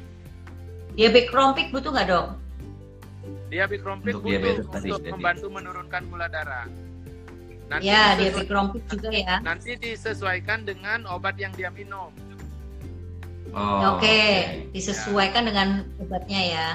Diabetes 0.91 1.29
krompik 1.29 1.69
butuh 1.69 1.89
nggak 1.89 2.07
dok? 2.07 2.27
dia 3.47 3.67
B 3.67 3.75
komplek 3.77 4.15
Untuk 4.15 4.23
butuh 4.25 4.31
diabetes 4.33 4.65
tadi, 4.65 4.87
untuk 4.87 5.03
jadi. 5.03 5.11
membantu 5.11 5.47
menurunkan 5.47 6.01
gula 6.07 6.27
darah 6.27 6.65
nanti 7.67 7.83
Ya, 7.85 8.15
diabetes 8.15 8.47
krompik 8.47 8.83
juga 8.87 9.09
ya. 9.11 9.35
nanti 9.39 9.75
disesuaikan 9.75 10.63
dengan 10.63 11.03
obat 11.05 11.35
yang 11.35 11.51
dia 11.53 11.69
minum 11.69 12.11
Oh, 13.51 13.99
Oke, 13.99 14.19
disesuaikan 14.71 15.43
dengan 15.43 15.67
obatnya 15.99 16.39
ya. 16.41 16.67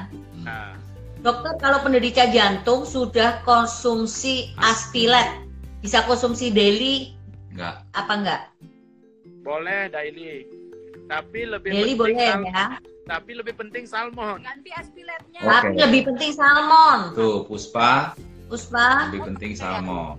Nah 0.45 0.77
Dokter, 1.27 1.59
kalau 1.59 1.83
penderita 1.83 2.31
jantung 2.31 2.87
sudah 2.87 3.43
konsumsi 3.43 4.55
aspilet, 4.63 5.43
bisa 5.83 6.07
konsumsi 6.07 6.55
daily 6.55 7.19
Enggak. 7.51 7.83
apa 7.99 8.13
enggak? 8.15 8.43
boleh 9.43 9.91
daily 9.91 10.47
tapi 11.07 11.47
lebih 11.47 11.71
Daily 11.71 11.95
penting 11.95 12.43
boleh 12.43 12.51
ya. 12.51 12.67
tapi 13.07 13.31
lebih 13.39 13.55
penting 13.55 13.87
salmon. 13.87 14.43
Ganti 14.43 14.71
aspiletnya. 14.75 15.39
Oke. 15.39 15.51
Tapi 15.51 15.79
lebih 15.79 16.01
penting 16.11 16.31
salmon. 16.35 17.15
Tuh, 17.15 17.47
Puspa 17.47 18.19
Puspa, 18.51 19.11
lebih 19.11 19.35
penting 19.35 19.55
salmon. 19.55 20.19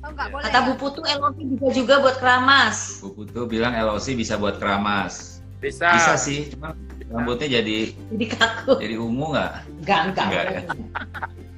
Oh, 0.00 0.08
nggak 0.12 0.28
boleh. 0.32 0.44
kata 0.48 0.56
ya? 0.56 0.66
Bu 0.68 0.72
Putu 0.80 1.00
LOP 1.04 1.36
bisa 1.36 1.68
juga 1.76 2.00
buat 2.00 2.16
keramas. 2.16 3.04
Bu 3.04 3.12
Putu 3.12 3.44
bilang 3.44 3.76
LOC 3.76 4.16
bisa 4.16 4.40
buat 4.40 4.56
keramas. 4.56 5.39
Bisa. 5.60 5.88
Bisa 5.92 6.14
sih, 6.16 6.48
cuma 6.50 6.72
rambutnya 7.06 7.60
jadi 7.60 7.92
Jadi 7.92 8.26
kaku. 8.28 8.80
jadi 8.80 8.96
ungu 8.96 9.26
nggak? 9.30 9.52
Enggak, 9.78 10.00
enggak. 10.06 10.24
Enggak 10.26 10.44
ya. 10.46 10.60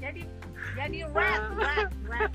Jadi 0.00 0.20
jadi 0.74 0.98
red, 1.08 1.42
red, 1.54 1.90
red. 2.04 2.32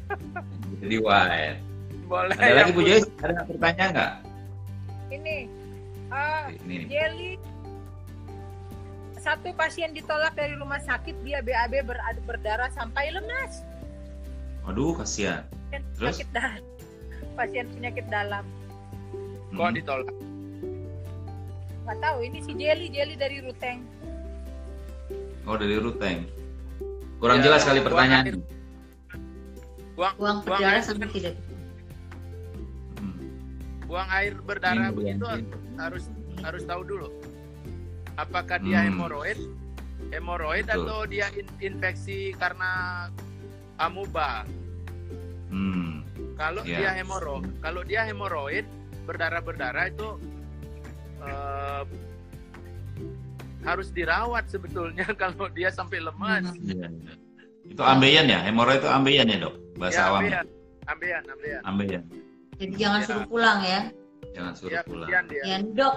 Jadi 0.80 0.96
white. 0.98 1.60
Boleh. 2.08 2.34
Ada 2.34 2.46
yang 2.46 2.58
lagi 2.58 2.72
Bu 2.72 2.82
Joyce? 2.82 3.08
Ada 3.20 3.44
pertanyaan 3.44 3.90
nggak? 3.92 4.14
Ini 5.10 5.38
eh, 6.08 6.44
Ini 6.58 6.74
nih. 6.74 6.88
Jelly 6.88 7.32
satu 9.18 9.52
pasien 9.52 9.92
ditolak 9.92 10.32
dari 10.34 10.56
rumah 10.56 10.80
sakit 10.80 11.20
dia 11.22 11.44
BAB 11.44 11.84
ber- 11.84 12.00
berdarah 12.24 12.72
sampai 12.72 13.12
lemas. 13.12 13.60
Waduh, 14.64 14.96
kasihan. 14.96 15.44
Pasien 15.68 15.84
Terus? 15.92 16.16
penyakit 16.16 16.30
dalam. 16.32 16.62
Pasien 17.36 17.66
penyakit 17.70 18.06
dalam. 18.08 18.44
Kok 19.50 19.60
Hmm. 19.60 19.76
ditolak? 19.76 20.08
Nggak 21.88 22.04
tahu 22.04 22.18
ini 22.20 22.44
si 22.44 22.52
Jelly, 22.52 22.92
Jelly 22.92 23.16
dari 23.16 23.40
Ruteng. 23.40 23.80
Oh, 25.48 25.56
dari 25.56 25.80
Ruteng. 25.80 26.28
Kurang 27.18 27.40
Ya, 27.40 27.44
jelas 27.48 27.64
kali 27.64 27.80
pertanyaan. 27.80 28.44
Buang, 29.96 30.14
Buang 30.20 30.38
buang 30.44 30.60
berdarah 30.60 30.84
sampai 30.84 31.08
tidak. 31.10 31.36
Hmm. 32.94 33.16
buang 33.88 34.10
air 34.12 34.36
berdarah 34.38 34.92
Ini 34.92 34.94
begitu 34.94 35.24
bulan. 35.24 35.42
harus 35.80 36.04
harus 36.44 36.64
tahu 36.68 36.82
dulu. 36.84 37.08
Apakah 38.14 38.60
dia 38.60 38.84
Hmm. 38.84 38.88
hemoroid? 38.92 39.40
Hemoroid 40.12 40.68
Betul. 40.68 40.84
atau 40.84 41.00
dia 41.08 41.32
in- 41.34 41.58
infeksi 41.64 42.36
karena 42.36 43.08
amuba? 43.80 44.44
Hmm. 45.48 46.04
Kalau 46.36 46.62
Ya. 46.62 46.78
dia 46.78 46.92
hemoro, 46.94 47.40
kalau 47.64 47.82
dia 47.82 48.04
hemoroid 48.04 48.68
berdarah-berdarah 49.08 49.88
itu 49.88 50.20
harus 53.64 53.92
dirawat 53.92 54.48
sebetulnya 54.48 55.04
kalau 55.22 55.52
dia 55.52 55.68
sampai 55.70 56.00
lemas. 56.00 56.56
Iya. 56.64 56.88
Itu 57.68 57.84
ambeien 57.84 58.32
ya? 58.32 58.40
Hemoroid 58.48 58.80
itu 58.80 58.88
ambeien 58.88 59.28
ya, 59.28 59.38
Dok? 59.44 59.56
Bahasa 59.76 60.00
Ya, 60.00 60.06
awamnya. 60.08 60.30
ambeien, 60.40 60.48
ambeien, 60.88 61.24
ambeien. 61.28 61.62
Ambeien. 61.68 62.02
Jadi 62.58 62.74
jangan 62.80 63.00
Ya. 63.04 63.08
suruh 63.12 63.26
pulang 63.28 63.60
ya. 63.62 63.80
Jangan 64.34 64.54
suruh 64.56 64.72
Ya, 64.72 64.82
pulang. 64.88 65.10
dia. 65.28 65.42
Ya, 65.44 65.58
Dok. 65.62 65.96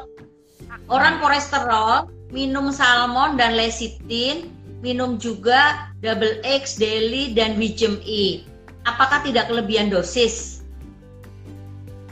Orang 0.91 1.23
kolesterol 1.23 2.11
minum 2.29 2.69
salmon 2.69 3.39
dan 3.39 3.55
lecithin, 3.55 4.51
minum 4.83 5.17
juga 5.17 5.89
double 6.03 6.43
X, 6.43 6.77
daily 6.77 7.33
dan 7.33 7.55
Wijm 7.57 7.97
E. 8.03 8.45
Apakah 8.85 9.23
tidak 9.23 9.47
kelebihan 9.47 9.89
dosis? 9.89 10.61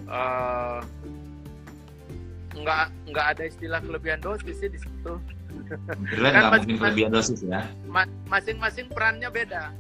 Eh, 0.08 0.78
nggak 2.68 2.84
nggak 3.08 3.26
ada 3.32 3.42
istilah 3.48 3.80
kelebihan 3.80 4.20
dosis 4.20 4.60
sih 4.60 4.68
di 4.68 4.76
situ. 4.76 5.14
Kan 6.12 6.20
nggak 6.20 6.52
mungkin 6.60 6.76
kelebihan 6.76 7.10
dosis 7.10 7.40
ya? 7.40 7.64
Ma- 7.88 8.04
Masing-masing 8.28 8.92
perannya 8.92 9.32
beda. 9.32 9.72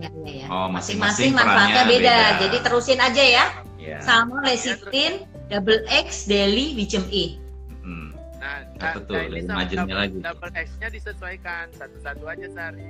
Ya, 0.00 0.08
ya, 0.24 0.32
ya. 0.32 0.46
Oh, 0.48 0.72
Masing-masing 0.72 1.36
manfaatnya 1.36 1.84
perannya 1.84 1.92
beda. 1.92 2.16
beda. 2.16 2.40
Jadi 2.40 2.56
terusin 2.64 2.98
aja 2.98 3.20
ya. 3.22 3.44
Iya. 3.76 3.98
Salmon, 4.00 4.40
lecithin, 4.40 5.28
double 5.52 5.84
X, 5.84 6.24
daily, 6.24 6.72
Wijm 6.72 7.04
E. 7.12 7.36
Hmm. 7.84 8.08
Nah, 8.40 8.64
Ya, 8.72 8.80
nah, 8.80 8.92
betul, 8.96 9.14
nah 9.14 9.26
ini 9.28 9.40
sama 9.44 9.62
double, 9.68 9.98
lagi. 10.00 10.16
double 10.18 10.52
X-nya 10.56 10.88
disesuaikan 10.88 11.64
satu-satu 11.76 12.24
aja 12.24 12.46
sehari. 12.48 12.88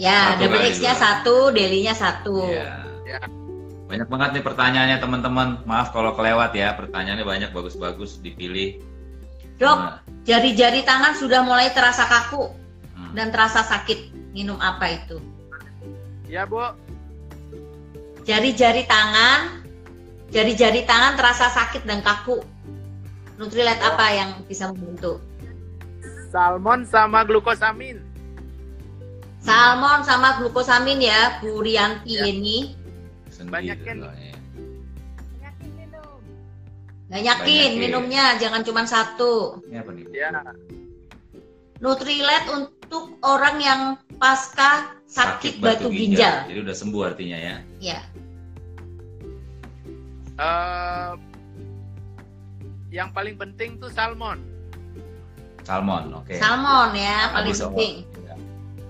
Ya, 0.00 0.32
Satu 0.32 0.40
double 0.40 0.62
X-nya 0.64 0.94
satu, 0.96 1.36
daily-nya 1.52 1.92
satu. 1.92 2.36
Iya. 2.48 2.88
Ya. 3.04 3.18
Banyak 3.92 4.08
banget 4.08 4.30
nih 4.40 4.44
pertanyaannya 4.48 4.98
teman-teman. 5.04 5.48
Maaf 5.68 5.92
kalau 5.92 6.16
kelewat 6.16 6.56
ya. 6.56 6.72
Pertanyaannya 6.72 7.28
banyak 7.28 7.50
bagus-bagus 7.52 8.24
dipilih. 8.24 8.80
Dok, 9.60 9.76
Nah, 9.76 10.00
jari-jari 10.24 10.80
tangan 10.80 11.12
sudah 11.12 11.44
mulai 11.44 11.68
terasa 11.76 12.08
kaku 12.08 12.56
hmm. 12.96 13.12
dan 13.12 13.28
terasa 13.28 13.60
sakit. 13.60 14.16
Minum 14.32 14.56
apa 14.64 14.96
itu? 14.96 15.20
Ya, 16.24 16.48
Bu. 16.48 16.72
Jari-jari 18.24 18.88
tangan, 18.88 19.60
jari-jari 20.32 20.88
tangan 20.88 21.20
terasa 21.20 21.52
sakit 21.52 21.84
dan 21.84 22.00
kaku. 22.00 22.40
Nutrilet 23.36 23.76
apa 23.84 24.08
yang 24.08 24.40
bisa 24.48 24.72
membantu? 24.72 25.20
Salmon 26.32 26.88
sama 26.88 27.28
glukosamin. 27.28 28.00
Salmon 29.44 30.00
sama 30.00 30.40
glukosamin 30.40 30.96
ya, 31.04 31.44
Bu 31.44 31.60
Rianti 31.60 32.16
Ya. 32.16 32.24
ini. 32.24 32.81
Sendiri 33.44 33.54
banyakin. 33.74 33.96
ya. 33.98 34.36
Penyakit 35.32 35.70
minum. 35.74 36.18
Banyakin 37.04 37.42
Banyakin. 37.44 37.72
minumnya, 37.76 38.24
jangan 38.38 38.62
cuma 38.62 38.82
satu. 38.84 39.60
Ini 39.64 39.76
apa 39.78 39.90
nih? 39.90 40.04
Ya. 40.10 40.30
Nutrilet 41.78 42.44
untuk 42.48 42.72
orang 43.20 43.56
yang 43.58 43.80
pasca 44.16 44.94
sakit, 45.04 45.58
batu, 45.58 45.88
ginjal. 45.88 46.46
Jadi 46.46 46.60
udah 46.62 46.76
sembuh 46.76 47.02
artinya 47.04 47.36
ya. 47.36 47.56
Ya, 47.78 48.00
Eh, 50.32 51.12
yang 52.90 53.10
paling 53.10 53.36
penting 53.36 53.76
tuh 53.76 53.88
salmon. 53.88 54.40
Salmon, 55.62 56.10
oke. 56.14 56.34
salmon 56.34 56.90
ya 56.92 57.30
paling 57.30 57.52
penting. 57.52 57.94
Ya. 58.18 58.34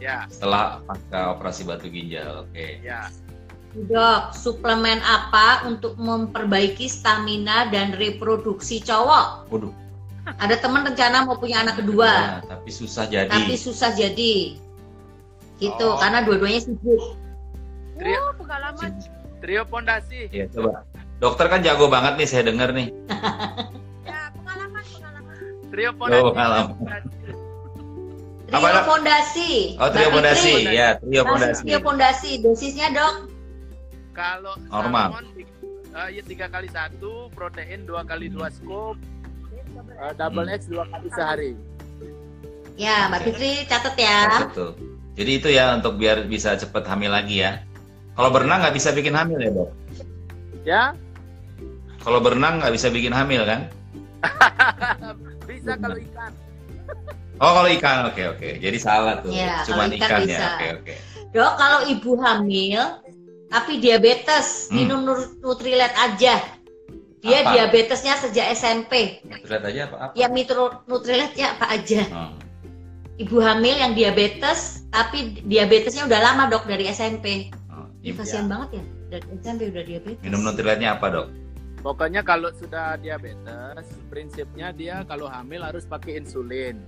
Ya, 0.00 0.16
Setelah 0.26 0.80
pasca 0.82 1.30
operasi 1.30 1.62
batu 1.62 1.86
ginjal, 1.86 2.46
oke. 2.46 2.66
ya. 2.80 3.10
Dok, 3.72 4.36
suplemen 4.36 5.00
apa 5.00 5.64
untuk 5.64 5.96
memperbaiki 5.96 6.84
stamina 6.84 7.72
dan 7.72 7.96
reproduksi 7.96 8.78
cowok? 8.78 9.48
Waduh. 9.48 9.72
Ada 10.38 10.60
teman 10.60 10.84
rencana 10.84 11.24
mau 11.24 11.34
punya 11.34 11.64
anak 11.64 11.80
kedua, 11.80 12.12
Nah, 12.38 12.44
tapi 12.46 12.68
susah 12.68 13.08
jadi. 13.08 13.26
tapi 13.26 13.56
susah 13.56 13.90
jadi. 13.90 14.60
Gitu, 15.56 15.86
Oh. 15.88 15.96
karena 15.96 16.20
dua-duanya 16.20 16.60
sibuk. 16.60 17.16
Tri- 17.96 18.12
Oh, 18.12 18.34
pengalaman. 18.36 18.92
Trio 19.40 19.62
pondasi. 19.64 20.28
Ya, 20.30 20.46
coba. 20.46 20.84
Dokter 21.18 21.46
kan 21.48 21.64
jago 21.64 21.88
banget 21.88 22.20
nih 22.20 22.28
saya 22.28 22.42
dengar 22.44 22.70
nih. 22.70 22.92
Ya, 24.02 24.28
pengalaman, 24.32 24.82
pengalaman. 24.84 25.36
Trio 25.70 25.90
pondasi. 25.94 26.20
Oh. 26.20 26.32
Trio 28.46 28.58
Apa, 28.60 28.84
fondasi. 28.84 29.52
Oh, 29.80 29.88
trio 29.88 30.06
Mbak 30.06 30.14
pondasi. 30.14 30.52
Fitri. 30.60 30.76
Ya, 30.76 30.88
trio 31.00 31.22
pondasi. 31.24 31.62
Trio 31.64 31.80
pondasi. 31.80 32.30
Dosisnya 32.38 32.92
dok? 32.92 33.31
Kalau 34.12 34.54
Normal. 34.68 35.08
salmon 35.10 35.26
eh, 35.92 36.08
ya 36.12 36.22
tiga 36.22 36.46
kali 36.46 36.68
satu, 36.68 37.32
protein 37.32 37.84
dua 37.84 38.02
kali 38.02 38.28
dua 38.28 38.48
scoop, 38.48 38.96
eh, 39.74 40.12
double 40.14 40.44
Hmm. 40.44 40.56
X 40.56 40.68
dua 40.68 40.84
kali 40.86 41.08
sehari. 41.10 41.50
Ya, 42.74 43.08
Mbak 43.08 43.20
Fitri 43.22 43.50
catat 43.66 43.96
ya. 43.96 44.48
Betul. 44.48 44.72
Jadi 45.12 45.30
itu 45.34 45.48
ya 45.48 45.76
untuk 45.76 45.96
biar 45.96 46.24
bisa 46.24 46.56
cepet 46.56 46.84
hamil 46.84 47.12
lagi 47.12 47.40
ya. 47.40 47.60
Kalau 48.12 48.28
berenang 48.28 48.60
nggak 48.60 48.72
bisa 48.72 48.92
bikin 48.92 49.12
hamil 49.12 49.36
ya 49.38 49.50
dok? 49.50 49.70
Ya, 50.62 50.82
Kalau 52.00 52.18
berenang 52.18 52.58
nggak 52.58 52.72
bisa 52.72 52.88
bikin 52.88 53.12
hamil 53.12 53.44
kan? 53.44 53.68
bisa 55.48 55.76
kalau 55.76 55.94
ikan. 55.94 56.32
Oh 57.38 57.52
kalau 57.54 57.70
ikan, 57.70 57.96
oke 58.06 58.22
oke. 58.28 58.48
Jadi 58.58 58.78
salah 58.78 59.20
tuh. 59.20 59.30
Iya, 59.30 59.62
Cuman 59.66 59.88
ikan 59.92 60.08
ikan, 60.08 60.20
bisa. 60.24 60.34
ya, 60.34 60.48
oke 60.50 60.66
oke. 60.80 60.94
Dok, 61.30 61.52
kalau 61.56 61.80
ibu 61.86 62.12
hamil 62.18 62.82
tapi 63.52 63.78
diabetes, 63.78 64.72
Hmm. 64.72 64.76
minum 64.80 65.00
Nutrilet 65.44 65.92
aja. 65.92 66.40
Dia 67.22 67.38
Apa? 67.46 67.54
diabetesnya 67.54 68.18
sejak 68.18 68.50
SMP. 68.50 69.22
Lihat 69.22 69.62
aja 69.62 69.80
apa 69.86 69.96
apa. 70.00 70.12
Ya 70.18 70.26
mitro 70.26 70.82
Nutriletnya 70.90 71.54
apa 71.54 71.70
aja? 71.70 72.02
Oh, 72.10 72.34
Ibu 73.14 73.38
hamil 73.38 73.78
yang 73.78 73.92
diabetes 73.94 74.82
tapi 74.90 75.38
diabetesnya 75.44 76.08
udah 76.08 76.18
lama 76.18 76.50
dok 76.50 76.66
dari 76.66 76.90
SMP. 76.90 77.52
oh. 77.70 77.86
Ini 78.02 78.18
kasihan 78.18 78.50
banget 78.50 78.80
ya 78.80 78.84
dari 79.12 79.26
SMP 79.38 79.70
udah 79.70 79.84
diabetes. 79.86 80.24
Minum 80.24 80.42
Nutriletnya 80.42 80.98
apa 80.98 81.06
dok? 81.12 81.28
Pokoknya 81.82 82.22
kalau 82.22 82.50
sudah 82.54 82.98
diabetes, 82.98 83.86
prinsipnya 84.10 84.70
dia 84.74 85.02
kalau 85.06 85.30
hamil 85.30 85.62
harus 85.62 85.86
pakai 85.86 86.18
insulin. 86.18 86.82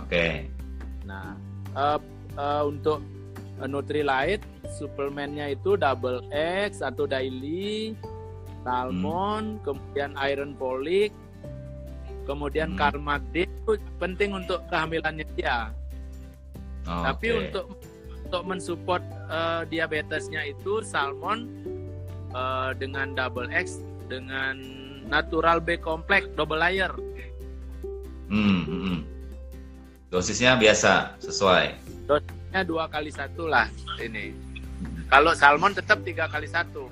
Oke. 0.00 0.48
Nah, 1.04 1.36
eh, 1.72 1.98
eh, 2.32 2.62
untuk 2.64 3.04
Nutrilite 3.62 4.42
suplemennya 4.66 5.54
itu 5.54 5.78
double 5.78 6.26
X 6.34 6.82
atau 6.82 7.06
daily, 7.06 7.94
salmon, 8.66 9.62
kemudian 9.62 10.18
iron 10.18 10.58
folic, 10.58 11.14
kemudian 12.26 12.74
Hmm. 12.74 12.80
Carmagdin 12.80 13.46
itu 13.46 13.78
penting 14.02 14.34
untuk 14.34 14.64
kehamilannya 14.68 15.26
dia. 15.38 15.70
Oh, 16.84 17.04
Tapi 17.06 17.26
oke. 17.30 17.38
untuk 17.48 17.66
untuk 18.24 18.42
mensupport 18.44 19.02
eh, 19.30 19.62
diabetesnya 19.70 20.50
itu 20.50 20.82
salmon 20.82 21.46
eh, 22.34 22.70
dengan 22.76 23.14
double 23.14 23.48
X 23.54 23.78
dengan 24.10 24.58
natural 25.06 25.60
B 25.60 25.78
complex 25.78 26.26
double 26.34 26.58
layer. 26.58 26.92
Hmm, 28.28 28.64
hmm, 28.64 28.80
hmm. 28.80 29.00
Dosisnya 30.08 30.56
biasa, 30.56 31.20
sesuai. 31.20 31.76
Dosisnya 32.54 32.70
dua 32.70 32.86
kali 32.86 33.10
satu 33.10 33.50
lah 33.50 33.66
ini. 33.98 34.30
Kalau 35.10 35.34
salmon 35.34 35.74
tetap 35.74 36.06
tiga 36.06 36.30
kali 36.30 36.46
satu. 36.46 36.86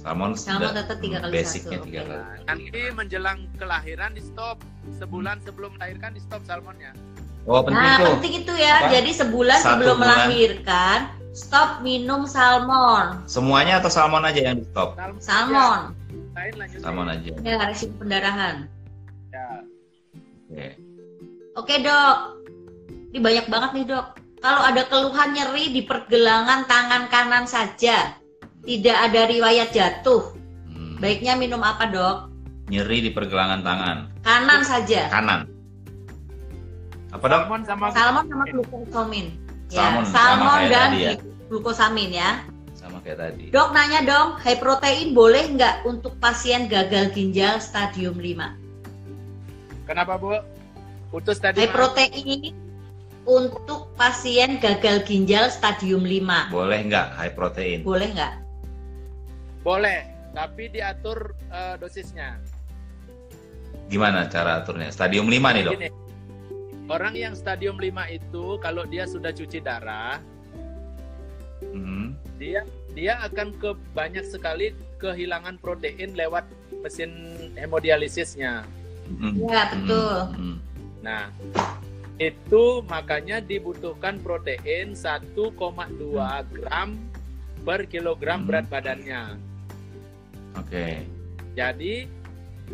Salmon, 0.00 0.32
Salmon 0.32 0.72
tetap 0.72 1.04
tiga 1.04 1.20
kali 1.20 1.32
basicnya 1.36 1.76
satu, 1.76 1.84
tiga 1.84 2.02
kali. 2.08 2.24
Nanti 2.48 2.80
menjelang 2.96 3.38
kelahiran 3.60 4.16
di 4.16 4.24
stop 4.24 4.56
sebulan 4.96 5.44
sebelum 5.44 5.76
melahirkan 5.76 6.16
di 6.16 6.20
stop 6.24 6.40
salmonnya. 6.48 6.96
Oh 7.44 7.60
penting 7.60 7.76
Nah, 7.76 8.00
tuh. 8.00 8.12
penting 8.16 8.34
itu 8.40 8.52
ya. 8.56 8.74
Apa? 8.80 8.88
Jadi 8.88 9.10
sebulan 9.12 9.58
Satu 9.60 9.68
sebelum 9.68 9.96
bulan. 10.00 10.08
melahirkan, 10.16 10.98
stop 11.36 11.70
minum 11.84 12.24
salmon. 12.24 13.20
Semuanya 13.28 13.84
atau 13.84 13.92
salmon 13.92 14.24
aja 14.24 14.40
yang 14.48 14.56
di 14.56 14.64
stop? 14.64 14.96
Salmon. 14.96 15.20
Salmon. 15.20 15.80
aja. 15.92 16.40
Lain 16.40 16.54
lanjut. 16.56 16.80
Salmon 16.80 17.06
aja. 17.12 17.30
Ya, 17.44 17.56
risiko 17.68 17.92
pendarahan. 18.00 18.64
Ya. 19.28 19.60
Oke. 20.48 20.66
Oke, 21.52 21.74
Dok. 21.84 22.16
Ini 23.12 23.20
banyak 23.20 23.46
banget 23.52 23.70
nih, 23.76 23.86
Dok. 23.92 24.23
Kalau 24.44 24.60
ada 24.60 24.84
keluhan 24.92 25.32
nyeri 25.32 25.72
di 25.72 25.80
pergelangan 25.88 26.68
tangan 26.68 27.08
kanan 27.08 27.48
saja, 27.48 28.12
tidak 28.60 28.92
ada 29.08 29.24
riwayat 29.24 29.72
jatuh. 29.72 30.36
Hmm. 30.68 31.00
Baiknya 31.00 31.32
minum 31.32 31.64
apa, 31.64 31.88
Dok? 31.88 32.28
Nyeri 32.68 33.08
di 33.08 33.10
pergelangan 33.12 33.64
tangan 33.64 33.96
Kanan 34.20 34.60
saja. 34.64 35.08
kanan. 35.08 35.48
Apa 37.12 37.24
dok? 37.28 37.40
Salmon 37.44 37.62
sama 37.64 37.84
Salmon 37.92 38.24
sama 38.28 38.44
glukosamin. 38.48 39.26
Ya, 39.68 39.80
Salmon, 39.80 40.04
sama 40.08 40.12
salmon 40.16 40.60
dan 40.68 40.88
tadi 40.92 41.00
ya. 41.00 41.12
glukosamin 41.48 42.10
ya. 42.12 42.30
Sama 42.76 42.96
kayak 43.00 43.18
tadi. 43.20 43.44
Dok 43.48 43.68
nanya 43.72 44.00
dong, 44.04 44.28
high 44.40 44.60
protein 44.60 45.12
boleh 45.16 45.44
nggak 45.56 45.84
untuk 45.88 46.16
pasien 46.20 46.68
gagal 46.68 47.12
ginjal 47.16 47.60
stadium 47.64 48.16
5? 48.16 49.88
Kenapa 49.88 50.16
bu? 50.20 50.40
Putus 51.12 51.40
tadi. 51.40 51.64
High 51.64 51.72
protein 51.72 52.63
untuk 53.24 53.88
pasien 53.96 54.60
gagal 54.60 55.04
ginjal 55.08 55.48
stadium 55.48 56.04
5. 56.04 56.52
Boleh 56.52 56.80
nggak 56.88 57.08
high 57.16 57.32
protein? 57.32 57.80
Boleh 57.80 58.12
nggak? 58.12 58.34
Boleh, 59.64 60.04
tapi 60.36 60.68
diatur 60.68 61.32
eh, 61.48 61.74
dosisnya. 61.80 62.36
Gimana 63.88 64.28
cara 64.28 64.60
aturnya? 64.60 64.92
Stadium 64.92 65.28
5 65.28 65.56
nih 65.56 65.62
dok. 65.64 65.72
Gini, 65.76 65.88
orang 66.88 67.14
yang 67.16 67.32
stadium 67.36 67.80
5 67.80 68.12
itu 68.12 68.60
kalau 68.60 68.84
dia 68.84 69.08
sudah 69.08 69.32
cuci 69.32 69.60
darah, 69.60 70.20
Hmm. 71.64 72.12
dia 72.36 72.60
dia 72.92 73.16
akan 73.24 73.56
ke 73.56 73.72
banyak 73.96 74.22
sekali 74.28 74.76
kehilangan 75.00 75.56
protein 75.64 76.12
lewat 76.12 76.44
mesin 76.84 77.10
hemodialisisnya. 77.56 78.68
Hmm. 79.08 79.32
Ya, 79.48 79.72
betul. 79.72 80.16
Hmm. 80.36 80.56
Nah, 81.00 81.32
itu 82.22 82.78
makanya 82.86 83.42
dibutuhkan 83.42 84.22
protein 84.22 84.94
1,2 84.94 86.46
gram 86.54 86.94
per 87.66 87.90
kilogram 87.90 88.44
Hmm. 88.44 88.48
berat 88.48 88.66
badannya. 88.70 89.22
Oke. 90.54 91.02
Jadi 91.58 92.06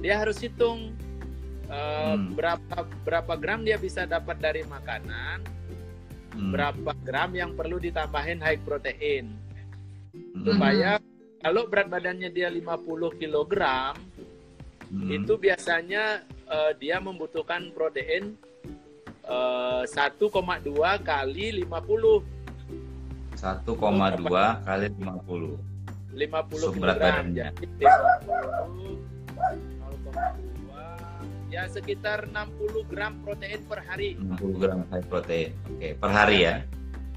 dia 0.01 0.15
harus 0.21 0.37
hitung 0.41 0.93
eh, 1.71 2.15
Hmm. 2.19 2.35
berapa 2.35 2.83
berapa 3.07 3.33
gram 3.39 3.63
dia 3.63 3.79
bisa 3.79 4.03
dapat 4.03 4.43
dari 4.43 4.67
makanan, 4.67 5.47
Hmm. 6.35 6.51
berapa 6.51 6.93
gram 7.07 7.31
yang 7.33 7.55
perlu 7.55 7.79
ditambahin 7.79 8.43
high 8.43 8.59
protein 8.61 9.31
Hmm. 10.11 10.43
supaya 10.45 10.99
kalau 11.41 11.71
berat 11.71 11.89
badannya 11.89 12.29
dia 12.29 12.51
50 12.51 13.15
kg 13.17 13.95
Hmm. 14.91 15.09
itu 15.09 15.33
biasanya 15.39 16.27
eh, 16.51 16.73
dia 16.83 16.99
membutuhkan 16.99 17.71
protein 17.71 18.35
eh, 19.31 19.83
1,2 19.87 20.67
kali 21.01 21.63
50 21.63 22.27
1,2 23.33 23.65
kali 24.61 24.87
50. 24.93 25.57
50 26.11 26.59
Seberat 26.59 26.99
kg 26.99 27.01
badannya. 27.01 27.47
jadi 27.55 27.65
50, 27.65 28.99
0,2 29.39 31.51
ya 31.51 31.67
sekitar 31.67 32.29
60 32.29 32.85
gram 32.87 33.19
protein 33.23 33.61
per 33.65 33.83
hari 33.83 34.15
60 34.15 34.57
gram 34.57 34.87
high 34.87 35.03
protein. 35.03 35.51
Oke, 35.69 35.95
per 35.95 36.09
hari 36.09 36.45
ya. 36.45 36.63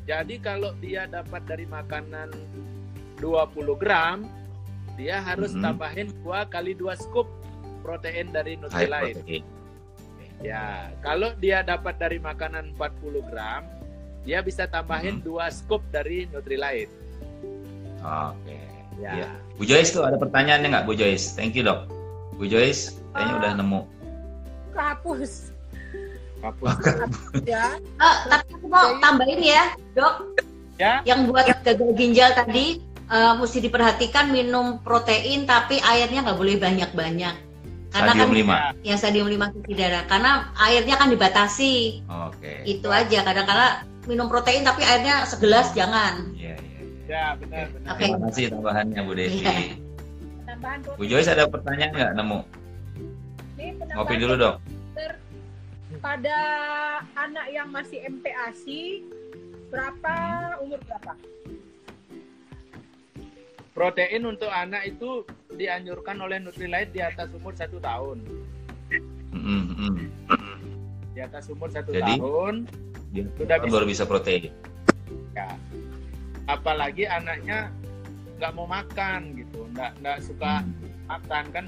jadi 0.03 0.35
kalau 0.39 0.71
dia 0.77 1.05
dapat 1.05 1.45
dari 1.45 1.65
makanan 1.65 2.31
20 3.17 3.75
gram 3.75 4.25
dia 4.93 5.19
harus 5.19 5.51
Mhm. 5.51 5.61
tambahin 5.63 6.07
2 6.21 6.45
kali 6.45 6.73
2 6.73 6.95
scoop 6.95 7.27
protein 7.81 8.29
dari 8.29 8.57
protein. 8.57 9.43
Ya, 10.43 10.91
kalau 10.99 11.31
dia 11.39 11.63
dapat 11.63 11.95
dari 11.95 12.19
makanan 12.19 12.75
40 12.75 13.23
gram, 13.31 13.63
dia 14.21 14.43
bisa 14.43 14.67
tambahin 14.67 15.19
Hmm. 15.19 15.25
dua 15.25 15.47
scoop 15.47 15.79
dari 15.87 16.27
Nutrilite. 16.27 16.91
Oke. 18.03 18.59
Ya. 18.99 19.11
Iya. 19.17 19.29
Bu 19.55 19.63
Joyce 19.63 19.89
tuh 19.89 20.03
ada 20.03 20.19
pertanyaannya 20.19 20.67
nggak 20.69 20.85
Bu 20.85 20.93
Joyce? 20.93 21.33
Thank 21.33 21.55
you 21.55 21.63
dok. 21.63 21.87
Bu 22.35 22.45
Joyce 22.45 22.99
kayaknya 23.11 23.33
Ah. 23.33 23.39
udah 23.39 23.51
nemu. 23.57 23.81
Kehapus. 24.75 25.33
Hapus. 26.43 26.75
Ya. 27.47 27.79
Eh, 27.79 28.15
tapi 28.27 28.51
aku 28.51 28.67
mau 28.67 28.99
tambahin 28.99 29.39
ya, 29.39 29.63
dok. 29.95 30.35
Ya. 30.75 30.99
Yang 31.07 31.31
buat 31.31 31.45
gagal 31.63 31.95
ginjal 31.95 32.35
tadi 32.35 32.83
eh, 33.05 33.33
mesti 33.37 33.59
diperhatikan 33.59 34.27
minum 34.27 34.81
protein 34.81 35.45
tapi 35.45 35.77
airnya 35.79 36.23
nggak 36.23 36.35
boleh 36.35 36.55
banyak-banyak. 36.57 37.35
Karena 37.93 38.11
Stadium 38.17 38.33
kan 38.33 38.73
5. 38.73 38.89
yang 38.89 38.97
stadium 38.97 39.27
5 39.29 39.53
cuci 39.53 39.73
darah. 39.77 40.03
Karena 40.09 40.31
airnya 40.57 40.95
kan 40.97 41.07
dibatasi. 41.13 42.01
Oke. 42.09 42.65
Itu 42.65 42.89
aja. 42.89 43.21
Kadang-kadang 43.21 43.85
minum 44.09 44.25
protein 44.27 44.65
tapi 44.65 44.81
airnya 44.81 45.29
segelas 45.29 45.69
jangan. 45.77 46.33
Iya, 46.33 46.57
iya, 46.57 46.79
iya. 46.81 47.05
Ya, 47.05 47.25
benar 47.37 47.69
benar. 47.69 47.91
Oke. 47.93 48.01
Terima 48.09 48.19
kasih 48.27 48.43
tambahannya 48.49 48.99
Bu 49.05 49.13
Desi. 49.13 49.45
Iya. 49.45 49.53
Tambahan 50.49 50.77
Bu 50.81 50.89
protein. 50.97 51.09
Joyce 51.13 51.29
ada 51.29 51.45
pertanyaan 51.45 51.91
nggak 51.93 52.11
nemu? 52.17 52.39
Ini 53.61 53.69
Ngopi 53.93 54.15
dulu 54.17 54.33
dok. 54.35 54.55
dokter 54.57 55.11
pada 56.01 56.37
anak 57.15 57.45
yang 57.53 57.69
masih 57.69 58.01
MPASI 58.03 59.05
berapa 59.69 60.15
umur 60.65 60.81
berapa? 60.89 61.13
Protein 63.73 64.21
untuk 64.23 64.47
anak 64.47 64.85
itu 64.85 65.25
dianjurkan 65.49 66.21
oleh 66.21 66.37
Nutrilite 66.37 66.93
di 66.93 67.01
atas 67.01 67.33
umur 67.33 67.57
satu 67.57 67.81
tahun. 67.81 68.21
Di 71.09 71.19
atas 71.19 71.49
umur 71.49 71.69
satu 71.69 71.89
Jadi? 71.89 72.13
tahun, 72.15 72.69
Dia 73.09 73.25
Sudah 73.33 73.57
bisa. 73.61 73.73
baru 73.73 73.85
bisa 73.85 74.03
protein. 74.05 74.49
ya. 75.33 75.49
Apalagi 76.45 77.05
anaknya 77.05 77.69
nggak 78.37 78.53
mau 78.53 78.65
makan 78.65 79.33
gitu, 79.35 79.65
nggak 79.69 79.91
nggak 80.01 80.17
suka 80.19 80.61
Hmm, 80.61 80.73
makan 81.07 81.43
kan, 81.49 81.65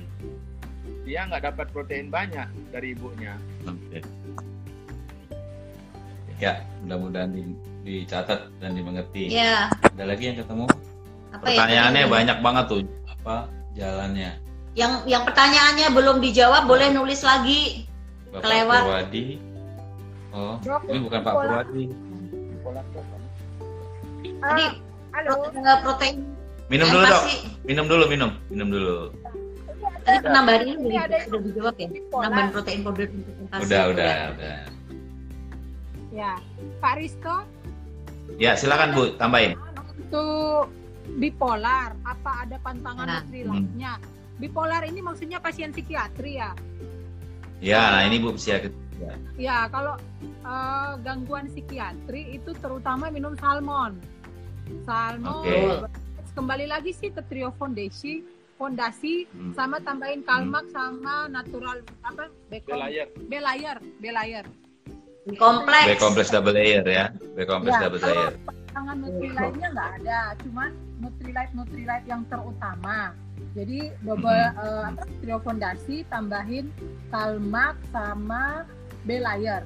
dia 1.01 1.25
nggak 1.25 1.43
dapat 1.43 1.65
protein 1.69 2.09
banyak 2.09 2.45
dari 2.69 2.93
ibunya. 2.93 3.33
Oke. 3.63 4.01
Ya, 6.35 6.61
mudah-mudahan 6.81 7.29
di- 7.31 7.57
dicatat 7.83 8.49
dan 8.57 8.73
dimengerti. 8.73 9.29
Ya, 9.31 9.69
Ada 9.87 10.03
lagi 10.03 10.23
yang 10.27 10.37
ketemu? 10.37 10.65
Apa 11.35 11.43
ya? 11.43 11.49
Pertanyaannya 11.51 12.03
tadi? 12.03 12.13
banyak 12.13 12.37
banget 12.39 12.65
tuh. 12.67 12.81
Apa 13.05 13.35
jalannya? 13.73 14.31
Yang 14.75 14.93
yang 15.07 15.23
pertanyaannya 15.23 15.87
belum 15.91 16.17
dijawab 16.19 16.63
boleh 16.65 16.87
nulis 16.91 17.21
lagi. 17.21 17.87
Bapak 18.31 18.41
Kelewat. 18.43 18.81
Purwadi. 18.83 19.25
Oh, 20.35 20.55
ini 20.85 20.99
bukan 20.99 21.19
Pak 21.21 21.31
pola- 21.31 21.63
Purwadi. 21.63 21.83
Tadi 24.35 24.65
Ah, 24.65 24.71
halo. 25.15 25.31
protein, 25.47 25.79
protein 25.81 26.15
Minum 26.65 26.87
dulu 26.89 27.03
dok. 27.05 27.23
Minum 27.63 27.85
dulu, 27.85 28.03
minum. 28.09 28.31
Minum 28.49 28.67
dulu. 28.69 28.97
tadi 30.05 30.17
penambahan 30.21 30.61
ini 30.61 30.73
udah, 30.77 31.01
ada 31.03 31.17
sudah 31.25 31.41
dijawab 31.41 31.73
ya. 31.77 31.87
Penambahan 32.09 32.47
protein 32.51 32.79
powder 32.81 33.07
untuk 33.09 33.33
Udah, 33.57 33.81
itu 33.81 33.91
udah, 33.95 34.05
ya. 34.05 34.25
udah. 34.29 34.57
Ya, 36.11 36.31
Pak 36.79 36.93
Risto 36.95 37.35
Ya, 38.35 38.51
silakan 38.53 38.93
Bu, 38.93 39.03
tambahin. 39.15 39.53
untuk 39.95 40.67
bipolar 41.07 41.93
apa 42.01 42.31
ada 42.43 42.57
pantangan 42.59 43.05
Nah. 43.05 43.21
Nutrilite-nya? 43.21 43.93
Bipolar 44.35 44.83
ini 44.83 44.99
maksudnya 44.99 45.39
pasien 45.39 45.71
psikiatri 45.71 46.37
ya? 46.37 46.51
Ya, 47.63 47.81
nah 47.93 48.01
ini 48.03 48.19
Bu 48.19 48.35
siap. 48.35 48.67
Ya. 48.95 49.13
Ya, 49.35 49.57
kalau 49.69 49.95
eh, 50.19 50.91
gangguan 51.01 51.47
psikiatri 51.47 52.35
itu 52.35 52.51
terutama 52.59 53.07
minum 53.07 53.35
salmon. 53.35 53.95
Salmon. 54.83 55.45
Oke. 55.45 55.87
Kembali 56.35 56.67
lagi 56.67 56.91
sih 56.91 57.15
ke 57.15 57.23
Trio 57.31 57.55
Fondasi, 57.55 58.19
fondasi 58.59 59.23
Hmm. 59.31 59.55
sama 59.55 59.79
tambahin 59.79 60.19
Kalmak 60.21 60.67
sama 60.67 61.31
natural 61.31 61.79
apa? 62.03 62.27
Belayer. 62.51 63.07
Belayer, 63.31 63.77
Belayer. 63.99 64.43
Kompleks. 65.39 65.87
B 65.87 65.97
kompleks 65.97 66.29
double 66.29 66.53
layer 66.53 66.83
ya. 66.83 67.05
B 67.33 67.47
kompleks 67.47 67.79
Ya, 67.79 67.87
double 67.87 68.03
layer. 68.03 68.33
kekurangan 68.35 68.95
Nutrilite-nya 68.99 69.67
nggak 69.71 69.89
ada, 70.03 70.19
cuman 70.43 70.69
Nutrilite 70.97 71.51
Nutrilite 71.53 72.05
yang 72.05 72.23
terutama. 72.25 73.11
Jadi 73.51 73.91
double 74.01 74.31
Mhm. 74.31 74.55
eh, 74.57 74.83
apa 74.89 75.03
trio 75.19 75.37
fondasi 75.39 76.07
tambahin 76.07 76.71
Kalmak 77.07 77.75
sama 77.89 78.63
B 79.03 79.17
layer. 79.17 79.63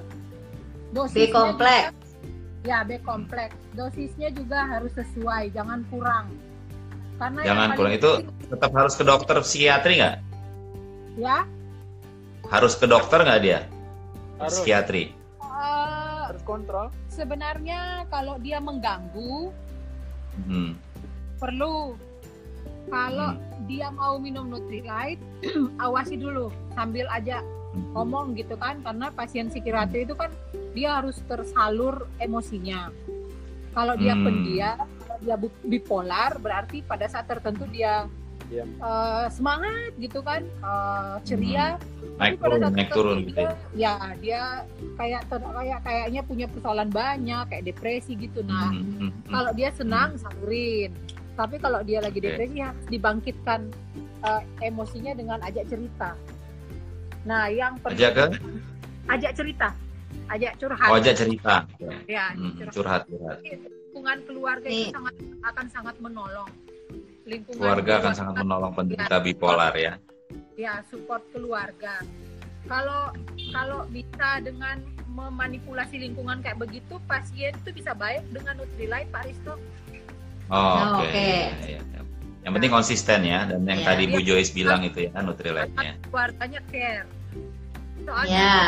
B 0.90 1.30
kompleks. 1.30 1.94
juga- 1.94 2.66
ya 2.66 2.78
B 2.82 2.98
kompleks. 3.00 3.54
Dosisnya 3.72 4.28
juga 4.30 4.66
harus 4.66 4.90
sesuai, 4.92 5.50
jangan 5.50 5.86
kurang. 5.86 6.34
Karena 7.16 7.40
Jangan 7.44 7.68
kurang 7.74 7.94
itu 7.94 8.10
tetap 8.48 8.70
harus 8.72 8.94
ke 8.94 9.04
dokter 9.04 9.36
psikiatri 9.38 9.94
nggak? 9.96 10.16
ya 11.16 11.44
Harus 12.48 12.74
ke 12.74 12.86
dokter 12.86 13.20
nggak 13.20 13.40
dia? 13.40 13.60
Harus. 14.36 14.56
Psikiatri. 14.56 15.14
eh, 15.40 16.22
Harus 16.26 16.42
kontrol. 16.42 16.88
sebenarnya 17.06 17.80
kalau 18.06 18.38
dia 18.38 18.56
mengganggu 18.58 19.52
Hmm. 20.40 20.72
Perlu 21.40 21.96
kalau 22.86 23.32
Hmm. 23.32 23.42
dia 23.64 23.88
mau 23.90 24.18
minum 24.18 24.46
Nutrilite 24.46 25.20
awasi 25.80 26.14
dulu 26.14 26.48
sambil 26.70 27.08
aja 27.08 27.40
Hmm. 27.70 27.94
ngomong 27.94 28.34
gitu 28.34 28.54
kan 28.54 28.82
karena 28.82 29.08
pasien 29.10 29.46
psikiatri 29.46 30.02
itu 30.02 30.12
kan 30.12 30.28
dia 30.70 30.98
harus 30.98 31.22
tersalur 31.24 32.10
emosinya 32.18 32.90
kalau 33.70 33.94
dia 33.94 34.12
Hmm. 34.12 34.26
pendiam 34.26 34.76
kalau 34.98 35.16
dia 35.18 35.36
bipolar 35.64 36.34
berarti 36.36 36.82
pada 36.82 37.06
saat 37.06 37.24
tertentu 37.24 37.64
dia 37.66 38.10
eh, 38.50 39.26
semangat 39.30 39.94
gitu 39.96 40.18
kan 40.20 40.42
eh, 40.42 41.14
ceria 41.22 41.78
Naik 42.18 42.36
Tapi 42.36 42.42
pada 42.42 42.50
turun, 42.50 42.60
naik 42.60 42.74
tertentu 42.82 42.96
turun 42.98 43.18
gitu. 43.22 43.30
dia, 43.30 43.46
ya. 43.46 43.54
ya 43.72 43.94
dia 44.18 44.40
kayak 44.98 45.22
ter- 45.24 45.54
kayak 45.54 45.80
kayaknya 45.80 46.20
punya 46.20 46.46
persoalan 46.50 46.90
banyak 46.90 47.44
kayak 47.46 47.64
depresi 47.64 48.12
gitu 48.12 48.42
nah 48.42 48.68
Hmm, 48.68 48.82
hmm, 48.82 48.98
hmm. 48.98 49.30
kalau 49.30 49.50
dia 49.54 49.70
senang 49.70 50.18
salurin 50.18 50.90
tapi 51.34 51.56
kalau 51.56 51.80
dia 51.82 52.00
lagi 52.00 52.18
depresi 52.18 52.60
harus 52.60 52.84
dibangkitkan 52.86 53.70
eh, 54.20 54.42
emosinya 54.62 55.12
dengan 55.14 55.38
ajak 55.40 55.64
cerita 55.66 56.14
nah 57.22 57.46
yang 57.46 57.76
penting 57.84 58.00
Ajak 58.00 58.12
ke? 58.14 58.26
ajak 59.10 59.32
cerita 59.36 59.68
ajak 60.30 60.52
curhat 60.58 60.88
Oh, 60.90 60.96
aja 60.96 61.12
cerita. 61.12 61.54
ya 62.06 62.26
Hmm, 62.34 62.54
curhat. 62.70 63.02
curhat, 63.06 63.38
lingkungan 63.42 64.18
keluarga 64.24 64.66
itu 64.66 64.86
Nih. 64.86 64.90
sangat 64.94 65.14
akan 65.44 65.66
sangat 65.68 65.96
menolong 65.98 66.50
lingkungan 67.26 67.60
Keluarga 67.60 67.92
akan 68.00 68.12
sangat 68.14 68.34
menolong 68.40 68.72
penderita 68.72 69.16
bipolar 69.20 69.74
ya. 69.74 69.94
ya 70.56 70.80
support 70.86 71.22
keluarga 71.30 72.00
kalau 72.66 73.10
kalau 73.50 73.84
bisa 73.88 74.38
dengan 74.40 74.78
memanipulasi 75.10 75.98
lingkungan 75.98 76.38
kayak 76.40 76.60
begitu 76.60 76.96
pasien 77.04 77.50
itu 77.52 77.70
bisa 77.74 77.92
baik 77.92 78.22
dengan 78.30 78.54
Nutrilite 78.56 79.10
Pak 79.10 79.26
Risto 79.26 79.58
Oh, 80.50 80.58
Oh, 80.58 80.76
oke. 80.98 81.06
oke. 81.06 81.14
Ya, 81.16 81.50
ya, 81.62 81.80
ya. 81.80 82.00
Yang 82.40 82.52
penting 82.56 82.72
konsisten 82.72 83.20
ya 83.22 83.40
dan 83.44 83.60
yang 83.62 83.80
Ya. 83.80 83.86
tadi 83.86 84.02
Bu 84.06 84.18
Iya. 84.18 84.26
Joyce 84.28 84.50
bilang 84.50 84.80
itu 84.82 84.98
ya 85.02 85.10
Nutrilite-nya. 85.16 85.92
keluarganya 86.04 86.60
care 86.66 87.06
soalnya 88.00 88.32
Ya. 88.32 88.58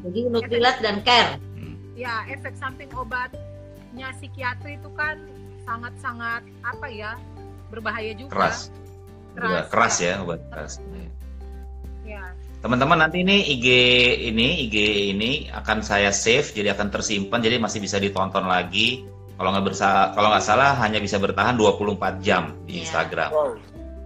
Jadi 0.00 0.18
Nutrilite 0.26 0.80
dan 0.80 0.96
Care. 1.00 1.32
Hmm. 1.54 1.76
ya 1.94 2.24
efek 2.26 2.52
samping 2.54 2.88
obatnya 2.92 4.08
psikiatri 4.14 4.76
itu 4.76 4.88
kan 4.90 5.20
sangat-sangat 5.62 6.40
apa 6.62 6.86
ya 6.88 7.12
berbahaya 7.68 8.12
juga 8.12 8.32
Keras. 8.32 8.72
Keras, 9.30 9.46
Juga 9.46 9.60
keras 9.68 9.94
ya. 9.96 10.08
ya 10.10 10.14
obat 10.20 10.40
keras. 10.48 10.72
ya 12.02 12.22
Teman-teman 12.60 12.98
nanti 12.98 13.22
ini 13.22 13.40
IG 13.48 13.66
ini 14.26 14.66
IG 14.66 14.76
ini 15.10 15.30
akan 15.48 15.80
saya 15.80 16.10
save 16.10 16.50
jadi 16.50 16.74
akan 16.74 16.90
tersimpan 16.90 17.40
jadi 17.40 17.56
masih 17.56 17.78
bisa 17.78 17.96
ditonton 17.96 18.44
lagi. 18.44 19.06
Kalau 19.40 19.56
nggak 19.56 19.66
bersa 19.66 20.12
kalau 20.12 20.28
nggak 20.28 20.44
salah 20.44 20.76
hanya 20.76 21.00
bisa 21.00 21.16
bertahan 21.16 21.56
24 21.56 22.20
jam 22.20 22.52
di 22.68 22.76
Iya. 22.76 22.80
Instagram. 22.84 23.30
Wow. 23.32 23.56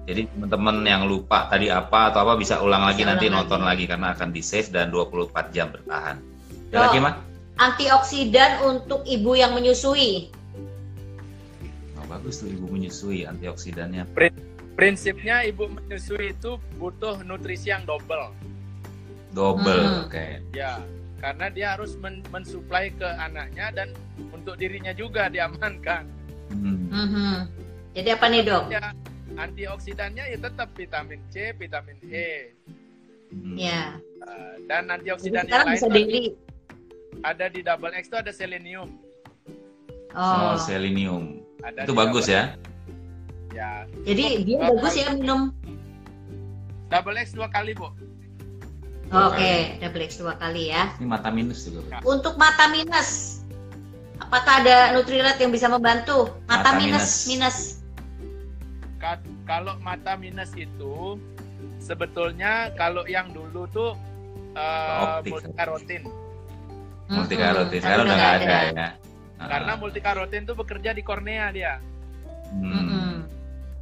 Jadi 0.07 0.31
teman-teman 0.31 0.77
yang 0.87 1.03
lupa 1.05 1.51
tadi 1.51 1.67
apa 1.67 2.15
atau 2.15 2.23
apa 2.23 2.39
bisa 2.39 2.63
ulang 2.63 2.87
lagi 2.87 3.03
Bisa 3.03 3.11
nanti 3.11 3.27
ulang 3.27 3.43
nonton 3.43 3.61
lagi. 3.61 3.83
lagi. 3.83 3.85
karena 3.91 4.07
akan 4.15 4.29
di 4.31 4.39
save 4.39 4.71
dan 4.71 4.95
24 4.95 5.51
jam 5.51 5.75
bertahan. 5.75 6.23
Ada 6.71 6.77
Oh. 6.77 6.83
lagi 6.87 6.99
mah? 7.03 7.15
Antioksidan 7.57 8.51
untuk 8.63 9.03
ibu 9.03 9.35
yang 9.35 9.59
menyusui. 9.59 10.31
Oh, 11.97 12.07
bagus 12.07 12.39
tuh 12.39 12.49
ibu 12.49 12.71
menyusui 12.71 13.27
antioksidannya. 13.27 14.07
Prinsipnya 14.75 15.43
ibu 15.43 15.67
menyusui 15.67 16.31
itu 16.31 16.63
butuh 16.77 17.23
nutrisi 17.23 17.71
yang 17.71 17.83
double. 17.83 18.31
Double, 19.31 19.83
Hmm. 19.83 20.07
oke. 20.07 20.27
Ya, 20.51 20.79
karena 21.19 21.51
dia 21.51 21.67
harus 21.75 21.95
men 21.97 22.23
mensuplai 22.29 22.91
ke 22.93 23.07
anaknya 23.09 23.71
dan 23.73 23.89
untuk 24.45 24.61
dirinya 24.61 24.93
juga 24.93 25.33
diamankan. 25.33 26.05
Hmm. 26.53 26.93
Mhm. 26.93 27.35
Jadi 27.97 28.09
apa 28.13 28.27
nih 28.29 28.43
dok? 28.45 28.65
Ya, 28.69 28.93
antioksidannya 29.35 30.25
ya 30.29 30.39
tetap 30.39 30.69
vitamin 30.77 31.25
C, 31.33 31.57
vitamin 31.57 31.97
E, 32.07 32.53
Hmm. 33.35 33.59
Ya. 33.59 33.99
Uh, 34.23 34.55
dan 34.71 34.87
Jadi 34.87 34.95
antioksidan 34.95 35.43
yang 35.49 35.67
lain 35.67 35.75
bisa 35.75 35.89
daily. 35.91 36.39
ada 37.25 37.51
di 37.51 37.67
double 37.67 37.91
X 37.91 38.07
itu 38.07 38.17
ada 38.21 38.31
selenium. 38.31 38.95
Oh, 40.15 40.23
Oh. 40.23 40.55
Ada 40.55 40.63
selenium. 40.63 41.43
Nah, 41.59 41.83
Itu 41.83 41.97
bagus 41.97 42.31
ya. 42.31 42.55
Ya, 43.51 43.89
Jadi 44.05 44.45
dia 44.45 44.63
Oh, 44.63 44.77
bagus 44.77 44.95
ya 44.95 45.11
minum. 45.11 45.51
double 46.87 47.17
X 47.17 47.35
dua 47.35 47.51
kali 47.51 47.75
bu. 47.75 47.91
Oke, 49.11 49.79
double 49.79 50.05
X 50.05 50.23
dua 50.23 50.39
kali 50.39 50.71
ya. 50.71 50.95
Ini 50.95 51.07
mata 51.07 51.35
minus 51.35 51.67
juga. 51.67 51.99
Bu. 51.99 52.15
Untuk 52.15 52.39
mata 52.39 52.71
minus, 52.71 53.34
apakah 54.25 54.55
ada 54.61 54.77
Nutrilite 54.91 55.39
yang 55.39 55.51
bisa 55.51 55.67
membantu? 55.67 56.33
Mata, 56.45 56.71
Mata 56.71 56.71
minus, 56.77 57.25
minus. 57.25 57.27
minus. 57.27 57.59
Ka- 58.97 59.21
kalau 59.45 59.77
mata 59.79 60.17
minus 60.17 60.51
itu 60.55 61.21
sebetulnya 61.79 62.73
kalau 62.73 63.05
yang 63.05 63.29
dulu 63.31 63.69
tuh 63.69 63.93
uh, 64.55 65.21
multikarotin. 65.21 66.03
Multi 67.05 67.35
Mhm, 67.35 67.43
karotin. 67.43 67.69
tapi 67.71 67.85
Sekarang 67.85 68.05
udah 68.07 68.17
nggak 68.17 68.35
ada 68.39 68.57
ya. 68.67 68.89
Ah. 69.35 69.47
Karena 69.47 69.73
multikarotin 69.77 70.43
tuh 70.43 70.57
bekerja 70.57 70.91
di 70.91 71.03
kornea 71.03 71.53
dia. 71.53 71.77
Hmm. 72.51 73.29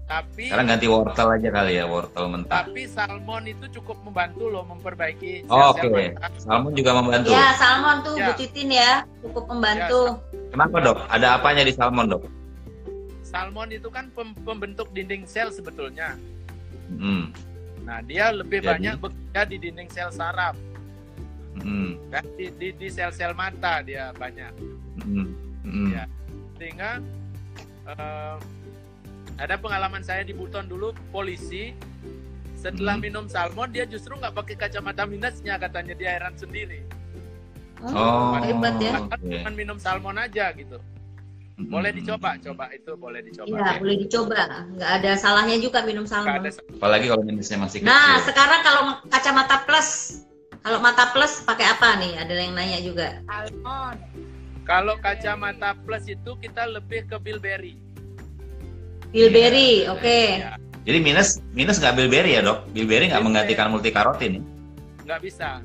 Tapi 0.02 0.50
Sekarang 0.50 0.66
ganti 0.66 0.86
wortel 0.86 1.28
aja 1.30 1.48
kali 1.48 1.72
ya, 1.72 1.84
wortel 1.86 2.24
mentah. 2.26 2.66
tapi 2.66 2.84
salmon 2.84 3.46
itu 3.46 3.64
cukup 3.72 3.96
membantu 4.02 4.50
loh 4.50 4.66
memperbaiki 4.66 5.46
Oh, 5.46 5.72
Oke, 5.72 5.88
mata. 5.88 6.28
salmon 6.36 6.72
juga 6.74 6.90
membantu. 6.92 7.30
Ya, 7.30 7.54
salmon 7.54 7.96
tuh 8.02 8.14
Ya. 8.18 8.26
Bu 8.26 8.32
Titin 8.34 8.68
ya, 8.68 8.92
cukup 9.22 9.44
membantu. 9.48 10.18
Kenapa 10.52 10.76
dok? 10.78 10.98
Ada 11.08 11.26
apanya 11.34 11.64
di 11.64 11.72
salmon 11.72 12.06
dok? 12.06 12.22
Salmon 13.22 13.72
itu 13.72 13.88
kan 13.88 14.12
pem- 14.12 14.36
pembentuk 14.38 14.92
dinding 14.92 15.24
sel 15.24 15.48
sebetulnya. 15.48 16.12
Hmm. 16.92 17.32
Nah, 17.82 18.04
dia 18.04 18.28
lebih 18.30 18.60
Jadi? 18.60 18.68
banyak 18.68 18.94
bekerja 19.00 19.42
di 19.48 19.56
dinding 19.58 19.88
sel 19.88 20.12
saraf, 20.12 20.54
Hmm. 21.54 21.96
kan? 22.08 22.24
di, 22.36 22.52
di, 22.52 22.68
di 22.72 22.88
sel-sel 22.88 23.32
mata 23.32 23.80
dia 23.80 24.12
banyak. 24.12 24.52
Hmm. 25.00 25.26
Hmm. 25.62 25.88
Ya. 25.90 26.04
Sehingga 26.54 26.90
eh, 27.88 28.36
ada 29.34 29.54
pengalaman 29.56 30.04
saya 30.04 30.22
di 30.22 30.30
Buton 30.30 30.64
dulu 30.64 30.92
polisi 31.08 31.72
setelah 32.54 32.94
Hmm. 32.94 33.02
minum 33.02 33.24
salmon 33.26 33.68
dia 33.68 33.82
justru 33.82 34.14
nggak 34.14 34.32
pakai 34.32 34.54
kacamata 34.54 35.02
minusnya 35.02 35.56
katanya 35.56 35.92
dia 35.92 36.14
heran 36.14 36.36
sendiri. 36.36 36.84
Oh, 37.90 38.38
hebat 38.38 38.78
ya. 38.78 38.94
Bahkan 38.94 39.18
oke. 39.18 39.34
cuma 39.42 39.50
minum 39.50 39.76
salmon 39.82 40.16
aja 40.18 40.54
gitu. 40.54 40.78
Boleh 41.62 41.92
dicoba, 41.94 42.34
coba 42.40 42.64
itu 42.74 42.92
boleh 42.96 43.20
dicoba. 43.22 43.54
Iya, 43.54 43.70
boleh 43.78 43.96
dicoba. 44.02 44.40
Nggak 44.72 44.90
ada 45.02 45.12
salahnya 45.18 45.56
juga 45.60 45.84
minum 45.84 46.08
salmon. 46.08 46.42
ada 46.42 46.50
Apalagi 46.50 47.06
kalau 47.10 47.22
minusnya 47.22 47.58
masih 47.60 47.84
kecil. 47.84 47.92
Nah, 47.92 48.18
sekarang 48.24 48.60
kalau 48.64 48.82
kacamata 49.06 49.56
plus, 49.68 49.88
kalau 50.64 50.78
mata 50.80 51.10
plus 51.12 51.44
pakai 51.44 51.66
apa 51.70 51.98
nih? 52.00 52.12
Ada 52.18 52.32
yang 52.38 52.54
nanya 52.56 52.78
juga. 52.82 53.08
almond 53.28 54.00
Kalau 54.62 54.94
kacamata 55.02 55.74
plus 55.82 56.06
itu 56.06 56.38
kita 56.38 56.70
lebih 56.70 57.06
ke 57.10 57.18
bilberry. 57.18 57.74
Bilberry, 59.12 59.90
oke. 59.90 60.18
Ya, 60.40 60.56
Jadi 60.82 60.98
minus 60.98 61.38
minus 61.52 61.78
nggak 61.78 61.94
bilberry 61.98 62.38
ya 62.38 62.42
dok? 62.42 62.64
Bilberry 62.72 63.10
nggak 63.12 63.22
menggantikan 63.22 63.70
multikarotin 63.70 64.40
ya? 64.40 64.42
nggak 65.02 65.20
bisa. 65.28 65.60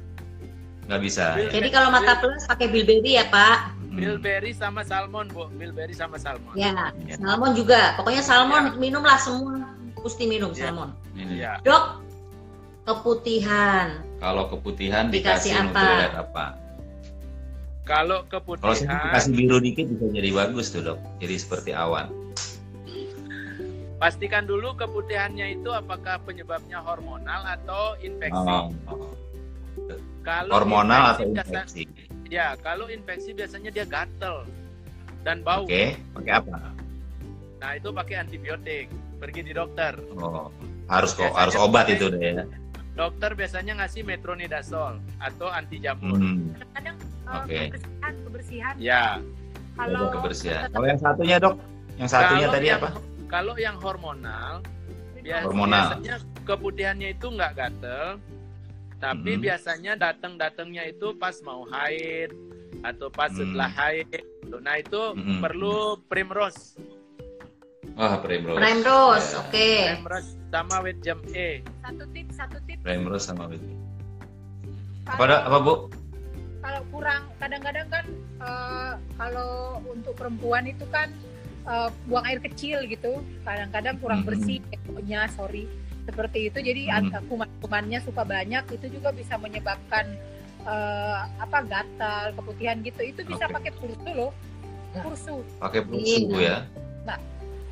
Nggak 0.87 1.01
bisa. 1.03 1.35
Bil- 1.35 1.51
Jadi 1.51 1.67
kalau 1.69 1.89
mata 1.91 2.15
plus 2.17 2.43
pakai 2.47 2.67
bilberry 2.67 3.19
ya 3.19 3.27
Pak. 3.27 3.75
Hmm. 3.91 3.97
Bilberry 3.97 4.51
sama 4.53 4.81
salmon, 4.81 5.27
Bu. 5.27 5.49
Bilberry 5.51 5.91
sama 5.91 6.15
salmon. 6.15 6.53
Ya, 6.53 6.93
Ya. 7.03 7.15
salmon 7.17 7.51
juga. 7.53 7.97
Pokoknya 7.97 8.21
salmon 8.21 8.63
Ya. 8.71 8.79
minumlah 8.79 9.17
semua. 9.17 9.67
Mesti 9.97 10.23
minum 10.25 10.51
Ya. 10.53 10.69
salmon. 10.69 10.89
Ya. 11.17 11.51
Dok, 11.59 11.99
keputihan. 12.85 13.99
Kalau 14.17 14.47
keputihan 14.47 15.11
Dikasih 15.11 15.53
dikasih, 15.53 15.69
apa? 15.69 16.23
Apa? 16.23 16.45
Kalau 17.83 18.23
Kalau 18.27 18.75
saya 18.75 18.87
keputihan, 18.87 19.11
kasih 19.15 19.31
biru 19.31 19.57
dikit 19.59 19.85
bisa 19.87 20.05
jadi 20.11 20.29
bagus 20.31 20.67
tuh 20.69 20.81
dok. 20.83 20.99
Jadi 21.19 21.35
seperti 21.35 21.71
awan. 21.71 22.07
pastikan 23.97 24.45
dulu 24.45 24.77
keputihannya 24.77 25.57
itu 25.57 25.73
apakah 25.73 26.21
penyebabnya 26.21 26.77
hormonal 26.77 27.41
atau 27.49 27.97
infeksi. 27.97 28.45
Oh, 28.45 28.69
oh. 28.85 29.09
Kalau 30.27 30.51
Hormonal 30.51 31.15
atau 31.15 31.23
infeksi 31.23 31.87
biasa- 31.87 32.27
ya, 32.27 32.47
kalau 32.59 32.91
infeksi 32.91 33.31
biasanya 33.31 33.71
dia 33.71 33.87
gatel 33.87 34.43
dan 35.23 35.39
bau. 35.39 35.63
Oke, 35.63 35.95
pakai 36.11 36.33
apa? 36.35 36.55
Nah, 37.57 37.71
itu 37.73 37.89
pakai 37.89 38.15
antibiotik. 38.19 38.85
Pergi 39.17 39.41
di 39.41 39.53
dokter. 39.55 39.95
Oh, 40.13 40.51
harus 40.85 41.15
kok 41.15 41.31
harus 41.31 41.55
obat 41.55 41.87
itu 41.87 42.11
deh 42.11 42.19
ya. 42.19 42.43
Dokter 42.93 43.33
biasanya 43.33 43.79
ngasih 43.79 44.03
metronidazole 44.03 44.99
atau 45.17 45.47
anti 45.47 45.79
jamur. 45.79 46.19
Hmm, 46.19 46.51
kadang 46.75 46.95
eh, 46.99 47.33
Oke. 47.33 47.59
kebersihan 47.71 48.13
kebersihan 48.21 48.73
Ya, 48.77 49.03
kalau 49.73 50.11
kebersihan. 50.11 50.67
Kalau 50.69 50.85
yang 50.85 50.99
satunya 50.99 51.35
dok, 51.39 51.55
yang 51.95 52.09
satunya 52.11 52.45
Kalau 52.45 52.55
tadi 52.59 52.67
yang- 52.67 52.81
apa? 52.83 52.89
Kalau 53.27 53.53
yang 53.55 53.75
hormonal, 53.79 54.53
Hormonal. 55.43 55.97
biasanya 55.97 56.15
keputihannya 56.43 57.09
itu 57.11 57.27
nggak 57.27 57.51
gatel, 57.53 58.05
tapi 58.97 59.37
Mhm. 59.37 59.41
biasanya 59.41 59.93
datang-datangnya 59.95 60.83
itu 60.87 61.13
pas 61.13 61.37
mau 61.41 61.63
haid 61.65 62.33
atau 62.81 63.07
pas 63.09 63.29
Hmm. 63.29 63.39
setelah 63.39 63.69
haid. 63.69 64.09
Nah 64.57 64.75
itu 64.75 65.01
Mhm. 65.13 65.39
perlu 65.39 65.75
primrose, 66.05 66.77
Wah, 67.93 68.13
Primrose. 68.21 68.61
Prime 68.61 68.81
Rose, 68.83 69.27
Ya, 69.27 69.41
oke. 69.41 69.69
primrose 69.89 70.29
sama 70.47 70.77
with 70.81 71.01
jam 71.01 71.17
E. 71.33 71.65
satu 71.81 72.05
tips 72.07 72.33
satu 72.37 72.57
tips 72.63 72.81
Primrose 72.81 73.25
sama. 73.25 73.49
Apa, 73.49 73.57
kalau, 75.07 75.25
Dok? 75.25 75.41
apa 75.41 75.57
Bu? 75.57 75.73
kalau 76.59 76.81
kurang 76.91 77.23
kadang-kadang 77.37 77.87
kan 77.87 78.05
eh, 78.37 78.91
kalau 79.17 79.51
untuk 79.87 80.13
perempuan 80.13 80.67
itu 80.67 80.85
kan 80.87 81.09
eh, 81.65 81.89
buang 82.05 82.21
air 82.23 82.37
kecil 82.39 82.85
gitu 82.85 83.17
kadang-kadang 83.41 83.97
kurang 83.97 84.21
Mhm. 84.21 84.27
bersih 84.29 84.57
pokoknya 84.85 85.25
sorry 85.33 85.65
seperti 86.07 86.47
itu 86.47 86.57
jadi 86.63 86.81
Mhm. 86.87 86.95
ada 87.11 87.17
kuman-kumannya 87.27 87.99
suka 88.01 88.23
banyak 88.23 88.63
itu 88.71 88.87
juga 88.87 89.11
bisa 89.11 89.35
menyebabkan 89.35 90.05
eh, 90.63 91.19
apa 91.39 91.63
gatal 91.63 92.35
keputihan 92.35 92.79
gitu 92.83 92.99
itu 92.99 93.21
bisa 93.23 93.47
Oke. 93.47 93.55
pakai 93.55 93.71
pursu 93.75 94.09
loh 94.11 94.31
pursu 94.99 95.35
Pakai 95.59 95.81
pulsu 95.83 96.27
Iya. 96.33 96.67
ya. 97.05 97.15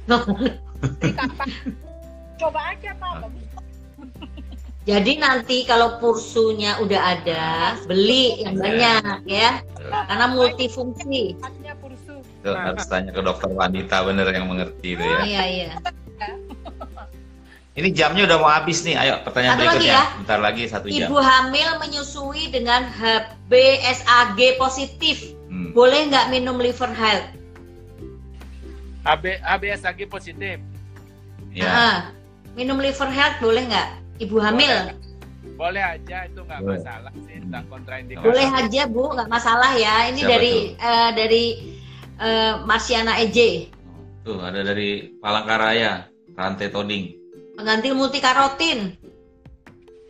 Jadi 0.05 1.11
kapan 1.11 1.47
coba 2.37 2.59
aja 2.71 2.91
pak 2.95 3.11
bagus 3.23 3.43
Jadi 4.85 5.11
nanti 5.17 5.65
kalau 5.65 5.97
pursunya 5.97 6.77
udah 6.77 7.01
ada, 7.17 7.73
beli 7.89 8.37
yang 8.45 8.53
banyak 8.53 9.25
ya, 9.25 9.65
karena 9.81 10.29
multifungsi. 10.29 11.33
Pursu 11.81 12.21
harus 12.45 12.85
tanya 12.85 13.09
ke 13.09 13.17
dokter 13.25 13.49
wanita 13.49 14.05
bener 14.05 14.29
yang 14.29 14.45
mengerti 14.45 14.93
itu 14.93 15.01
ya. 15.01 15.19
Iya 15.25 15.43
iya. 15.49 15.69
Ini 17.75 17.91
jamnya 17.91 18.23
udah 18.23 18.37
mau 18.39 18.47
habis 18.47 18.87
nih. 18.87 18.95
Ayo 18.95 19.19
pertanyaan 19.21 19.59
Satu 19.59 19.67
lagi 19.67 19.77
berikutnya. 19.83 19.99
ya. 19.99 20.15
Bentar 20.15 20.39
lagi 20.39 20.63
satu 20.65 20.87
jam. 20.87 21.07
Ibu 21.11 21.17
hamil 21.19 21.69
menyusui 21.77 22.43
dengan 22.47 22.87
HBsAg 22.87 24.39
positif, 24.55 25.35
Hmm. 25.45 25.75
boleh 25.75 26.07
nggak 26.07 26.31
minum 26.31 26.55
liver 26.55 26.87
health? 26.89 27.27
HB, 29.03 29.23
HBsAg 29.39 29.99
positif. 30.07 30.57
Ya. 31.51 31.67
Ah, 31.67 31.97
minum 32.55 32.79
liver 32.79 33.07
health 33.07 33.37
boleh 33.37 33.63
nggak? 33.65 33.89
Ibu 34.17 34.37
hamil 34.39 34.95
Boleh 35.55 35.79
aja 35.79 36.27
itu 36.27 36.41
nggak 36.41 36.59
Boleh. 36.59 36.79
masalah 36.79 37.13
sih 37.21 37.37
tentang 37.39 37.63
kontraindikasi. 37.69 38.23
boleh 38.23 38.47
aja 38.49 38.81
bu, 38.85 39.03
nggak 39.09 39.29
masalah 39.29 39.71
ya. 39.73 40.09
Ini 40.09 40.19
Siapa 40.19 40.31
dari 40.33 40.53
eh, 40.73 41.09
dari 41.11 41.43
eh, 42.17 42.53
Marsiana 42.61 43.19
EJ, 43.19 43.39
Tuh 44.23 44.41
ada 44.41 44.59
dari 44.59 45.15
Palangkaraya, 45.15 46.07
rantai 46.33 46.67
toding. 46.67 47.24
Pengganti 47.55 47.89
multikarotin. 47.95 48.79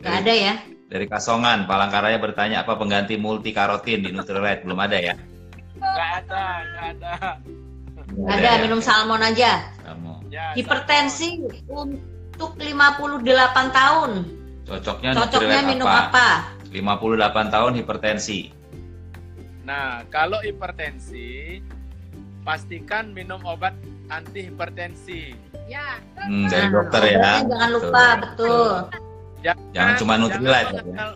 Nggak 0.02 0.14
ada 0.22 0.32
ya? 0.34 0.54
Dari 0.86 1.06
Kasongan, 1.10 1.66
Palangkaraya 1.66 2.18
bertanya 2.22 2.62
apa 2.62 2.78
pengganti 2.78 3.18
multikarotin 3.18 4.06
di 4.06 4.10
Nutrilite? 4.14 4.62
Belum 4.62 4.78
ada 4.78 4.98
ya? 4.98 5.14
Nggak 5.78 6.10
ada, 6.22 6.44
nggak 6.62 6.86
ada. 6.94 7.14
Belum 8.06 8.30
Ada, 8.30 8.50
ya? 8.54 8.62
minum 8.62 8.78
salmon 8.78 9.18
aja. 9.18 9.66
Kamu. 9.82 10.30
Ya, 10.30 10.54
Hipertensi 10.54 11.42
untuk 11.66 12.54
58 12.54 13.74
tahun. 13.74 14.10
Cocoknya, 14.66 15.10
Cocoknya 15.14 15.60
minum 15.66 15.86
apa? 15.90 16.06
apa? 16.10 16.28
58 16.70 17.54
tahun 17.54 17.72
hipertensi. 17.82 18.40
Nah, 19.66 20.06
kalau 20.10 20.38
hipertensi, 20.42 21.58
pastikan 22.46 23.10
minum 23.10 23.42
obat 23.42 23.74
anti 24.08 24.40
hipertensi. 24.46 25.22
ya 25.66 25.98
Hmm, 26.14 26.46
dari 26.46 26.66
Nah, 26.68 26.74
dokter 26.78 27.02
ya. 27.10 27.30
Jangan 27.42 27.70
lupa, 27.74 28.04
betul. 28.22 28.70
Jangan 29.74 29.92
cuma 29.98 30.14
Nutrilite, 30.14 30.74
Jangan, 30.74 30.86
ya. 30.86 31.06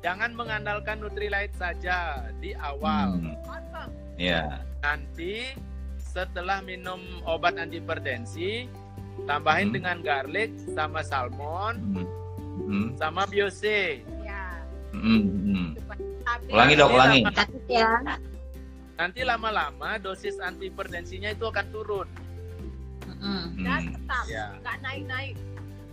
jangan 0.00 0.30
mengandalkan 0.34 0.96
Nutrilite 0.98 1.54
saja 1.54 1.96
di 2.38 2.54
awal. 2.54 3.18
Hmm, 3.18 3.34
ya. 4.14 4.62
Nanti 4.78 5.54
setelah 5.96 6.58
minum 6.58 6.98
obat 7.22 7.54
anti 7.54 7.78
hipertensi, 7.78 8.66
tambahin 9.24 9.70
Hmm. 9.70 9.76
dengan 9.78 9.96
garlic 10.00 10.50
sama 10.68 11.02
salmon 11.02 11.74
Hmm. 11.78 12.06
Hmm. 12.58 12.86
sama 12.94 13.22
biose. 13.26 14.02
ya 14.20 14.42
Hmm. 14.90 15.22
Hmm. 15.22 15.68
Ulangi 16.48 16.74
dok, 16.74 16.90
ulangi. 16.90 17.20
Ya. 17.66 17.90
Nanti 18.98 19.22
lama-lama 19.22 19.94
dosis 19.96 20.36
anti 20.38 20.66
hipertensinya 20.66 21.30
itu 21.30 21.46
akan 21.46 21.66
turun 21.70 22.08
Mm-mm. 23.06 23.62
dan 23.62 23.80
Hmm. 23.80 23.94
tetap 23.94 24.24
Ya. 24.26 24.46
nggak 24.58 24.76
naik-naik 24.82 25.34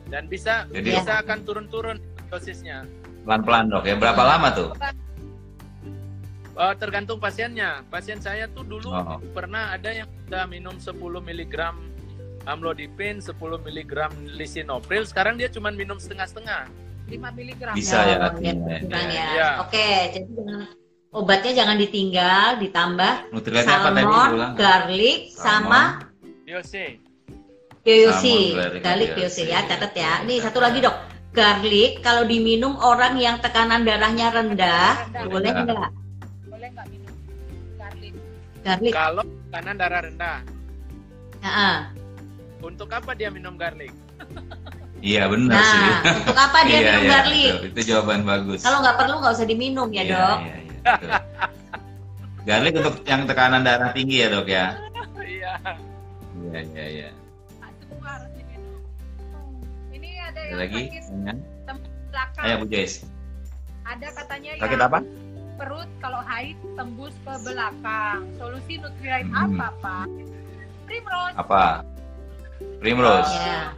dan 0.08 0.24
bisa 0.26 0.54
Jadi- 0.68 0.90
bisa 0.92 1.14
akan 1.22 1.38
turun-turun 1.46 1.98
dosisnya. 2.28 2.82
Pelan-pelan 3.24 3.70
dok 3.70 3.86
ya. 3.86 3.96
Berapa 3.96 4.22
lama 4.22 4.48
tuh? 4.52 4.70
Eh, 6.56 6.74
tergantung 6.80 7.20
pasiennya. 7.20 7.84
Pasien 7.90 8.18
saya 8.18 8.48
tuh 8.48 8.64
dulu 8.64 8.88
Oh. 8.88 9.20
pernah 9.34 9.76
ada 9.76 9.92
yang 9.92 10.08
udah 10.26 10.48
minum 10.48 10.76
10 10.80 11.20
mg 11.20 11.76
amlodipin, 12.46 13.20
10 13.20 13.60
mg 13.60 13.94
lisinopril, 14.32 15.04
sekarang 15.04 15.36
dia 15.36 15.50
cuma 15.50 15.68
minum 15.70 15.98
setengah-setengah. 15.98 16.70
5 17.06 17.30
miligram 17.30 17.76
Bisa 17.76 18.02
ya, 18.02 18.18
ya, 18.18 18.18
kurang 18.18 18.42
ya. 18.42 19.26
Iya. 19.30 19.50
Oke, 19.62 19.88
jadi 20.10 20.30
jangan 20.32 20.66
obatnya 21.16 21.56
jangan 21.56 21.80
ditinggal, 21.80 22.60
ditambah 22.60 23.14
Nutrilite 23.32 23.64
apa 23.66 23.90
tadi? 23.90 24.04
salmon, 24.04 24.30
garlic, 24.54 25.20
sama. 25.32 25.82
Biosi, 26.44 26.86
Salmon, 27.86 28.82
garlic, 28.82 29.10
biosi 29.14 29.44
ya, 29.46 29.62
catat 29.64 29.94
ya. 29.94 30.14
Nih 30.24 30.42
satu 30.42 30.58
lagi 30.58 30.82
dok, 30.82 30.94
garlic 31.32 32.02
kalau 32.02 32.26
diminum 32.26 32.76
orang 32.76 33.16
yang 33.16 33.38
tekanan 33.40 33.82
darahnya 33.82 34.30
rendah, 34.30 35.06
Rendah. 35.06 35.24
boleh 35.26 35.52
nggak? 35.54 35.90
boleh 36.46 36.68
nggak 36.70 36.86
minum 36.90 37.14
garlic 37.78 38.14
Garlic, 38.60 38.92
Kalau 38.92 39.24
kanan 39.50 39.76
darah 39.78 40.02
rendah, 40.02 40.38
Nah, 41.40 41.94
untuk 42.60 42.90
apa 42.90 43.14
dia 43.14 43.30
minum 43.30 43.54
garlic? 43.54 43.94
Iya 44.98 45.30
benar 45.30 45.54
sih. 45.62 45.78
nah 45.78 46.18
untuk 46.18 46.34
apa 46.36 46.58
dia 46.66 46.74
Iya, 46.74 46.86
minum 46.90 47.04
iya, 47.04 47.12
garlic? 47.14 47.52
Itu 47.70 47.80
jawaban 47.86 48.22
bagus. 48.26 48.60
Kalau 48.66 48.82
nggak 48.82 48.98
perlu 48.98 49.16
nggak 49.22 49.34
usah 49.38 49.46
diminum 49.46 49.90
ya 49.90 50.02
Iya, 50.02 50.10
dok. 50.10 50.38
iya, 50.42 50.56
iya, 50.86 50.94
betul. 50.96 51.12
Garlic 52.46 52.74
untuk 52.78 52.96
yang 53.04 53.26
tekanan 53.26 53.62
darah 53.62 53.90
tinggi 53.90 54.22
ya 54.22 54.28
dok 54.30 54.46
ya. 54.46 54.66
Iya. 55.18 55.54
Iya 56.46 56.60
iya 56.64 56.86
iya. 56.88 57.10
Semua 57.82 58.10
harus 58.12 58.30
diminum 58.32 58.78
ini 59.92 60.10
ada 60.20 60.38
Ada 60.38 60.42
yang 60.46 60.60
lagi? 60.62 60.82
belakang 62.08 62.44
Ayo 62.44 62.56
Bu 62.60 62.66
Joyce. 62.68 62.98
ada 63.84 64.08
katanya 64.14 64.50
Sakit 64.56 64.72
yang 64.72 64.88
apa? 64.88 65.00
perut 65.56 65.90
kalau 66.00 66.22
haid 66.22 66.58
tembus 66.76 67.16
ke 67.18 67.34
belakang 67.42 68.20
solusi 68.36 68.74
Nutrilite 68.76 69.26
Hmm. 69.26 69.56
apa 69.56 69.68
pak 69.80 70.08
Primrose 70.86 71.36
Apa? 71.36 71.64
Primrose. 72.78 73.34
Ya. 73.34 73.74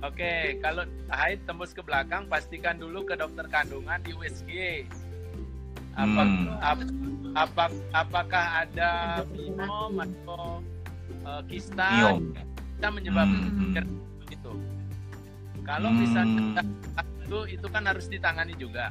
Oke, 0.00 0.32
kalau 0.60 0.84
haid 1.08 1.40
tembus 1.42 1.72
ke 1.72 1.80
belakang, 1.80 2.28
pastikan 2.28 2.76
dulu 2.76 3.02
ke 3.02 3.12
dokter 3.12 3.44
kandungan 3.46 3.98
di 3.98 4.12
USG. 4.12 4.84
Apa, 5.94 6.22
Hmm. 6.26 6.46
ap- 6.58 6.94
apa- 7.34 7.80
apakah 7.94 8.44
ada 8.66 8.90
miom 9.30 9.94
atau 9.98 10.58
uh, 11.22 11.42
kista 11.46 11.88
Miom. 11.94 12.34
kita 12.76 12.88
menyebabkan 12.90 13.86
Hmm. 13.86 14.26
itu. 14.30 14.52
Kalau 15.62 15.88
Hmm. 15.90 16.00
misalnya 16.02 16.62
itu 17.24 17.38
itu 17.56 17.66
kan 17.70 17.82
harus 17.86 18.06
ditangani 18.10 18.52
juga. 18.58 18.90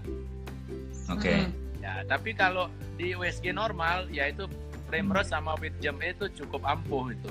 Oke. 1.12 1.44
Hmm. 1.44 1.52
Ya, 1.84 2.00
tapi 2.08 2.32
kalau 2.32 2.72
di 2.96 3.12
USG 3.12 3.52
normal 3.52 4.08
yaitu 4.10 4.48
Primrose 4.88 5.34
sama 5.34 5.58
with 5.58 5.74
jam 5.82 5.98
itu 6.00 6.30
cukup 6.38 6.64
ampuh 6.64 7.10
itu. 7.12 7.30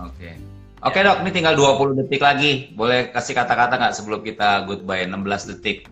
Oke. 0.00 0.34
Oke 0.82 0.98
dok, 0.98 1.22
ini 1.22 1.30
tinggal 1.30 1.54
20 1.54 1.94
detik 1.94 2.18
lagi. 2.18 2.72
Boleh 2.74 3.12
kasih 3.14 3.38
kata-kata 3.38 3.78
nggak 3.78 3.94
sebelum 3.94 4.24
kita 4.24 4.66
goodbye? 4.66 5.06
16 5.06 5.46
detik. 5.46 5.86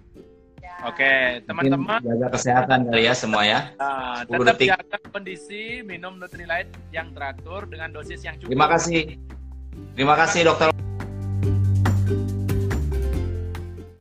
Oke, 0.80 1.44
teman-teman 1.44 2.00
jaga 2.00 2.28
kesehatan 2.32 2.88
kali 2.88 3.04
ya 3.04 3.12
semua 3.12 3.42
ya. 3.44 3.60
Nah, 3.76 4.24
10 4.24 4.32
tetap 4.32 4.56
detik. 4.56 4.68
jaga 4.72 4.96
kondisi, 5.12 5.62
minum 5.84 6.16
Nutrilite 6.16 6.72
yang 6.88 7.12
teratur 7.12 7.68
dengan 7.68 7.92
dosis 7.92 8.24
yang 8.24 8.40
cukup. 8.40 8.48
Terima 8.48 8.68
kasih. 8.72 9.20
Terima 9.92 10.14
kasih 10.16 10.40
dokter. 10.48 10.72